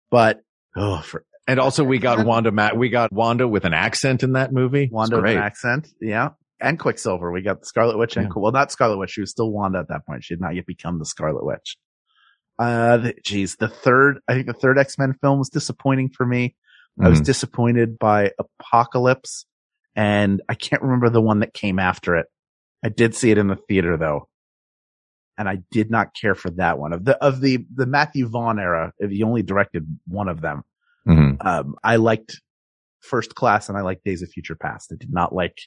but 0.09 0.41
oh, 0.75 1.01
for 1.01 1.25
And 1.47 1.59
also 1.59 1.83
we 1.83 1.99
got 1.99 2.25
Wanda 2.25 2.51
Matt, 2.51 2.77
we 2.77 2.89
got 2.89 3.11
Wanda 3.11 3.47
with 3.47 3.65
an 3.65 3.73
accent 3.73 4.23
in 4.23 4.33
that 4.33 4.51
movie. 4.53 4.89
Wanda 4.91 5.17
with 5.21 5.31
an 5.31 5.37
accent. 5.37 5.87
Yeah. 6.01 6.29
And 6.61 6.77
Quicksilver. 6.77 7.31
We 7.31 7.41
got 7.41 7.61
the 7.61 7.65
Scarlet 7.65 7.97
Witch 7.97 8.17
and, 8.17 8.27
Yeah. 8.27 8.33
well, 8.35 8.51
not 8.51 8.71
Scarlet 8.71 8.97
Witch. 8.97 9.11
She 9.11 9.21
was 9.21 9.31
still 9.31 9.49
Wanda 9.51 9.79
at 9.79 9.87
that 9.89 10.05
point. 10.05 10.23
She 10.23 10.33
had 10.33 10.41
not 10.41 10.55
yet 10.55 10.65
become 10.65 10.99
the 10.99 11.05
Scarlet 11.05 11.45
Witch. 11.45 11.77
Uh, 12.57 12.97
the, 12.97 13.13
geez, 13.23 13.55
the 13.55 13.69
third, 13.69 14.19
I 14.27 14.33
think 14.33 14.47
the 14.47 14.53
third 14.53 14.77
X-Men 14.77 15.13
film 15.21 15.39
was 15.39 15.49
disappointing 15.49 16.09
for 16.09 16.25
me. 16.25 16.55
I 17.01 17.07
was 17.07 17.21
Mhm. 17.21 17.25
disappointed 17.25 17.97
by 17.97 18.31
Apocalypse 18.39 19.45
and 19.95 20.41
I 20.49 20.55
can't 20.55 20.81
remember 20.81 21.09
the 21.09 21.21
one 21.21 21.39
that 21.39 21.53
came 21.53 21.79
after 21.79 22.15
it. 22.17 22.25
I 22.83 22.89
did 22.89 23.15
see 23.15 23.31
it 23.31 23.37
in 23.37 23.47
the 23.47 23.55
theater 23.55 23.95
though. 23.95 24.27
And 25.39 25.47
I 25.49 25.59
did 25.71 25.89
not 25.89 26.13
care 26.13 26.35
for 26.35 26.49
that 26.51 26.77
one 26.77 26.91
of 26.93 27.05
the, 27.05 27.17
of 27.23 27.39
the, 27.41 27.65
the 27.73 27.85
Matthew 27.87 28.27
Vaughn 28.27 28.59
era. 28.59 28.91
He 28.99 29.23
only 29.23 29.41
directed 29.41 29.87
one 30.05 30.27
of 30.27 30.41
them, 30.41 30.63
Mhm. 31.07 31.43
um, 31.45 31.75
I 31.83 31.95
liked 31.95 32.41
First 32.99 33.33
Class 33.35 33.69
and 33.69 33.77
I 33.77 33.81
liked 33.81 34.03
Days 34.03 34.21
of 34.21 34.29
Future 34.29 34.55
Past. 34.55 34.91
I 34.93 34.97
did 34.97 35.11
not 35.13 35.33
like 35.33 35.57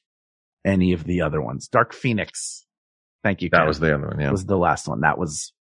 any 0.64 0.92
of 0.92 1.04
the 1.04 1.22
other 1.22 1.40
ones. 1.40 1.66
Dark 1.68 1.94
Phoenix. 1.94 2.66
Thank 3.24 3.40
you. 3.40 3.48
That 3.48 3.58
Ken, 3.60 3.66
was 3.66 3.80
the 3.80 3.94
other 3.94 4.08
one. 4.08 4.20
Yeah. 4.20 4.30
was 4.30 4.44
the 4.44 4.58
last 4.58 4.86
one. 4.86 5.00
That 5.00 5.16
was, 5.18 5.52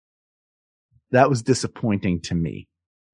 that 1.12 1.28
was 1.30 1.42
disappointing 1.42 2.20
to 2.22 2.34
me. 2.34 2.66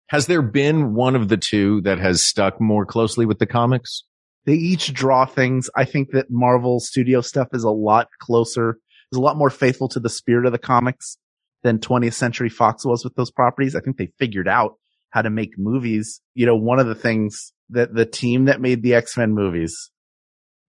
Has 0.09 0.27
there 0.29 0.43
been 0.43 0.95
one 0.95 1.15
of 1.17 1.29
the 1.29 1.37
two 1.37 1.81
that 1.83 1.99
has 1.99 2.25
stuck 2.27 2.61
more 2.61 2.87
closely 2.87 3.27
with 3.27 3.39
the 3.39 3.47
comics? 3.47 4.03
They 4.47 4.55
each 4.55 4.95
draw 4.95 5.27
things. 5.27 5.69
I 5.77 5.85
think 5.85 6.13
that 6.13 6.31
Marvel 6.31 6.79
studio 6.81 7.21
stuff 7.21 7.49
is 7.53 7.65
a 7.65 7.71
lot 7.71 8.09
closer, 8.21 8.79
is 9.13 9.19
a 9.19 9.21
lot 9.23 9.37
more 9.37 9.51
faithful 9.51 9.89
to 9.91 10.01
the 10.01 10.09
spirit 10.09 10.47
of 10.47 10.53
the 10.53 10.59
comics 10.59 11.19
than 11.63 11.79
20th 11.79 12.15
Century 12.15 12.49
Fox 12.49 12.85
was 12.85 13.05
with 13.05 13.15
those 13.15 13.31
properties. 13.31 13.75
I 13.75 13.81
think 13.81 13.97
they 13.97 14.13
figured 14.19 14.49
out 14.49 14.75
how 15.11 15.23
to 15.23 15.31
make 15.31 15.59
movies. 15.59 16.21
You 16.35 16.47
know, 16.47 16.57
one 16.57 16.79
of 16.79 16.87
the 16.87 16.95
things 16.95 17.53
that 17.71 17.95
the 17.95 18.07
team 18.07 18.45
that 18.47 18.61
made 18.61 18.83
the 18.83 18.95
X-Men 18.95 19.33
movies 19.33 19.91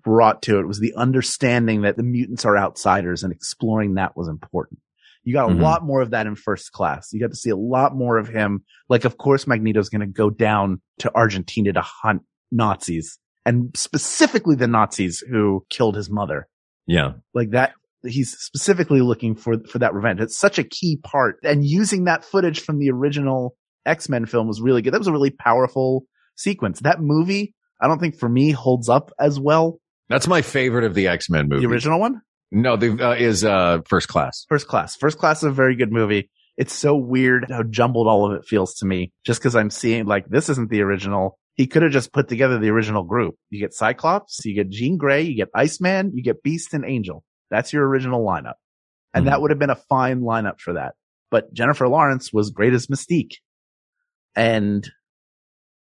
brought 0.04 0.42
to 0.44 0.60
it 0.60 0.68
was 0.68 0.80
the 0.80 0.94
understanding 0.96 1.82
that 1.82 1.98
the 1.98 2.04
mutants 2.04 2.46
are 2.46 2.58
outsiders 2.58 3.24
and 3.24 3.34
exploring 3.34 3.96
that 3.96 4.16
was 4.16 4.28
important. 4.30 4.80
You 5.24 5.34
got 5.34 5.52
a 5.52 5.54
Mhm. 5.54 5.62
lot 5.62 5.84
more 5.84 6.02
of 6.02 6.12
that 6.12 6.26
in 6.28 6.36
first 6.36 6.72
class. 6.72 7.10
You 7.12 7.20
got 7.20 7.32
to 7.32 7.36
see 7.36 7.50
a 7.50 7.58
lot 7.58 7.94
more 7.94 8.18
of 8.18 8.30
him. 8.30 8.64
Like, 8.88 9.04
of 9.04 9.18
course, 9.18 9.46
Magneto's 9.46 9.90
going 9.90 10.00
to 10.02 10.08
go 10.08 10.30
down 10.30 10.82
to 11.00 11.14
Argentina 11.14 11.74
to 11.74 11.82
hunt 11.82 12.22
Nazis 12.52 13.20
and 13.46 13.76
specifically 13.76 14.56
the 14.56 14.68
Nazis 14.68 15.20
who 15.20 15.66
killed 15.70 15.96
his 15.98 16.10
mother 16.10 16.48
Yeah. 16.86 17.14
Like 17.34 17.50
that, 17.50 17.74
he's 18.04 18.32
specifically 18.32 19.02
looking 19.02 19.36
for, 19.36 19.56
for 19.70 19.80
that 19.80 19.94
revenge. 19.94 20.20
It's 20.20 20.38
such 20.38 20.60
a 20.60 20.64
key 20.64 21.00
part 21.04 21.38
and 21.44 21.66
using 21.66 22.06
that 22.06 22.24
footage 22.24 22.62
from 22.62 22.80
the 22.80 22.92
original 22.92 23.56
X-Men 23.86 24.26
film 24.26 24.48
was 24.48 24.62
really 24.62 24.82
good. 24.82 24.94
That 24.94 25.00
was 25.00 25.08
a 25.08 25.14
really 25.14 25.32
powerful 25.32 26.04
sequence. 26.36 26.82
That 26.82 27.02
movie, 27.02 27.56
I 27.82 27.88
don't 27.88 28.00
think 28.00 28.20
for 28.20 28.30
me 28.30 28.52
holds 28.52 28.90
up 28.90 29.12
as 29.20 29.40
well. 29.40 29.80
That's 30.10 30.28
my 30.28 30.42
favorite 30.42 30.84
of 30.84 30.94
the 30.94 31.08
X-Men 31.08 31.50
movie. 31.50 31.66
The 31.66 31.72
original 31.72 32.00
one? 32.00 32.22
No, 32.52 32.78
the, 32.78 32.92
uh, 33.06 33.16
is, 33.16 33.44
uh, 33.44 33.80
First 33.88 34.08
Class. 34.08 34.46
First 34.48 34.68
Class. 34.68 34.96
First 34.96 35.18
Class 35.18 35.40
is 35.40 35.46
a 35.46 35.52
very 35.52 35.76
good 35.76 35.92
movie. 35.92 36.30
It's 36.58 36.74
so 36.74 36.96
weird 36.96 37.48
how 37.52 37.64
jumbled 37.64 38.08
all 38.08 38.26
of 38.26 38.38
it 38.38 38.46
feels 38.46 38.76
to 38.76 38.86
me 38.86 39.12
just 39.26 39.40
because 39.40 39.56
I'm 39.56 39.70
seeing 39.70 40.06
like 40.06 40.28
this 40.28 40.50
isn't 40.50 40.70
the 40.70 40.82
original. 40.82 41.38
He 41.56 41.68
could 41.68 41.84
have 41.84 41.92
just 41.92 42.14
put 42.14 42.28
together 42.28 42.58
the 42.58 42.70
original 42.70 43.04
group. 43.04 43.36
You 43.50 43.60
get 43.60 43.74
Cyclops, 43.74 44.44
you 44.44 44.56
get 44.56 44.70
Jean 44.70 44.98
Grey, 44.98 45.24
you 45.24 45.36
get 45.36 45.50
Iceman, 45.54 46.12
you 46.16 46.24
get 46.24 46.42
Beast 46.42 46.74
and 46.74 46.86
Angel. 46.86 47.24
That's 47.50 47.74
your 47.74 47.88
original 47.88 48.26
lineup. 48.26 48.56
And 49.14 49.26
Mhm. 49.26 49.30
that 49.30 49.42
would 49.42 49.52
have 49.52 49.60
been 49.60 49.70
a 49.70 49.76
fine 49.76 50.22
lineup 50.22 50.60
for 50.60 50.74
that. 50.74 50.96
But 51.32 51.54
Jennifer 51.54 51.88
Lawrence 51.88 52.32
was 52.32 52.52
great 52.52 52.74
as 52.74 52.88
Mystique. 52.88 53.36
And 54.36 54.90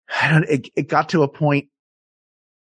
I 0.22 0.30
don't, 0.30 0.44
it, 0.48 0.68
it 0.76 0.88
got 0.88 1.10
to 1.10 1.22
a 1.22 1.28
point 1.28 1.68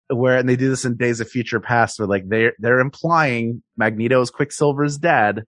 where, 0.08 0.38
and 0.38 0.48
they 0.48 0.56
do 0.56 0.70
this 0.70 0.84
in 0.84 0.96
Days 0.96 1.20
of 1.20 1.28
Future 1.28 1.60
Past, 1.60 1.98
where 1.98 2.08
like 2.08 2.28
they're, 2.28 2.54
they're 2.58 2.80
implying 2.80 3.62
Magneto 3.76 4.20
is 4.20 4.30
Quicksilver's 4.30 4.98
dad. 4.98 5.44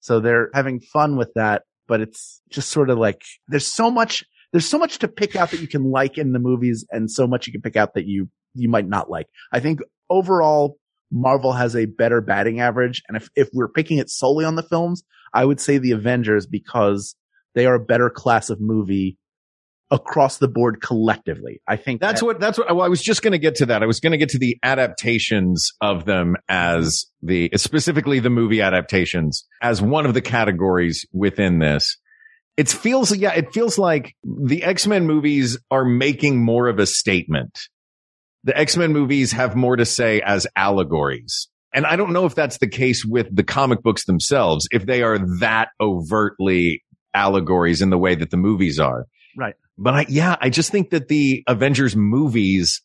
So 0.00 0.20
they're 0.20 0.50
having 0.54 0.80
fun 0.80 1.16
with 1.16 1.32
that, 1.34 1.62
but 1.88 2.00
it's 2.00 2.40
just 2.48 2.68
sort 2.70 2.90
of 2.90 2.98
like, 2.98 3.22
there's 3.48 3.66
so 3.66 3.90
much, 3.90 4.24
there's 4.52 4.68
so 4.68 4.78
much 4.78 4.98
to 5.00 5.08
pick 5.08 5.34
out 5.34 5.50
that 5.50 5.60
you 5.60 5.66
can 5.66 5.90
like 5.90 6.16
in 6.18 6.32
the 6.32 6.38
movies 6.38 6.86
and 6.90 7.10
so 7.10 7.26
much 7.26 7.46
you 7.46 7.52
can 7.52 7.62
pick 7.62 7.76
out 7.76 7.94
that 7.94 8.06
you, 8.06 8.28
you 8.54 8.68
might 8.68 8.88
not 8.88 9.10
like. 9.10 9.26
I 9.52 9.58
think 9.60 9.80
overall, 10.08 10.78
Marvel 11.10 11.52
has 11.52 11.76
a 11.76 11.86
better 11.86 12.20
batting 12.20 12.60
average. 12.60 13.02
And 13.08 13.16
if, 13.16 13.28
if 13.36 13.48
we're 13.52 13.68
picking 13.68 13.98
it 13.98 14.10
solely 14.10 14.44
on 14.44 14.56
the 14.56 14.62
films, 14.62 15.02
I 15.32 15.44
would 15.44 15.60
say 15.60 15.78
the 15.78 15.92
Avengers 15.92 16.46
because 16.46 17.14
they 17.54 17.66
are 17.66 17.74
a 17.74 17.84
better 17.84 18.10
class 18.10 18.50
of 18.50 18.60
movie 18.60 19.18
across 19.90 20.38
the 20.38 20.48
board 20.48 20.80
collectively. 20.82 21.60
I 21.68 21.76
think 21.76 22.00
That's 22.00 22.20
that- 22.20 22.26
what, 22.26 22.40
that's 22.40 22.58
what, 22.58 22.74
well, 22.74 22.84
I 22.84 22.88
was 22.88 23.00
just 23.00 23.22
going 23.22 23.32
to 23.32 23.38
get 23.38 23.54
to 23.56 23.66
that. 23.66 23.82
I 23.82 23.86
was 23.86 24.00
going 24.00 24.10
to 24.10 24.18
get 24.18 24.30
to 24.30 24.38
the 24.38 24.58
adaptations 24.62 25.70
of 25.80 26.04
them 26.04 26.34
as 26.48 27.06
the, 27.22 27.50
specifically 27.54 28.18
the 28.18 28.30
movie 28.30 28.60
adaptations 28.60 29.46
as 29.62 29.80
one 29.80 30.04
of 30.04 30.12
the 30.14 30.20
categories 30.20 31.06
within 31.12 31.60
this. 31.60 31.98
It 32.56 32.68
feels, 32.68 33.14
yeah, 33.14 33.32
it 33.32 33.52
feels 33.52 33.78
like 33.78 34.14
the 34.24 34.64
X-Men 34.64 35.06
movies 35.06 35.58
are 35.70 35.84
making 35.84 36.42
more 36.42 36.66
of 36.68 36.78
a 36.80 36.86
statement. 36.86 37.56
The 38.46 38.56
X-Men 38.56 38.92
movies 38.92 39.32
have 39.32 39.56
more 39.56 39.76
to 39.76 39.84
say 39.84 40.20
as 40.22 40.46
allegories. 40.56 41.48
And 41.74 41.84
I 41.84 41.96
don't 41.96 42.12
know 42.12 42.24
if 42.26 42.34
that's 42.34 42.58
the 42.58 42.68
case 42.68 43.04
with 43.04 43.34
the 43.34 43.42
comic 43.42 43.82
books 43.82 44.06
themselves, 44.06 44.68
if 44.70 44.86
they 44.86 45.02
are 45.02 45.18
that 45.40 45.68
overtly 45.80 46.82
allegories 47.12 47.82
in 47.82 47.90
the 47.90 47.98
way 47.98 48.14
that 48.14 48.30
the 48.30 48.36
movies 48.36 48.78
are. 48.78 49.06
Right. 49.36 49.54
But 49.76 49.94
I, 49.94 50.06
yeah, 50.08 50.36
I 50.40 50.48
just 50.48 50.70
think 50.70 50.90
that 50.90 51.08
the 51.08 51.42
Avengers 51.48 51.96
movies 51.96 52.82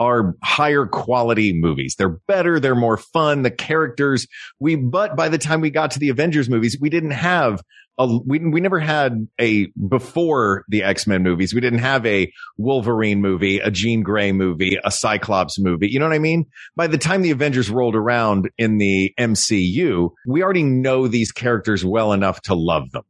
are 0.00 0.34
higher 0.42 0.86
quality 0.86 1.52
movies. 1.52 1.94
They're 1.96 2.18
better. 2.26 2.58
They're 2.58 2.74
more 2.74 2.96
fun. 2.96 3.42
The 3.42 3.50
characters 3.50 4.26
we, 4.58 4.74
but 4.74 5.16
by 5.16 5.28
the 5.28 5.38
time 5.38 5.60
we 5.60 5.70
got 5.70 5.92
to 5.92 5.98
the 5.98 6.08
Avengers 6.08 6.50
movies, 6.50 6.76
we 6.80 6.90
didn't 6.90 7.12
have 7.12 7.62
a, 7.98 8.18
we, 8.24 8.38
we 8.38 8.60
never 8.60 8.80
had 8.80 9.28
a, 9.40 9.66
before 9.88 10.64
the 10.68 10.82
X-Men 10.82 11.22
movies, 11.22 11.54
we 11.54 11.60
didn't 11.60 11.80
have 11.80 12.04
a 12.06 12.32
Wolverine 12.56 13.20
movie, 13.20 13.58
a 13.58 13.70
Jean 13.70 14.02
Grey 14.02 14.32
movie, 14.32 14.78
a 14.82 14.90
Cyclops 14.90 15.58
movie. 15.58 15.88
You 15.88 15.98
know 15.98 16.06
what 16.06 16.14
I 16.14 16.18
mean? 16.18 16.46
By 16.76 16.86
the 16.86 16.98
time 16.98 17.22
the 17.22 17.30
Avengers 17.30 17.70
rolled 17.70 17.96
around 17.96 18.50
in 18.58 18.78
the 18.78 19.12
MCU, 19.18 20.10
we 20.26 20.42
already 20.42 20.64
know 20.64 21.08
these 21.08 21.32
characters 21.32 21.84
well 21.84 22.12
enough 22.12 22.40
to 22.42 22.54
love 22.54 22.90
them. 22.90 23.04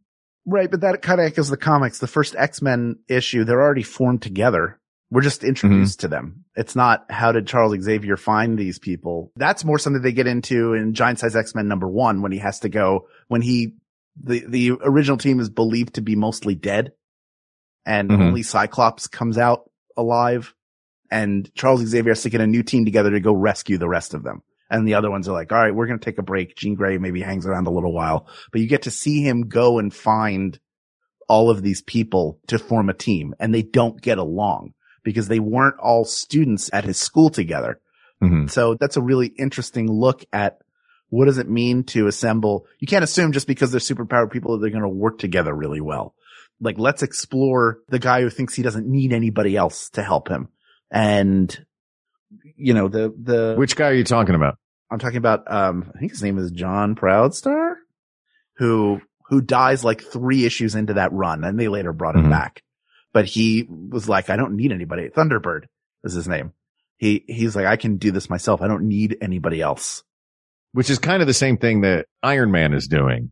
Right, 0.46 0.70
but 0.70 0.82
that 0.82 1.00
kind 1.00 1.20
of 1.20 1.26
echoes 1.26 1.48
the 1.48 1.56
comics. 1.56 1.98
The 1.98 2.06
first 2.06 2.36
X-Men 2.36 2.96
issue, 3.08 3.44
they're 3.44 3.62
already 3.62 3.82
formed 3.82 4.20
together. 4.20 4.78
We're 5.10 5.22
just 5.22 5.44
introduced 5.44 6.00
to 6.00 6.08
them. 6.08 6.44
It's 6.56 6.74
not 6.74 7.10
how 7.10 7.30
did 7.30 7.46
Charles 7.46 7.80
Xavier 7.80 8.16
find 8.16 8.58
these 8.58 8.78
people? 8.78 9.30
That's 9.36 9.64
more 9.64 9.78
something 9.78 10.02
they 10.02 10.12
get 10.12 10.26
into 10.26 10.74
in 10.74 10.92
Giant 10.92 11.20
Size 11.20 11.36
X-Men 11.36 11.68
number 11.68 11.88
one 11.88 12.20
when 12.20 12.32
he 12.32 12.38
has 12.38 12.60
to 12.60 12.68
go, 12.68 13.06
when 13.28 13.40
he, 13.40 13.74
the, 14.22 14.44
the 14.46 14.72
original 14.82 15.16
team 15.18 15.40
is 15.40 15.50
believed 15.50 15.94
to 15.94 16.00
be 16.02 16.16
mostly 16.16 16.54
dead 16.54 16.92
and 17.86 18.10
Mhm. 18.10 18.20
only 18.28 18.42
Cyclops 18.42 19.06
comes 19.06 19.38
out 19.38 19.70
alive 19.96 20.54
and 21.10 21.52
Charles 21.54 21.80
Xavier 21.84 22.12
has 22.12 22.22
to 22.22 22.30
get 22.30 22.40
a 22.40 22.46
new 22.46 22.62
team 22.62 22.84
together 22.84 23.10
to 23.10 23.20
go 23.20 23.32
rescue 23.34 23.78
the 23.78 23.88
rest 23.88 24.14
of 24.14 24.22
them. 24.22 24.42
And 24.70 24.88
the 24.88 24.94
other 24.94 25.10
ones 25.10 25.28
are 25.28 25.32
like, 25.32 25.52
all 25.52 25.58
right, 25.58 25.74
we're 25.74 25.86
going 25.86 25.98
to 25.98 26.04
take 26.04 26.18
a 26.18 26.22
break. 26.22 26.56
Jean 26.56 26.74
Grey 26.74 26.96
maybe 26.98 27.20
hangs 27.20 27.46
around 27.46 27.66
a 27.66 27.70
little 27.70 27.92
while, 27.92 28.26
but 28.50 28.60
you 28.60 28.66
get 28.66 28.82
to 28.82 28.90
see 28.90 29.22
him 29.22 29.42
go 29.48 29.78
and 29.78 29.92
find 29.94 30.58
all 31.28 31.50
of 31.50 31.62
these 31.62 31.82
people 31.82 32.38
to 32.48 32.58
form 32.58 32.88
a 32.88 32.94
team 32.94 33.34
and 33.38 33.54
they 33.54 33.62
don't 33.62 34.00
get 34.00 34.18
along 34.18 34.72
because 35.04 35.28
they 35.28 35.38
weren't 35.40 35.78
all 35.78 36.04
students 36.04 36.70
at 36.72 36.84
his 36.84 36.98
school 36.98 37.28
together. 37.30 37.80
Mhm. 38.22 38.50
So 38.50 38.74
that's 38.74 38.96
a 38.96 39.02
really 39.02 39.26
interesting 39.38 39.90
look 39.90 40.24
at 40.32 40.58
what 41.10 41.26
does 41.26 41.38
it 41.38 41.48
mean 41.48 41.84
to 41.84 42.06
assemble? 42.06 42.66
You 42.78 42.86
can't 42.86 43.04
assume 43.04 43.32
just 43.32 43.46
because 43.46 43.70
they're 43.70 43.80
superpowered 43.80 44.30
people 44.32 44.52
that 44.52 44.60
they're 44.62 44.70
going 44.70 44.82
to 44.82 44.88
work 44.88 45.18
together 45.18 45.54
really 45.54 45.80
well. 45.80 46.14
Like 46.60 46.78
let's 46.78 47.02
explore 47.02 47.78
the 47.88 47.98
guy 47.98 48.20
who 48.20 48.30
thinks 48.30 48.54
he 48.54 48.62
doesn't 48.62 48.86
need 48.86 49.12
anybody 49.12 49.56
else 49.56 49.90
to 49.90 50.02
help 50.02 50.28
him. 50.28 50.48
And 50.90 51.64
you 52.56 52.74
know, 52.74 52.88
the, 52.88 53.14
the, 53.20 53.54
Which 53.56 53.76
guy 53.76 53.88
are 53.88 53.94
you 53.94 54.04
talking 54.04 54.34
about? 54.34 54.58
I'm 54.90 54.98
talking 54.98 55.18
about, 55.18 55.50
um, 55.50 55.90
I 55.94 55.98
think 55.98 56.12
his 56.12 56.22
name 56.22 56.38
is 56.38 56.50
John 56.50 56.94
Proudstar, 56.94 57.74
who, 58.56 59.00
who 59.28 59.40
dies 59.40 59.84
like 59.84 60.02
three 60.02 60.44
issues 60.44 60.74
into 60.74 60.94
that 60.94 61.12
run 61.12 61.42
and 61.44 61.58
they 61.58 61.68
later 61.68 61.92
brought 61.92 62.16
him 62.16 62.26
Mhm. 62.26 62.30
back. 62.30 62.62
But 63.12 63.26
he 63.26 63.66
was 63.68 64.08
like, 64.08 64.30
I 64.30 64.36
don't 64.36 64.56
need 64.56 64.72
anybody. 64.72 65.08
Thunderbird 65.08 65.64
is 66.02 66.14
his 66.14 66.28
name. 66.28 66.52
He, 66.96 67.24
he's 67.28 67.54
like, 67.56 67.66
I 67.66 67.76
can 67.76 67.96
do 67.96 68.10
this 68.10 68.28
myself. 68.30 68.60
I 68.62 68.68
don't 68.68 68.88
need 68.88 69.16
anybody 69.20 69.60
else. 69.60 70.02
Which 70.74 70.90
is 70.90 70.98
kind 70.98 71.22
of 71.22 71.28
the 71.28 71.34
same 71.34 71.56
thing 71.56 71.82
that 71.82 72.06
Iron 72.22 72.50
Man 72.50 72.74
is 72.74 72.88
doing 72.88 73.30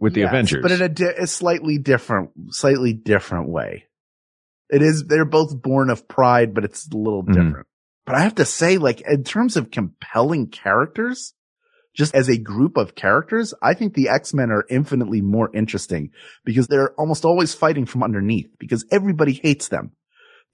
with 0.00 0.14
the 0.14 0.22
Yes, 0.22 0.30
Avengers. 0.30 0.62
but 0.62 0.72
in 0.72 0.82
a, 0.82 0.88
di- 0.88 1.14
a 1.16 1.26
slightly 1.28 1.78
different, 1.78 2.30
slightly 2.50 2.92
different 2.92 3.48
way. 3.48 3.84
It 4.68 4.82
is, 4.82 5.04
they're 5.06 5.24
both 5.24 5.62
born 5.62 5.88
of 5.90 6.08
pride, 6.08 6.54
but 6.54 6.64
it's 6.64 6.88
a 6.92 6.96
little 6.96 7.22
Mhm. 7.22 7.34
different. 7.34 7.66
But 8.04 8.16
I 8.16 8.20
have 8.22 8.34
to 8.36 8.44
say, 8.44 8.78
like, 8.78 9.00
in 9.08 9.22
terms 9.22 9.56
of 9.56 9.70
compelling 9.70 10.48
characters, 10.48 11.34
just 11.94 12.14
as 12.16 12.28
a 12.28 12.36
group 12.38 12.76
of 12.76 12.96
characters, 12.96 13.54
I 13.62 13.74
think 13.74 13.94
the 13.94 14.08
X-Men 14.08 14.50
are 14.50 14.64
infinitely 14.70 15.20
more 15.20 15.50
interesting 15.54 16.10
because 16.44 16.66
they're 16.66 16.94
almost 16.94 17.24
always 17.24 17.54
fighting 17.54 17.86
from 17.86 18.02
underneath 18.02 18.50
because 18.58 18.84
everybody 18.90 19.34
hates 19.34 19.68
them. 19.68 19.92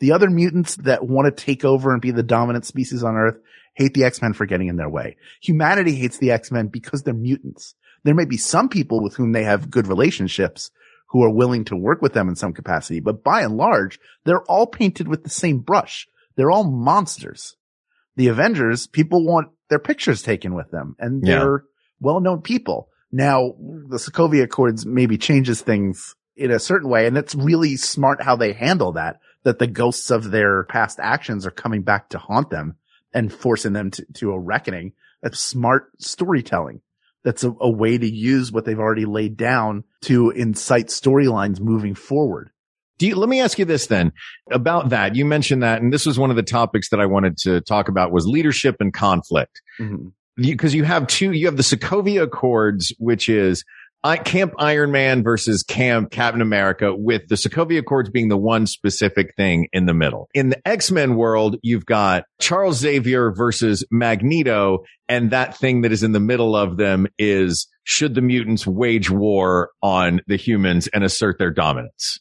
The 0.01 0.12
other 0.12 0.29
mutants 0.29 0.77
that 0.77 1.07
want 1.07 1.25
to 1.35 1.45
take 1.45 1.64
over 1.64 1.93
and 1.93 2.03
be 2.03 2.11
the 2.11 2.23
dominant 2.23 2.67
species 2.67 3.03
on 3.03 3.14
Earth 3.17 3.39
hate 3.77 3.95
the 3.95 4.05
X-Men 4.05 4.33
for 4.33 4.47
getting 4.47 4.68
in 4.68 4.77
their 4.77 4.89
way. 4.89 5.16
Humanity 5.43 5.95
hates 5.95 6.18
the 6.18 6.33
X-Men 6.33 6.68
because 6.68 7.03
they're 7.03 7.14
mutants. 7.14 7.74
There 8.03 8.14
may 8.14 8.24
be 8.24 8.39
some 8.39 8.68
people 8.68 9.03
with 9.03 9.14
whom 9.14 9.33
they 9.33 9.45
have 9.45 9.70
good 9.70 9.87
relationships 9.87 10.70
who 11.11 11.22
are 11.22 11.33
willing 11.33 11.64
to 11.66 11.77
work 11.77 12.03
with 12.03 12.14
them 12.14 12.29
in 12.29 12.37
some 12.37 12.53
capacity, 12.53 13.01
but 13.01 13.22
by 13.22 13.43
and 13.43 13.57
large, 13.57 14.01
they're 14.24 14.43
all 14.45 14.66
painted 14.66 15.07
with 15.07 15.22
the 15.22 15.31
same 15.31 15.59
brush. 15.59 16.09
They're 16.37 16.51
all 16.51 16.64
monsters. 16.64 17.57
The 18.16 18.29
Avengers, 18.29 18.87
people 18.87 19.24
want 19.24 19.49
their 19.68 19.79
pictures 19.79 20.22
taken 20.22 20.55
with 20.55 20.70
them 20.70 20.97
and 20.99 21.22
they're 21.22 21.64
well-known 22.01 22.43
people. 22.43 22.89
Now, 23.12 23.55
the 23.59 23.99
Sokovia 23.99 24.45
Accords 24.45 24.85
maybe 24.87 25.18
changes 25.18 25.61
things 25.61 26.14
in 26.35 26.51
a 26.51 26.59
certain 26.59 26.91
way, 26.91 27.07
and 27.07 27.16
it's 27.16 27.35
really 27.35 27.77
smart 27.77 28.22
how 28.22 28.37
they 28.37 28.53
handle 28.53 28.93
that, 28.93 29.20
that 29.45 29.59
the 29.59 29.66
ghosts 29.66 30.11
of 30.11 30.31
their 30.31 30.64
past 30.64 30.99
actions 31.01 31.47
are 31.47 31.51
coming 31.51 31.83
back 31.83 32.11
to 32.11 32.18
haunt 32.18 32.51
them 32.51 32.77
and 33.17 33.33
forcing 33.33 33.73
them 33.73 33.91
to, 33.91 34.07
to 34.12 34.31
a 34.31 34.39
reckoning. 34.39 34.93
That's 35.23 35.41
smart 35.41 35.91
storytelling. 35.99 36.83
That's 37.25 37.43
a, 37.43 37.53
a 37.61 37.71
way 37.71 37.97
to 37.97 38.09
use 38.09 38.53
what 38.53 38.67
they've 38.67 38.79
already 38.79 39.07
laid 39.07 39.39
down 39.39 39.85
to 40.03 40.31
incite 40.31 40.89
storylines 40.89 41.59
moving 41.59 41.95
forward. 41.95 42.51
Do 42.99 43.07
you, 43.07 43.17
let 43.17 43.29
me 43.29 43.41
ask 43.41 43.59
you 43.59 43.64
this 43.64 43.87
then 43.87 44.12
about 44.53 44.91
that. 44.91 45.17
You 45.17 45.25
mentioned 45.25 45.62
that, 45.62 45.81
and 45.81 45.93
this 45.93 46.05
was 46.07 46.19
one 46.19 46.31
of 46.31 46.37
the 46.37 46.43
topics 46.43 46.91
that 46.91 47.01
I 47.01 47.07
wanted 47.07 47.39
to 47.39 47.62
talk 47.62 47.89
about 47.89 48.12
was 48.12 48.27
leadership 48.27 48.77
and 48.81 48.93
conflict. 48.93 49.62
Mm-hmm. 49.81 50.09
Because 50.37 50.75
you, 50.75 50.85
have 50.85 51.07
two, 51.07 51.33
you 51.33 51.47
have 51.47 51.57
the 51.57 51.62
Sokovia 51.62 52.25
Accords, 52.25 52.93
which 52.99 53.31
is 53.31 53.64
Camp 54.15 54.55
Iron 54.59 54.93
Man 54.93 55.25
versus 55.25 55.65
Camp 55.65 56.13
Captain 56.13 56.41
America, 56.41 56.95
with 56.95 57.23
the 57.29 57.35
Sokovia 57.35 57.81
Accords 57.81 58.11
being 58.11 58.29
the 58.29 58.37
one 58.37 58.67
specific 58.67 59.35
thing 59.37 59.67
in 59.73 59.87
the 59.87 59.95
middle. 59.95 60.29
In 60.35 60.51
the 60.51 60.69
X-Men 60.69 61.17
world, 61.17 61.57
you've 61.63 61.87
got 61.87 62.23
Charles 62.41 62.77
Xavier 62.79 63.33
versus 63.33 63.85
Magneto, 63.91 64.85
and 65.09 65.33
that 65.33 65.57
thing 65.57 65.81
that 65.81 65.91
is 65.91 66.05
in 66.05 66.13
the 66.13 66.21
middle 66.21 66.55
of 66.55 66.77
them 66.77 67.09
is 67.19 67.67
should 67.83 68.15
the 68.15 68.21
mutants 68.23 68.67
wage 68.67 69.11
war 69.11 69.71
on 69.83 70.21
the 70.29 70.37
humans 70.37 70.87
and 70.89 71.03
assert 71.03 71.39
their 71.39 71.51
dominance? 71.51 72.21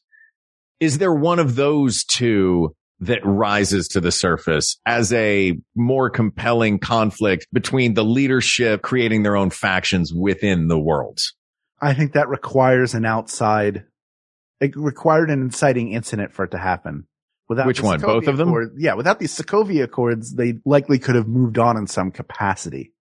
Is 0.79 0.97
there 0.97 1.13
one 1.13 1.37
of 1.37 1.55
those 1.55 2.03
two 2.03 2.73
that 2.99 3.19
rises 3.23 3.87
to 3.89 3.99
the 3.99 4.11
surface 4.11 4.79
as 4.85 5.11
a 5.13 5.57
more 5.75 6.09
compelling 6.09 6.79
conflict 6.79 7.45
between 7.51 7.93
the 7.93 8.05
leadership 8.05 8.81
creating 8.81 9.23
their 9.23 9.35
own 9.35 9.49
factions 9.49 10.13
within 10.13 10.67
the 10.67 10.79
worlds. 10.79 11.33
I 11.81 11.93
think 11.93 12.13
that 12.13 12.29
requires 12.29 12.93
an 12.93 13.05
outside, 13.05 13.85
it 14.59 14.75
required 14.75 15.29
an 15.29 15.41
inciting 15.41 15.91
incident 15.91 16.31
for 16.33 16.45
it 16.45 16.51
to 16.51 16.57
happen. 16.57 17.07
Without 17.47 17.67
Which 17.67 17.81
one? 17.81 17.99
Both 17.99 18.27
of 18.27 18.37
them? 18.37 18.47
Accord- 18.49 18.75
yeah, 18.77 18.95
without 18.95 19.19
these 19.19 19.37
Sokovia 19.37 19.83
Accords, 19.83 20.33
they 20.33 20.55
likely 20.65 20.97
could 20.97 21.15
have 21.15 21.27
moved 21.27 21.59
on 21.59 21.77
in 21.77 21.85
some 21.85 22.09
capacity, 22.11 22.91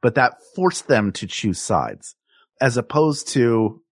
but 0.00 0.14
that 0.14 0.36
forced 0.56 0.88
them 0.88 1.12
to 1.12 1.26
choose 1.26 1.60
sides 1.60 2.16
as 2.60 2.76
opposed 2.76 3.28
to 3.28 3.82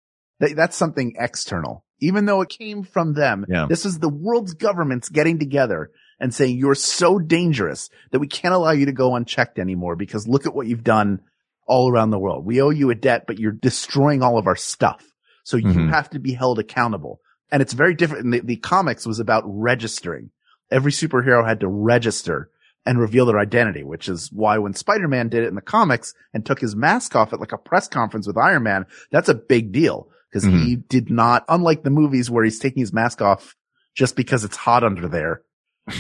that, 0.41 0.55
that's 0.57 0.76
something 0.76 1.14
external. 1.18 1.84
Even 2.01 2.26
though 2.26 2.41
it 2.43 2.49
came 2.49 2.84
from 2.84 3.14
them, 3.14 3.45
Yeah. 3.49 3.66
this 3.68 3.84
is 3.84 3.99
the 3.99 4.09
world's 4.09 4.55
governments 4.55 5.09
getting 5.09 5.39
together 5.39 5.91
and 6.20 6.32
saying 6.32 6.57
you're 6.57 6.74
so 6.74 7.18
dangerous 7.18 7.91
that 8.12 8.20
we 8.20 8.28
can't 8.28 8.55
allow 8.55 8.70
you 8.70 8.86
to 8.86 8.93
go 8.93 9.14
unchecked 9.16 9.59
anymore 9.59 9.97
because 9.97 10.28
look 10.28 10.47
at 10.47 10.55
what 10.55 10.66
you've 10.68 10.84
done 10.84 11.20
all 11.69 11.91
around 11.93 12.11
the 12.11 12.19
world. 12.19 12.45
We 12.45 12.61
owe 12.61 12.71
you 12.71 12.91
a 12.91 12.95
debt, 12.95 13.25
but 13.27 13.39
you're 13.39 13.53
destroying 13.53 14.23
all 14.23 14.39
of 14.39 14.47
our 14.47 14.57
stuff. 14.57 15.05
So 15.45 15.57
you 15.57 15.69
Mhm. 15.69 15.91
have 15.91 16.11
to 16.11 16.19
be 16.19 16.33
held 16.33 16.59
accountable. 16.59 17.21
And 17.53 17.62
it's 17.62 17.73
very 17.75 17.95
different. 17.95 18.25
And 18.25 18.33
the, 18.35 18.41
the 18.41 18.57
comics 18.57 19.07
was 19.07 19.21
about 19.21 19.45
registering. 19.47 20.31
Every 20.71 20.93
superhero 20.93 21.47
had 21.47 21.61
to 21.61 21.69
register 21.69 22.51
and 22.85 22.99
reveal 22.99 23.27
their 23.27 23.39
identity, 23.39 23.83
which 23.85 24.09
is 24.09 24.31
why 24.33 24.59
when 24.59 24.75
Spider-Man 24.75 25.29
did 25.29 25.45
it 25.45 25.49
in 25.49 25.55
the 25.55 25.61
comics 25.61 26.14
and 26.35 26.45
took 26.45 26.61
his 26.61 26.75
mask 26.77 27.14
off 27.16 27.33
at 27.33 27.41
like 27.41 27.53
a 27.53 27.59
press 27.59 27.87
conference 27.89 28.27
with 28.27 28.37
Iron 28.37 28.62
Man, 28.62 28.87
that's 29.11 29.29
a 29.29 29.35
big 29.35 29.73
deal 29.73 30.09
because 30.31 30.45
he 30.45 30.77
did 30.77 31.11
not, 31.11 31.45
unlike 31.49 31.83
the 31.85 31.91
movies 31.91 32.31
where 32.31 32.45
he's 32.45 32.59
taking 32.59 32.81
his 32.81 32.93
mask 32.93 33.21
off 33.23 33.57
just 33.95 34.14
because 34.16 34.45
it's 34.45 34.57
hot 34.57 34.85
under 34.85 35.09
there. 35.09 35.43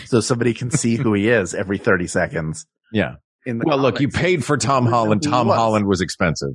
So 0.06 0.20
somebody 0.20 0.52
can 0.52 0.70
see 0.70 0.96
who 0.96 1.14
he 1.14 1.28
is 1.30 1.54
every 1.54 1.78
30 1.78 2.06
seconds. 2.06 2.66
Yeah. 2.92 3.14
In 3.46 3.58
the 3.58 3.64
Well, 3.66 3.78
look, 3.78 4.00
you 4.00 4.08
paid 4.08 4.44
for 4.44 4.56
Tom 4.56 4.86
Holland. 4.86 5.22
Tom 5.22 5.48
was. 5.48 5.56
Holland 5.56 5.86
was 5.86 6.00
expensive. 6.00 6.54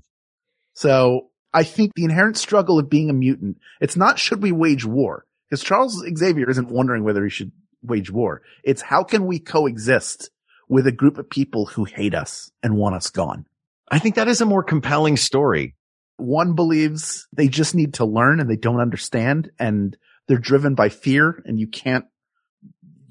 So 0.74 1.30
I 1.54 1.64
think 1.64 1.94
the 1.96 2.04
inherent 2.04 2.38
struggle 2.38 2.80
of 2.80 2.90
being 2.90 3.10
a 3.10 3.14
mutant, 3.14 3.58
it's 3.80 3.96
not 3.96 4.20
should 4.20 4.42
we 4.42 4.52
wage 4.52 4.86
war? 4.86 5.26
Because 5.50 5.64
Charles 5.64 6.04
Xavier 6.18 6.50
isn't 6.50 6.70
wondering 6.70 7.04
whether 7.04 7.24
he 7.24 7.30
should 7.30 7.52
wage 7.84 8.10
war. 8.10 8.42
It's 8.64 8.82
how 8.82 9.04
can 9.04 9.26
we 9.26 9.40
coexist 9.40 10.30
with 10.68 10.88
a 10.88 10.92
group 10.92 11.18
of 11.18 11.30
people 11.30 11.66
who 11.68 11.84
hate 11.84 12.16
us 12.16 12.52
and 12.64 12.76
want 12.76 12.96
us 12.96 13.10
gone? 13.10 13.46
I 13.90 14.00
think 14.00 14.16
that 14.16 14.28
is 14.28 14.42
a 14.42 14.46
more 14.46 14.64
compelling 14.64 15.18
story. 15.18 15.76
One 16.18 16.56
believes 16.56 17.28
they 17.34 17.48
just 17.48 17.76
need 17.76 17.96
to 17.96 18.06
learn 18.06 18.40
and 18.40 18.50
they 18.50 18.56
don't 18.56 18.80
understand 18.80 19.52
and 19.60 19.96
they're 20.28 20.38
driven 20.38 20.74
by 20.74 20.90
fear 20.90 21.44
and 21.46 21.60
you 21.60 21.68
can't, 21.68 22.06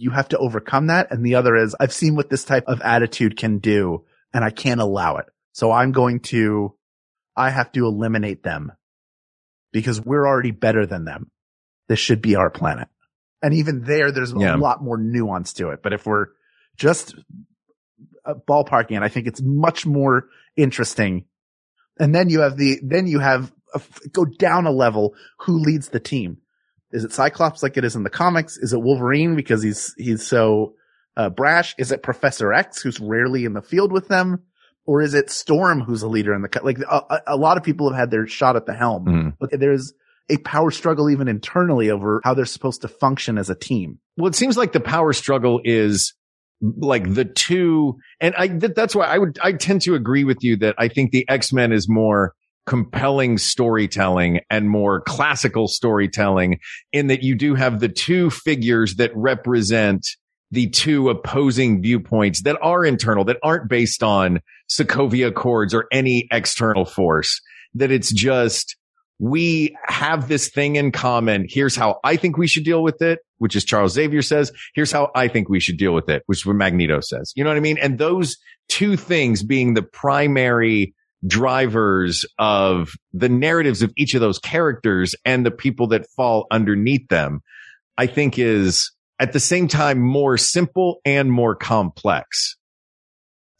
you 0.02 0.10
have 0.10 0.28
to 0.30 0.38
overcome 0.38 0.88
that. 0.88 1.12
And 1.12 1.24
the 1.24 1.36
other 1.36 1.54
is 1.54 1.76
I've 1.78 1.92
seen 1.92 2.16
what 2.16 2.28
this 2.28 2.44
type 2.44 2.64
of 2.66 2.80
attitude 2.80 3.36
can 3.36 3.58
do 3.58 4.04
and 4.34 4.44
I 4.44 4.50
can't 4.50 4.80
allow 4.80 5.18
it. 5.18 5.26
So 5.52 5.70
I'm 5.70 5.92
going 5.92 6.20
to, 6.20 6.74
I 7.36 7.50
have 7.50 7.70
to 7.72 7.86
eliminate 7.86 8.42
them 8.42 8.72
because 9.72 10.00
we're 10.00 10.26
already 10.26 10.50
better 10.50 10.86
than 10.86 11.04
them. 11.04 11.30
This 11.88 12.00
should 12.00 12.20
be 12.20 12.34
our 12.34 12.50
planet. 12.50 12.88
And 13.42 13.54
even 13.54 13.82
there, 13.84 14.10
there's 14.10 14.32
Yeah. 14.36 14.56
a 14.56 14.58
lot 14.58 14.82
more 14.82 14.98
nuance 14.98 15.52
to 15.54 15.70
it. 15.70 15.82
But 15.82 15.92
if 15.92 16.04
we're 16.04 16.26
just 16.76 17.14
uh, 18.24 18.34
ballparking 18.34 18.96
it, 18.96 19.02
I 19.02 19.08
think 19.08 19.26
it's 19.28 19.40
much 19.42 19.86
more 19.86 20.28
interesting. 20.56 21.26
And 22.00 22.14
then 22.14 22.28
you 22.28 22.40
have 22.40 22.56
the, 22.56 22.80
then 22.82 23.06
you 23.06 23.20
have 23.20 23.52
a, 23.72 23.80
go 24.10 24.24
down 24.24 24.66
a 24.66 24.72
level. 24.72 25.14
Who 25.40 25.58
leads 25.58 25.90
the 25.90 26.00
team? 26.00 26.38
Is 26.92 27.04
it 27.04 27.12
Cyclops 27.12 27.62
like 27.62 27.76
it 27.76 27.84
is 27.84 27.96
in 27.96 28.02
the 28.02 28.10
comics? 28.10 28.56
Is 28.58 28.72
it 28.72 28.80
Wolverine 28.82 29.34
because 29.36 29.62
he's, 29.62 29.94
he's 29.96 30.26
so, 30.26 30.74
uh, 31.16 31.28
brash? 31.30 31.74
Is 31.78 31.92
it 31.92 32.02
Professor 32.02 32.52
X 32.52 32.80
who's 32.82 33.00
rarely 33.00 33.44
in 33.44 33.52
the 33.54 33.62
field 33.62 33.92
with 33.92 34.08
them? 34.08 34.42
Or 34.84 35.00
is 35.00 35.14
it 35.14 35.30
Storm 35.30 35.80
who's 35.80 36.02
a 36.02 36.08
leader 36.08 36.34
in 36.34 36.42
the, 36.42 36.60
like 36.62 36.78
a, 36.80 37.20
a- 37.28 37.36
lot 37.36 37.56
of 37.56 37.62
people 37.62 37.90
have 37.90 37.98
had 37.98 38.10
their 38.10 38.26
shot 38.26 38.56
at 38.56 38.66
the 38.66 38.74
helm, 38.74 39.04
Mhm. 39.06 39.36
but 39.38 39.50
there's 39.58 39.92
a 40.28 40.38
power 40.38 40.70
struggle 40.70 41.08
even 41.10 41.28
internally 41.28 41.90
over 41.90 42.20
how 42.24 42.34
they're 42.34 42.44
supposed 42.46 42.82
to 42.82 42.88
function 42.88 43.38
as 43.38 43.48
a 43.48 43.54
team. 43.54 43.98
Well, 44.16 44.26
it 44.28 44.34
seems 44.34 44.56
like 44.56 44.72
the 44.72 44.80
power 44.80 45.12
struggle 45.12 45.60
is 45.64 46.14
like 46.60 47.12
the 47.14 47.24
two, 47.24 47.96
and 48.20 48.34
I, 48.36 48.48
th- 48.48 48.72
that's 48.74 48.94
why 48.94 49.06
I 49.06 49.18
would, 49.18 49.38
I 49.42 49.52
tend 49.52 49.82
to 49.82 49.94
agree 49.94 50.24
with 50.24 50.38
you 50.42 50.56
that 50.58 50.74
I 50.78 50.88
think 50.88 51.10
the 51.12 51.28
X-Men 51.28 51.72
is 51.72 51.86
more 51.88 52.34
compelling 52.66 53.38
storytelling 53.38 54.40
and 54.50 54.70
more 54.70 55.00
classical 55.00 55.66
storytelling 55.68 56.58
in 56.92 57.08
that 57.08 57.22
you 57.22 57.34
do 57.34 57.54
have 57.54 57.80
the 57.80 57.88
two 57.88 58.30
figures 58.30 58.96
that 58.96 59.10
represent 59.14 60.06
the 60.50 60.68
two 60.68 61.08
opposing 61.08 61.82
viewpoints 61.82 62.42
that 62.42 62.58
are 62.60 62.84
internal, 62.84 63.24
that 63.24 63.38
aren't 63.42 63.68
based 63.68 64.02
on 64.02 64.40
Sokovia 64.70 65.28
Accords 65.28 65.72
or 65.72 65.86
any 65.90 66.28
external 66.30 66.84
force, 66.84 67.40
that 67.74 67.90
it's 67.90 68.12
just, 68.12 68.76
we 69.18 69.74
have 69.86 70.28
this 70.28 70.50
thing 70.50 70.76
in 70.76 70.92
common. 70.92 71.46
Here's 71.48 71.74
how 71.74 72.00
I 72.04 72.16
think 72.16 72.36
we 72.36 72.46
should 72.46 72.64
deal 72.64 72.82
with 72.82 73.00
it, 73.00 73.20
which 73.38 73.56
is 73.56 73.64
Charles 73.64 73.92
Xavier 73.92 74.20
says. 74.20 74.52
Here's 74.74 74.92
how 74.92 75.10
I 75.14 75.26
think 75.26 75.48
we 75.48 75.60
should 75.60 75.78
deal 75.78 75.94
with 75.94 76.08
it, 76.08 76.22
which 76.26 76.40
is 76.40 76.46
what 76.46 76.56
Magneto 76.56 77.00
says. 77.00 77.32
You 77.34 77.44
know 77.44 77.50
what 77.50 77.56
I 77.56 77.60
mean? 77.60 77.78
And 77.78 77.98
those 77.98 78.36
two 78.68 78.96
things 78.96 79.42
being 79.42 79.74
the 79.74 79.82
primary 79.82 80.94
drivers 81.26 82.24
of 82.38 82.90
the 83.12 83.28
narratives 83.28 83.82
of 83.82 83.92
each 83.96 84.14
of 84.14 84.20
those 84.20 84.38
characters 84.38 85.14
and 85.24 85.44
the 85.46 85.50
people 85.50 85.88
that 85.88 86.06
fall 86.16 86.46
underneath 86.50 87.06
them, 87.08 87.40
I 87.96 88.06
think 88.06 88.38
is 88.38 88.92
at 89.18 89.32
the 89.32 89.40
same 89.40 89.68
time 89.68 90.00
more 90.00 90.36
simple 90.36 91.00
and 91.04 91.30
more 91.30 91.54
complex. 91.54 92.56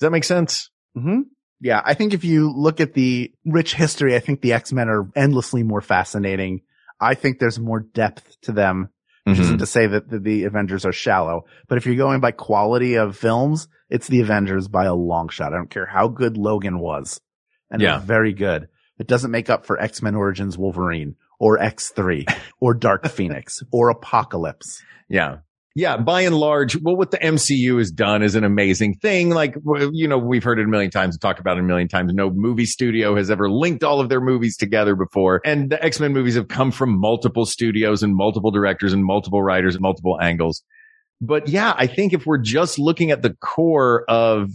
Does 0.00 0.06
that 0.06 0.10
make 0.10 0.24
sense? 0.24 0.70
Mm-hmm. 0.96 1.20
Yeah, 1.60 1.80
I 1.84 1.94
think 1.94 2.12
if 2.12 2.24
you 2.24 2.50
look 2.52 2.80
at 2.80 2.94
the 2.94 3.32
rich 3.44 3.74
history, 3.74 4.16
I 4.16 4.18
think 4.18 4.40
the 4.40 4.52
X-Men 4.54 4.88
are 4.88 5.08
endlessly 5.14 5.62
more 5.62 5.80
fascinating. 5.80 6.62
I 7.00 7.14
think 7.14 7.38
there's 7.38 7.60
more 7.60 7.80
depth 7.80 8.40
to 8.42 8.52
them, 8.52 8.88
which 9.24 9.36
Mhm. 9.36 9.40
isn't 9.42 9.58
to 9.58 9.66
say 9.66 9.86
that 9.86 10.08
the, 10.10 10.18
the 10.18 10.44
Avengers 10.44 10.84
are 10.84 10.92
shallow, 10.92 11.44
but 11.68 11.78
if 11.78 11.86
you're 11.86 11.94
going 11.94 12.18
by 12.20 12.32
quality 12.32 12.96
of 12.96 13.16
films, 13.16 13.68
it's 13.88 14.08
the 14.08 14.20
Avengers 14.20 14.66
by 14.66 14.86
a 14.86 14.94
long 14.94 15.28
shot. 15.28 15.52
I 15.52 15.56
don't 15.56 15.70
care 15.70 15.86
how 15.86 16.08
good 16.08 16.36
Logan 16.36 16.80
was. 16.80 17.20
And 17.72 17.82
Yeah. 17.82 17.98
very 17.98 18.32
good. 18.32 18.68
It 18.98 19.08
doesn't 19.08 19.30
make 19.32 19.50
up 19.50 19.66
for 19.66 19.80
X-Men 19.80 20.14
Origins 20.14 20.56
Wolverine 20.56 21.16
or 21.40 21.58
X3 21.58 22.24
or 22.60 22.74
Dark 22.74 23.08
Phoenix 23.08 23.62
or 23.72 23.88
Apocalypse. 23.88 24.80
Yeah. 25.08 25.38
Yeah. 25.74 25.96
By 25.96 26.20
and 26.20 26.36
large, 26.36 26.76
well, 26.82 26.94
what 26.96 27.10
the 27.12 27.16
MCU 27.18 27.78
has 27.78 27.90
done 27.90 28.22
is 28.22 28.34
an 28.34 28.44
amazing 28.44 28.96
thing. 29.00 29.30
Like, 29.30 29.56
you 29.92 30.06
know, 30.06 30.18
we've 30.18 30.44
heard 30.44 30.58
it 30.58 30.66
a 30.66 30.68
million 30.68 30.90
times 30.90 31.14
and 31.14 31.20
talked 31.22 31.40
about 31.40 31.56
it 31.56 31.60
a 31.60 31.62
million 31.62 31.88
times. 31.88 32.12
No 32.12 32.30
movie 32.30 32.66
studio 32.66 33.16
has 33.16 33.30
ever 33.30 33.50
linked 33.50 33.82
all 33.82 33.98
of 33.98 34.10
their 34.10 34.20
movies 34.20 34.58
together 34.58 34.94
before. 34.94 35.40
And 35.46 35.70
the 35.70 35.82
X-Men 35.82 36.12
movies 36.12 36.34
have 36.34 36.48
come 36.48 36.70
from 36.72 37.00
multiple 37.00 37.46
studios 37.46 38.02
and 38.02 38.14
multiple 38.14 38.50
directors 38.50 38.92
and 38.92 39.02
multiple 39.02 39.42
writers 39.42 39.74
and 39.74 39.80
multiple 39.82 40.18
angles. 40.20 40.62
But 41.22 41.48
yeah, 41.48 41.72
I 41.76 41.86
think 41.86 42.12
if 42.12 42.26
we're 42.26 42.38
just 42.38 42.78
looking 42.78 43.10
at 43.10 43.22
the 43.22 43.30
core 43.40 44.04
of 44.08 44.50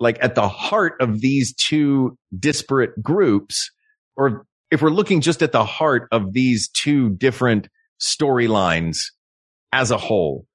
like 0.00 0.18
at 0.20 0.34
the 0.34 0.48
heart 0.48 0.94
of 1.00 1.20
these 1.20 1.54
two 1.54 2.16
disparate 2.36 3.00
groups, 3.02 3.70
or 4.16 4.46
if 4.70 4.82
we're 4.82 4.90
looking 4.90 5.20
just 5.20 5.42
at 5.42 5.52
the 5.52 5.64
heart 5.64 6.08
of 6.10 6.32
these 6.32 6.68
two 6.68 7.10
different 7.10 7.68
storylines 8.00 8.98
as 9.72 9.90
a 9.90 9.98
whole, 9.98 10.46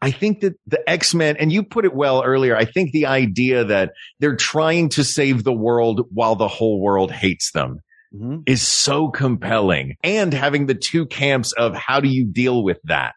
I 0.00 0.10
think 0.10 0.40
that 0.40 0.54
the 0.66 0.88
X-Men, 0.88 1.36
and 1.38 1.52
you 1.52 1.62
put 1.62 1.84
it 1.84 1.94
well 1.94 2.22
earlier, 2.22 2.56
I 2.56 2.64
think 2.64 2.92
the 2.92 3.06
idea 3.06 3.64
that 3.64 3.92
they're 4.20 4.36
trying 4.36 4.90
to 4.90 5.04
save 5.04 5.44
the 5.44 5.52
world 5.52 6.06
while 6.12 6.36
the 6.36 6.48
whole 6.48 6.80
world 6.80 7.10
hates 7.10 7.52
them 7.52 7.80
Mhm. 8.14 8.42
is 8.46 8.62
so 8.62 9.08
compelling. 9.08 9.96
And 10.02 10.32
having 10.32 10.66
the 10.66 10.74
two 10.74 11.06
camps 11.06 11.52
of 11.52 11.74
how 11.74 12.00
do 12.00 12.08
you 12.08 12.24
deal 12.24 12.62
with 12.62 12.78
that? 12.84 13.14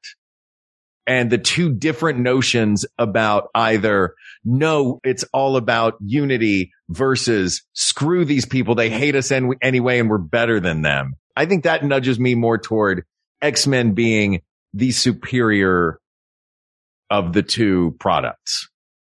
And 1.07 1.31
the 1.31 1.37
two 1.37 1.73
different 1.73 2.19
notions 2.19 2.85
about 2.97 3.49
either 3.55 4.13
no, 4.45 4.99
it's 5.03 5.23
all 5.33 5.57
about 5.57 5.95
unity 5.99 6.71
versus 6.89 7.63
screw 7.73 8.23
these 8.25 8.45
people. 8.45 8.75
They 8.75 8.89
hate 8.89 9.15
us 9.15 9.31
en- 9.31 9.53
anyway 9.61 9.99
and 9.99 10.09
we're 10.09 10.17
better 10.19 10.59
than 10.59 10.81
them. 10.83 11.13
I 11.35 11.45
think 11.45 11.63
that 11.63 11.83
nudges 11.83 12.19
me 12.19 12.35
more 12.35 12.57
toward 12.57 13.03
X-Men 13.41 13.93
being 13.93 14.41
the 14.73 14.91
superior 14.91 15.99
of 17.09 17.33
the 17.33 17.43
two 17.43 17.95
products. 17.99 18.69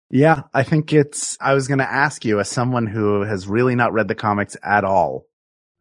Yeah, 0.09 0.43
I 0.53 0.63
think 0.63 0.91
it's, 0.91 1.37
I 1.39 1.53
was 1.53 1.67
going 1.67 1.77
to 1.79 1.89
ask 1.91 2.25
you 2.25 2.39
as 2.39 2.49
someone 2.49 2.87
who 2.87 3.21
has 3.21 3.47
really 3.47 3.75
not 3.75 3.93
read 3.93 4.07
the 4.07 4.15
comics 4.15 4.57
at 4.63 4.83
all, 4.83 5.25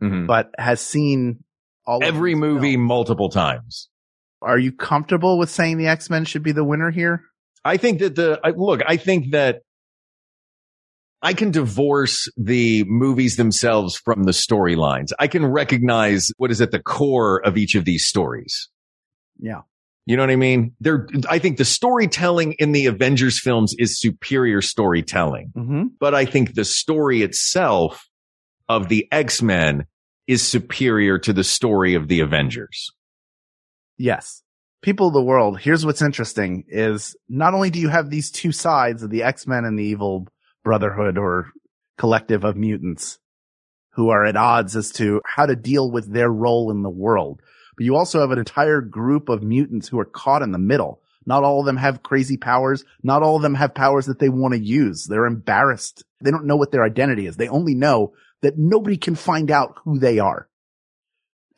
Mhm. 0.03 0.27
but 0.27 0.51
has 0.59 0.81
seen 0.81 1.43
all 1.87 2.03
Every 2.05 2.35
movie 2.35 2.77
multiple 2.77 3.29
times. 3.31 3.89
Are 4.43 4.59
you 4.59 4.73
comfortable 4.73 5.39
with 5.39 5.51
saying 5.51 5.79
the 5.79 5.87
X-Men 5.89 6.25
should 6.25 6.43
be 6.43 6.53
the 6.53 6.65
winner 6.65 6.91
here? 6.91 7.23
I 7.65 7.77
think 7.77 7.99
that 8.01 8.15
the 8.17 8.41
I, 8.43 8.51
look. 8.51 8.81
I 8.87 8.97
think 8.97 9.33
that 9.33 9.61
I 11.23 11.35
can 11.35 11.51
divorce 11.51 12.29
the 12.39 12.85
movies 12.85 13.37
themselves 13.37 13.97
from 13.97 14.25
the 14.25 14.33
storylines. 14.33 15.09
I 15.19 15.27
can 15.27 15.45
recognize 15.45 16.31
what 16.39 16.51
is 16.51 16.63
at 16.63 16.71
the 16.71 16.79
core 16.79 17.45
of 17.45 17.59
each 17.59 17.75
of 17.75 17.85
these 17.85 18.07
stories. 18.07 18.69
Yeah. 19.39 19.61
You 20.07 20.17
know 20.17 20.23
what 20.23 20.31
I 20.31 20.37
mean? 20.37 20.75
They're, 20.81 21.07
I 21.29 21.39
think 21.39 21.59
the 21.59 21.65
storytelling 21.67 22.55
in 22.55 22.73
the 22.73 22.87
Avengers 22.87 23.39
films 23.39 23.75
is 23.79 24.01
superior 24.01 24.63
storytelling, 24.63 25.53
Mm-hmm. 25.55 25.83
but 26.01 26.15
I 26.15 26.25
think 26.25 26.55
the 26.55 26.65
story 26.65 27.23
itself 27.23 28.09
of 28.69 28.89
the 28.89 29.07
X-Men 29.13 29.85
is 30.27 30.43
superior 30.43 31.19
to 31.19 31.33
the 31.35 31.45
story 31.45 31.95
of 31.95 32.09
the 32.09 32.21
Avengers. 32.21 32.91
Yes. 34.01 34.43
People 34.81 35.09
of 35.09 35.13
the 35.13 35.23
world, 35.23 35.61
here's 35.61 35.85
what's 35.85 36.01
interesting 36.01 36.65
is 36.69 37.15
not 37.29 37.53
only 37.53 37.69
do 37.69 37.79
you 37.79 37.91
have 37.91 38.09
these 38.09 38.31
two 38.31 38.51
sides 38.51 39.03
of 39.03 39.11
the 39.11 39.23
X-Men 39.23 39.67
and 39.67 39.79
the 39.79 39.85
evil 39.85 40.27
brotherhood 40.65 41.19
or 41.19 41.51
collective 41.99 42.43
of 42.43 42.57
mutants 42.57 43.19
who 43.91 44.09
are 44.09 44.25
at 44.25 44.39
odds 44.39 44.75
as 44.75 44.91
to 44.93 45.21
how 45.27 45.45
to 45.45 45.55
deal 45.55 45.91
with 45.91 46.11
their 46.11 46.31
role 46.31 46.71
in 46.71 46.83
the 46.83 46.89
world, 46.89 47.43
but 47.77 47.85
you 47.85 47.95
also 47.95 48.21
have 48.21 48.31
an 48.31 48.39
entire 48.39 48.81
group 48.81 49.29
of 49.29 49.43
mutants 49.43 49.89
who 49.89 49.99
are 49.99 50.07
caught 50.07 50.41
in 50.41 50.53
the 50.53 50.59
middle. 50.59 51.03
Not 51.27 51.45
all 51.45 51.61
of 51.61 51.67
them 51.67 51.77
have 51.77 52.03
crazy 52.03 52.39
powers. 52.39 52.87
Not 53.03 53.23
all 53.23 53.37
of 53.37 53.43
them 53.43 53.55
have 53.57 53.75
powers 53.75 54.07
that 54.07 54.19
they 54.19 54.31
want 54.31 54.55
to 54.55 54.61
use. 54.61 55.05
They're 55.05 55.27
embarrassed. 55.27 56.05
They 56.23 56.31
don't 56.31 56.47
know 56.47 56.57
what 56.57 56.73
their 56.73 56.85
identity 56.85 57.27
is. 57.27 57.37
They 57.37 57.49
only 57.49 57.75
know 57.75 58.15
that 58.41 58.57
nobody 58.57 58.97
can 58.97 59.15
find 59.15 59.51
out 59.51 59.75
who 59.85 59.99
they 59.99 60.19
are. 60.21 60.49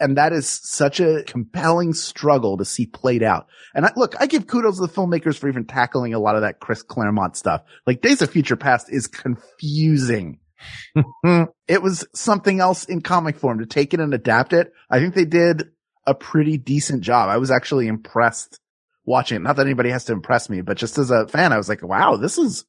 And 0.02 0.16
that 0.16 0.32
is 0.32 0.48
such 0.48 1.00
a 1.00 1.22
compelling 1.26 1.94
struggle 1.94 2.58
to 2.58 2.64
see 2.64 2.86
played 2.86 3.22
out. 3.22 3.46
And 3.74 3.86
I, 3.86 3.92
look, 3.96 4.14
I 4.20 4.26
give 4.26 4.46
kudos 4.46 4.76
to 4.76 4.86
the 4.86 4.92
filmmakers 4.92 5.38
for 5.38 5.48
even 5.48 5.64
tackling 5.64 6.12
a 6.12 6.18
lot 6.18 6.34
of 6.34 6.42
that 6.42 6.60
Chris 6.60 6.82
Claremont 6.82 7.36
stuff. 7.36 7.62
Like 7.86 8.02
Days 8.02 8.20
of 8.20 8.30
Future 8.30 8.56
Past 8.56 8.88
is 8.90 9.06
confusing. 9.06 10.40
it 11.68 11.82
was 11.82 12.06
something 12.14 12.60
else 12.60 12.84
in 12.84 13.00
comic 13.00 13.36
form 13.36 13.60
to 13.60 13.66
take 13.66 13.94
it 13.94 14.00
and 14.00 14.12
adapt 14.12 14.52
it. 14.52 14.72
I 14.90 14.98
think 14.98 15.14
they 15.14 15.24
did 15.24 15.70
a 16.06 16.14
pretty 16.14 16.58
decent 16.58 17.02
job. 17.02 17.28
I 17.28 17.38
was 17.38 17.50
actually 17.50 17.86
impressed 17.86 18.58
watching 19.04 19.36
it. 19.36 19.42
Not 19.42 19.56
that 19.56 19.66
anybody 19.66 19.90
has 19.90 20.04
to 20.06 20.12
impress 20.12 20.50
me, 20.50 20.60
but 20.60 20.76
just 20.76 20.98
as 20.98 21.10
a 21.10 21.28
fan, 21.28 21.52
I 21.52 21.58
was 21.58 21.68
like, 21.68 21.82
wow, 21.82 22.16
this 22.16 22.38
is 22.38 22.64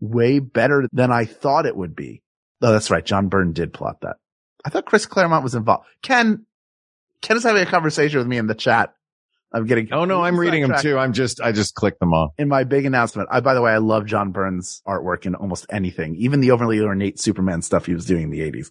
way 0.00 0.38
better 0.38 0.86
than 0.92 1.10
I 1.10 1.24
thought 1.24 1.66
it 1.66 1.76
would 1.76 1.96
be. 1.96 2.22
Oh, 2.62 2.72
that's 2.72 2.90
right. 2.90 3.04
John 3.04 3.28
Byrne 3.28 3.52
did 3.52 3.72
plot 3.72 4.00
that. 4.02 4.16
I 4.64 4.70
thought 4.70 4.86
Chris 4.86 5.06
Claremont 5.06 5.44
was 5.44 5.54
involved. 5.54 5.86
Ken, 6.02 6.45
Ken 7.26 7.36
is 7.36 7.42
having 7.42 7.60
a 7.60 7.66
conversation 7.66 8.18
with 8.18 8.28
me 8.28 8.38
in 8.38 8.46
the 8.46 8.54
chat. 8.54 8.94
I'm 9.52 9.66
getting. 9.66 9.92
Oh 9.92 10.04
no, 10.04 10.22
I'm 10.22 10.38
reading 10.38 10.62
them 10.62 10.80
too. 10.80 10.96
I'm 10.96 11.12
just, 11.12 11.40
I 11.40 11.50
just 11.50 11.74
clicked 11.74 11.98
them 11.98 12.12
off. 12.12 12.30
In 12.38 12.46
my 12.48 12.62
big 12.62 12.86
announcement, 12.86 13.28
I, 13.32 13.40
by 13.40 13.54
the 13.54 13.60
way, 13.60 13.72
I 13.72 13.78
love 13.78 14.06
John 14.06 14.30
Byrne's 14.30 14.80
artwork 14.86 15.26
in 15.26 15.34
almost 15.34 15.66
anything, 15.68 16.14
even 16.16 16.38
the 16.38 16.52
overly 16.52 16.78
ornate 16.78 17.18
Superman 17.18 17.62
stuff 17.62 17.86
he 17.86 17.94
was 17.94 18.04
doing 18.04 18.22
in 18.22 18.30
the 18.30 18.40
80s. 18.40 18.70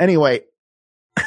Anyway, 0.00 0.40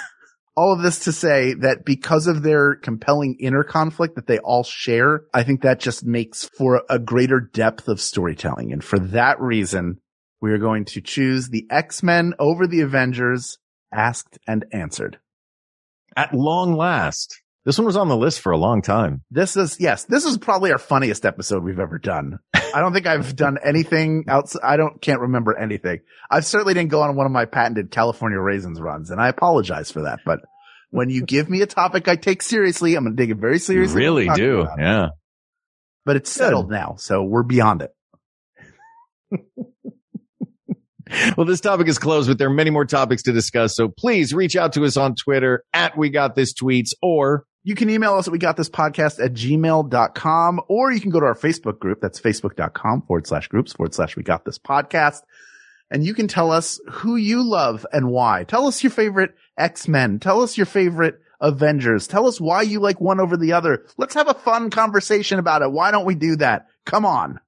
all 0.57 0.73
of 0.73 0.81
this 0.81 0.99
to 1.01 1.11
say 1.11 1.53
that 1.53 1.85
because 1.85 2.25
of 2.25 2.41
their 2.41 2.75
compelling 2.75 3.37
inner 3.39 3.63
conflict 3.63 4.15
that 4.15 4.25
they 4.25 4.39
all 4.39 4.63
share, 4.63 5.21
I 5.31 5.43
think 5.43 5.61
that 5.61 5.79
just 5.79 6.03
makes 6.03 6.49
for 6.57 6.81
a 6.89 6.97
greater 6.97 7.39
depth 7.39 7.87
of 7.87 8.01
storytelling. 8.01 8.73
And 8.73 8.83
for 8.83 8.97
that 8.97 9.39
reason, 9.39 9.99
we 10.41 10.51
are 10.51 10.57
going 10.57 10.85
to 10.85 11.01
choose 11.01 11.49
the 11.49 11.67
X-Men 11.69 12.33
over 12.39 12.65
the 12.65 12.81
Avengers, 12.81 13.59
asked 13.93 14.39
and 14.47 14.65
answered. 14.71 15.19
At 16.15 16.33
long 16.33 16.75
last. 16.75 17.41
This 17.65 17.77
one 17.77 17.85
was 17.85 17.97
on 17.97 18.07
the 18.07 18.17
list 18.17 18.39
for 18.39 18.51
a 18.51 18.57
long 18.57 18.81
time. 18.81 19.21
This 19.29 19.55
is, 19.57 19.77
yes, 19.79 20.05
this 20.05 20.25
is 20.25 20.37
probably 20.37 20.71
our 20.71 20.77
funniest 20.77 21.25
episode 21.25 21.63
we've 21.63 21.79
ever 21.79 21.99
done. 21.99 22.39
I 22.53 22.79
don't 22.79 22.93
think 22.93 23.05
I've 23.05 23.35
done 23.35 23.57
anything 23.63 24.25
else. 24.27 24.55
I 24.63 24.77
don't, 24.77 24.99
can't 25.01 25.19
remember 25.21 25.57
anything. 25.57 25.99
I 26.31 26.39
certainly 26.39 26.73
didn't 26.73 26.89
go 26.89 27.01
on 27.01 27.15
one 27.15 27.25
of 27.25 27.31
my 27.31 27.45
patented 27.45 27.91
California 27.91 28.39
raisins 28.39 28.79
runs 28.79 29.11
and 29.11 29.21
I 29.21 29.27
apologize 29.27 29.91
for 29.91 30.03
that. 30.03 30.19
But 30.25 30.39
when 30.89 31.09
you 31.09 31.23
give 31.25 31.49
me 31.49 31.61
a 31.61 31.67
topic 31.67 32.07
I 32.07 32.15
take 32.15 32.41
seriously, 32.41 32.95
I'm 32.95 33.03
going 33.03 33.15
to 33.15 33.21
take 33.21 33.29
it 33.29 33.37
very 33.39 33.55
You 33.55 33.59
seriously. 33.59 33.97
really 33.97 34.29
do. 34.33 34.61
about 34.61 34.79
it. 34.79 34.81
Yeah. 34.81 35.07
But 36.05 36.15
it's 36.15 36.31
settled 36.31 36.71
now. 36.71 36.95
So 36.97 37.23
we're 37.23 37.43
beyond 37.43 37.83
it. 37.83 37.91
Well, 41.37 41.45
this 41.45 41.61
topic 41.61 41.87
is 41.87 41.97
closed, 41.97 42.27
but 42.27 42.37
there 42.37 42.47
are 42.47 42.53
many 42.53 42.69
more 42.69 42.85
topics 42.85 43.23
to 43.23 43.31
discuss. 43.31 43.75
So 43.75 43.87
please 43.89 44.33
reach 44.33 44.55
out 44.55 44.73
to 44.73 44.85
us 44.85 44.97
on 44.97 45.15
Twitter 45.15 45.63
at 45.73 45.97
We 45.97 46.09
Got 46.09 46.35
This 46.35 46.53
Tweets 46.53 46.93
or 47.01 47.45
You 47.63 47.75
can 47.75 47.89
email 47.89 48.13
us 48.15 48.27
at 48.27 48.31
we 48.31 48.39
got 48.39 48.57
this 48.57 48.69
podcast 48.69 49.23
at 49.23 49.33
gmail.com 49.33 50.61
or 50.67 50.91
you 50.91 50.99
can 51.01 51.11
go 51.11 51.19
to 51.19 51.25
our 51.25 51.35
Facebook 51.35 51.79
group. 51.79 51.99
That's 52.01 52.19
facebook.com 52.19 53.03
forward 53.03 53.27
slash 53.27 53.47
groups 53.47 53.73
forward 53.73 53.93
slash 53.93 54.15
we 54.15 54.23
got 54.23 54.45
this 54.45 54.59
podcast. 54.59 55.21
And 55.91 56.05
you 56.05 56.13
can 56.13 56.27
tell 56.27 56.51
us 56.51 56.79
who 56.89 57.15
you 57.15 57.43
love 57.43 57.85
and 57.91 58.09
why. 58.09 58.43
Tell 58.43 58.67
us 58.67 58.83
your 58.83 58.91
favorite 58.91 59.33
X-Men. 59.57 60.19
Tell 60.19 60.41
us 60.43 60.55
your 60.57 60.67
favorite 60.67 61.19
Avengers. 61.41 62.07
Tell 62.07 62.27
us 62.27 62.39
why 62.39 62.61
you 62.61 62.79
like 62.79 63.01
one 63.01 63.19
over 63.19 63.37
the 63.37 63.53
other. 63.53 63.85
Let's 63.97 64.13
have 64.13 64.27
a 64.27 64.33
fun 64.35 64.69
conversation 64.69 65.39
about 65.39 65.61
it. 65.63 65.71
Why 65.71 65.89
don't 65.89 66.05
we 66.05 66.15
do 66.15 66.35
that? 66.35 66.67
Come 66.85 67.05
on. 67.05 67.39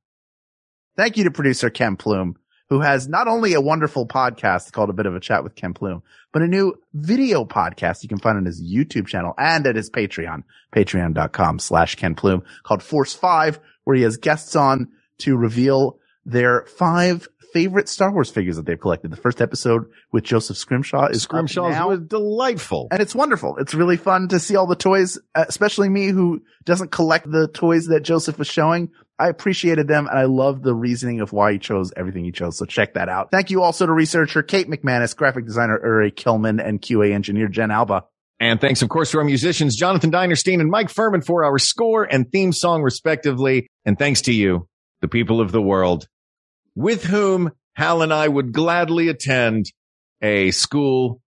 Thank 0.98 1.18
you 1.18 1.26
to 1.26 1.32
producer 1.32 1.70
Ken 1.70 1.96
Plume, 1.98 2.36
who 2.72 2.80
has 2.80 3.10
not 3.10 3.28
only 3.28 3.54
a 3.54 3.60
wonderful 3.60 4.08
podcast 4.08 4.72
called 4.72 4.90
A 4.90 4.94
Bit 4.94 5.06
of 5.06 5.14
a 5.14 5.20
Chat 5.20 5.44
with 5.44 5.56
Ken 5.56 5.74
Plume, 5.74 6.02
but 6.32 6.42
a 6.42 6.48
new 6.48 6.74
video 6.94 7.44
podcast 7.44 8.02
you 8.02 8.08
can 8.08 8.18
find 8.18 8.38
on 8.38 8.46
his 8.46 8.64
YouTube 8.64 9.08
channel 9.08 9.34
and 9.38 9.68
at 9.68 9.76
his 9.76 9.90
Patreon, 9.90 10.44
patreon.com 10.74 11.60
slash 11.60 11.96
Ken 11.96 12.16
Plume 12.16 12.44
called 12.64 12.82
Force 12.82 13.14
Five, 13.14 13.60
where 13.84 13.98
he 13.98 14.04
has 14.04 14.16
guests 14.16 14.56
on 14.56 14.88
to 15.18 15.36
reveal 15.36 16.00
their 16.26 16.66
five 16.66 17.28
favorite 17.52 17.90
Star 17.90 18.10
Wars 18.14 18.30
figures 18.30 18.56
that 18.56 18.66
they've 18.66 18.80
collected. 18.80 19.12
The 19.12 19.18
first 19.18 19.42
episode 19.42 19.92
with 20.14 20.24
Joseph 20.24 20.56
Scrimshaw 20.56 21.08
is 21.08 21.18
up 21.18 21.22
Scrimshaw's 21.24 21.76
now. 21.76 21.90
was 21.90 22.00
delightful. 22.00 22.88
And 22.90 23.02
it's 23.02 23.14
wonderful. 23.14 23.58
It's 23.58 23.74
really 23.74 23.98
fun 23.98 24.30
to 24.30 24.40
see 24.40 24.56
all 24.56 24.66
the 24.66 24.78
toys, 24.78 25.20
uh, 25.36 25.44
especially 25.46 25.90
me 25.90 26.08
who 26.08 26.42
doesn't 26.64 26.92
collect 26.92 27.30
the 27.30 27.50
toys 27.50 27.88
that 27.88 28.04
Joseph 28.04 28.40
was 28.40 28.48
showing. 28.48 28.92
I 29.22 29.30
appreciated 29.30 29.88
them 29.88 30.08
and 30.08 30.18
I 30.18 30.26
love 30.26 30.64
the 30.64 30.74
reasoning 30.74 31.22
of 31.22 31.32
why 31.32 31.54
he 31.54 31.60
chose 31.60 31.94
everything 31.96 32.26
he 32.26 32.32
chose. 32.32 32.58
So 32.58 32.66
check 32.66 32.96
that 32.96 33.08
out. 33.08 33.30
Thank 33.30 33.52
you 33.52 33.62
also 33.62 33.86
to 33.86 33.92
researcher 33.94 34.42
Kate 34.42 34.68
McManus, 34.68 35.16
graphic 35.16 35.46
designer 35.46 35.80
Uri 35.84 36.12
Kilman, 36.12 36.60
and 36.66 36.82
QA 36.82 37.14
engineer 37.14 37.48
Jen 37.48 37.70
Alba. 37.70 38.06
And 38.40 38.60
thanks, 38.60 38.82
of 38.82 38.90
course, 38.90 39.12
to 39.12 39.20
our 39.20 39.24
musicians, 39.24 39.76
Jonathan 39.76 40.12
Dinerstein 40.12 40.60
and 40.60 40.72
Mike 40.72 40.90
Furman 40.90 41.22
for 41.22 41.44
our 41.44 41.60
score 41.60 42.04
and 42.04 42.32
theme 42.32 42.52
song, 42.52 42.82
respectively. 42.82 43.68
And 43.86 44.00
thanks 44.00 44.22
to 44.22 44.34
you, 44.34 44.68
the 45.02 45.08
people 45.08 45.40
of 45.40 45.52
the 45.52 45.62
world, 45.62 46.08
with 46.74 47.04
whom 47.04 47.52
Hal 47.76 48.02
and 48.02 48.12
I 48.12 48.28
would 48.28 48.52
gladly 48.52 49.10
attend 49.10 49.68
a 50.24 50.50
school 50.50 51.22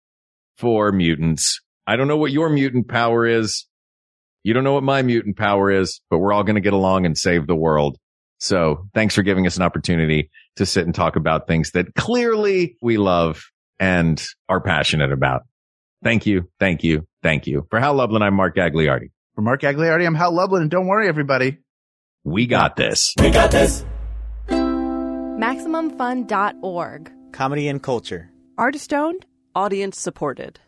for 0.59 0.91
mutants. 0.91 1.61
I 1.87 1.95
don't 1.95 2.09
know 2.09 2.17
what 2.17 2.33
your 2.33 2.49
mutant 2.49 2.89
power 2.89 3.25
is. 3.25 3.67
You 4.45 4.55
don't 4.55 4.63
know 4.63 4.75
what 4.75 4.85
my 4.85 5.03
mutant 5.03 5.37
power 5.37 5.71
is, 5.71 6.01
but 6.11 6.19
we're 6.19 6.33
all 6.33 6.45
going 6.45 6.57
to 6.57 6.61
get 6.61 6.75
along 6.75 7.07
and 7.07 7.19
save 7.19 7.47
the 7.47 7.57
world. 7.57 7.97
So 8.39 8.87
thanks 8.93 9.15
for 9.15 9.23
giving 9.23 9.47
us 9.47 9.57
an 9.57 9.63
opportunity 9.63 10.31
to 10.57 10.67
sit 10.67 10.85
and 10.85 10.95
talk 10.95 11.17
about 11.17 11.47
things 11.47 11.71
that 11.71 11.95
clearly 11.95 12.77
we 12.83 12.99
love 12.99 13.43
and 13.81 14.23
are 14.49 14.61
passionate 14.61 15.13
about. 15.13 15.45
Thank 16.03 16.27
you. 16.27 16.51
Thank 16.61 16.85
you. 16.85 17.07
Thank 17.23 17.47
you. 17.47 17.67
For 17.71 17.81
Hal 17.81 17.95
Lublin, 17.95 18.21
I'm 18.23 18.35
Mark 18.35 18.55
Gagliardi. 18.55 19.11
For 19.35 19.41
Mark 19.41 19.63
Gagliardi, 19.63 20.07
I'm 20.07 20.15
Hal 20.15 20.33
Lublin, 20.33 20.61
and 20.61 20.71
don't 20.71 20.87
worry, 20.87 21.09
everybody. 21.09 21.57
We 22.23 22.47
got 22.47 22.77
this. 22.77 23.15
We 23.19 23.31
got 23.31 23.51
this. 23.51 23.83
MaximumFun.org. 24.49 27.11
Comedy 27.33 27.69
and 27.69 27.83
culture. 27.83 28.31
Artist 28.59 28.93
owned. 28.93 29.25
Audience 29.55 29.99
supported. 29.99 30.61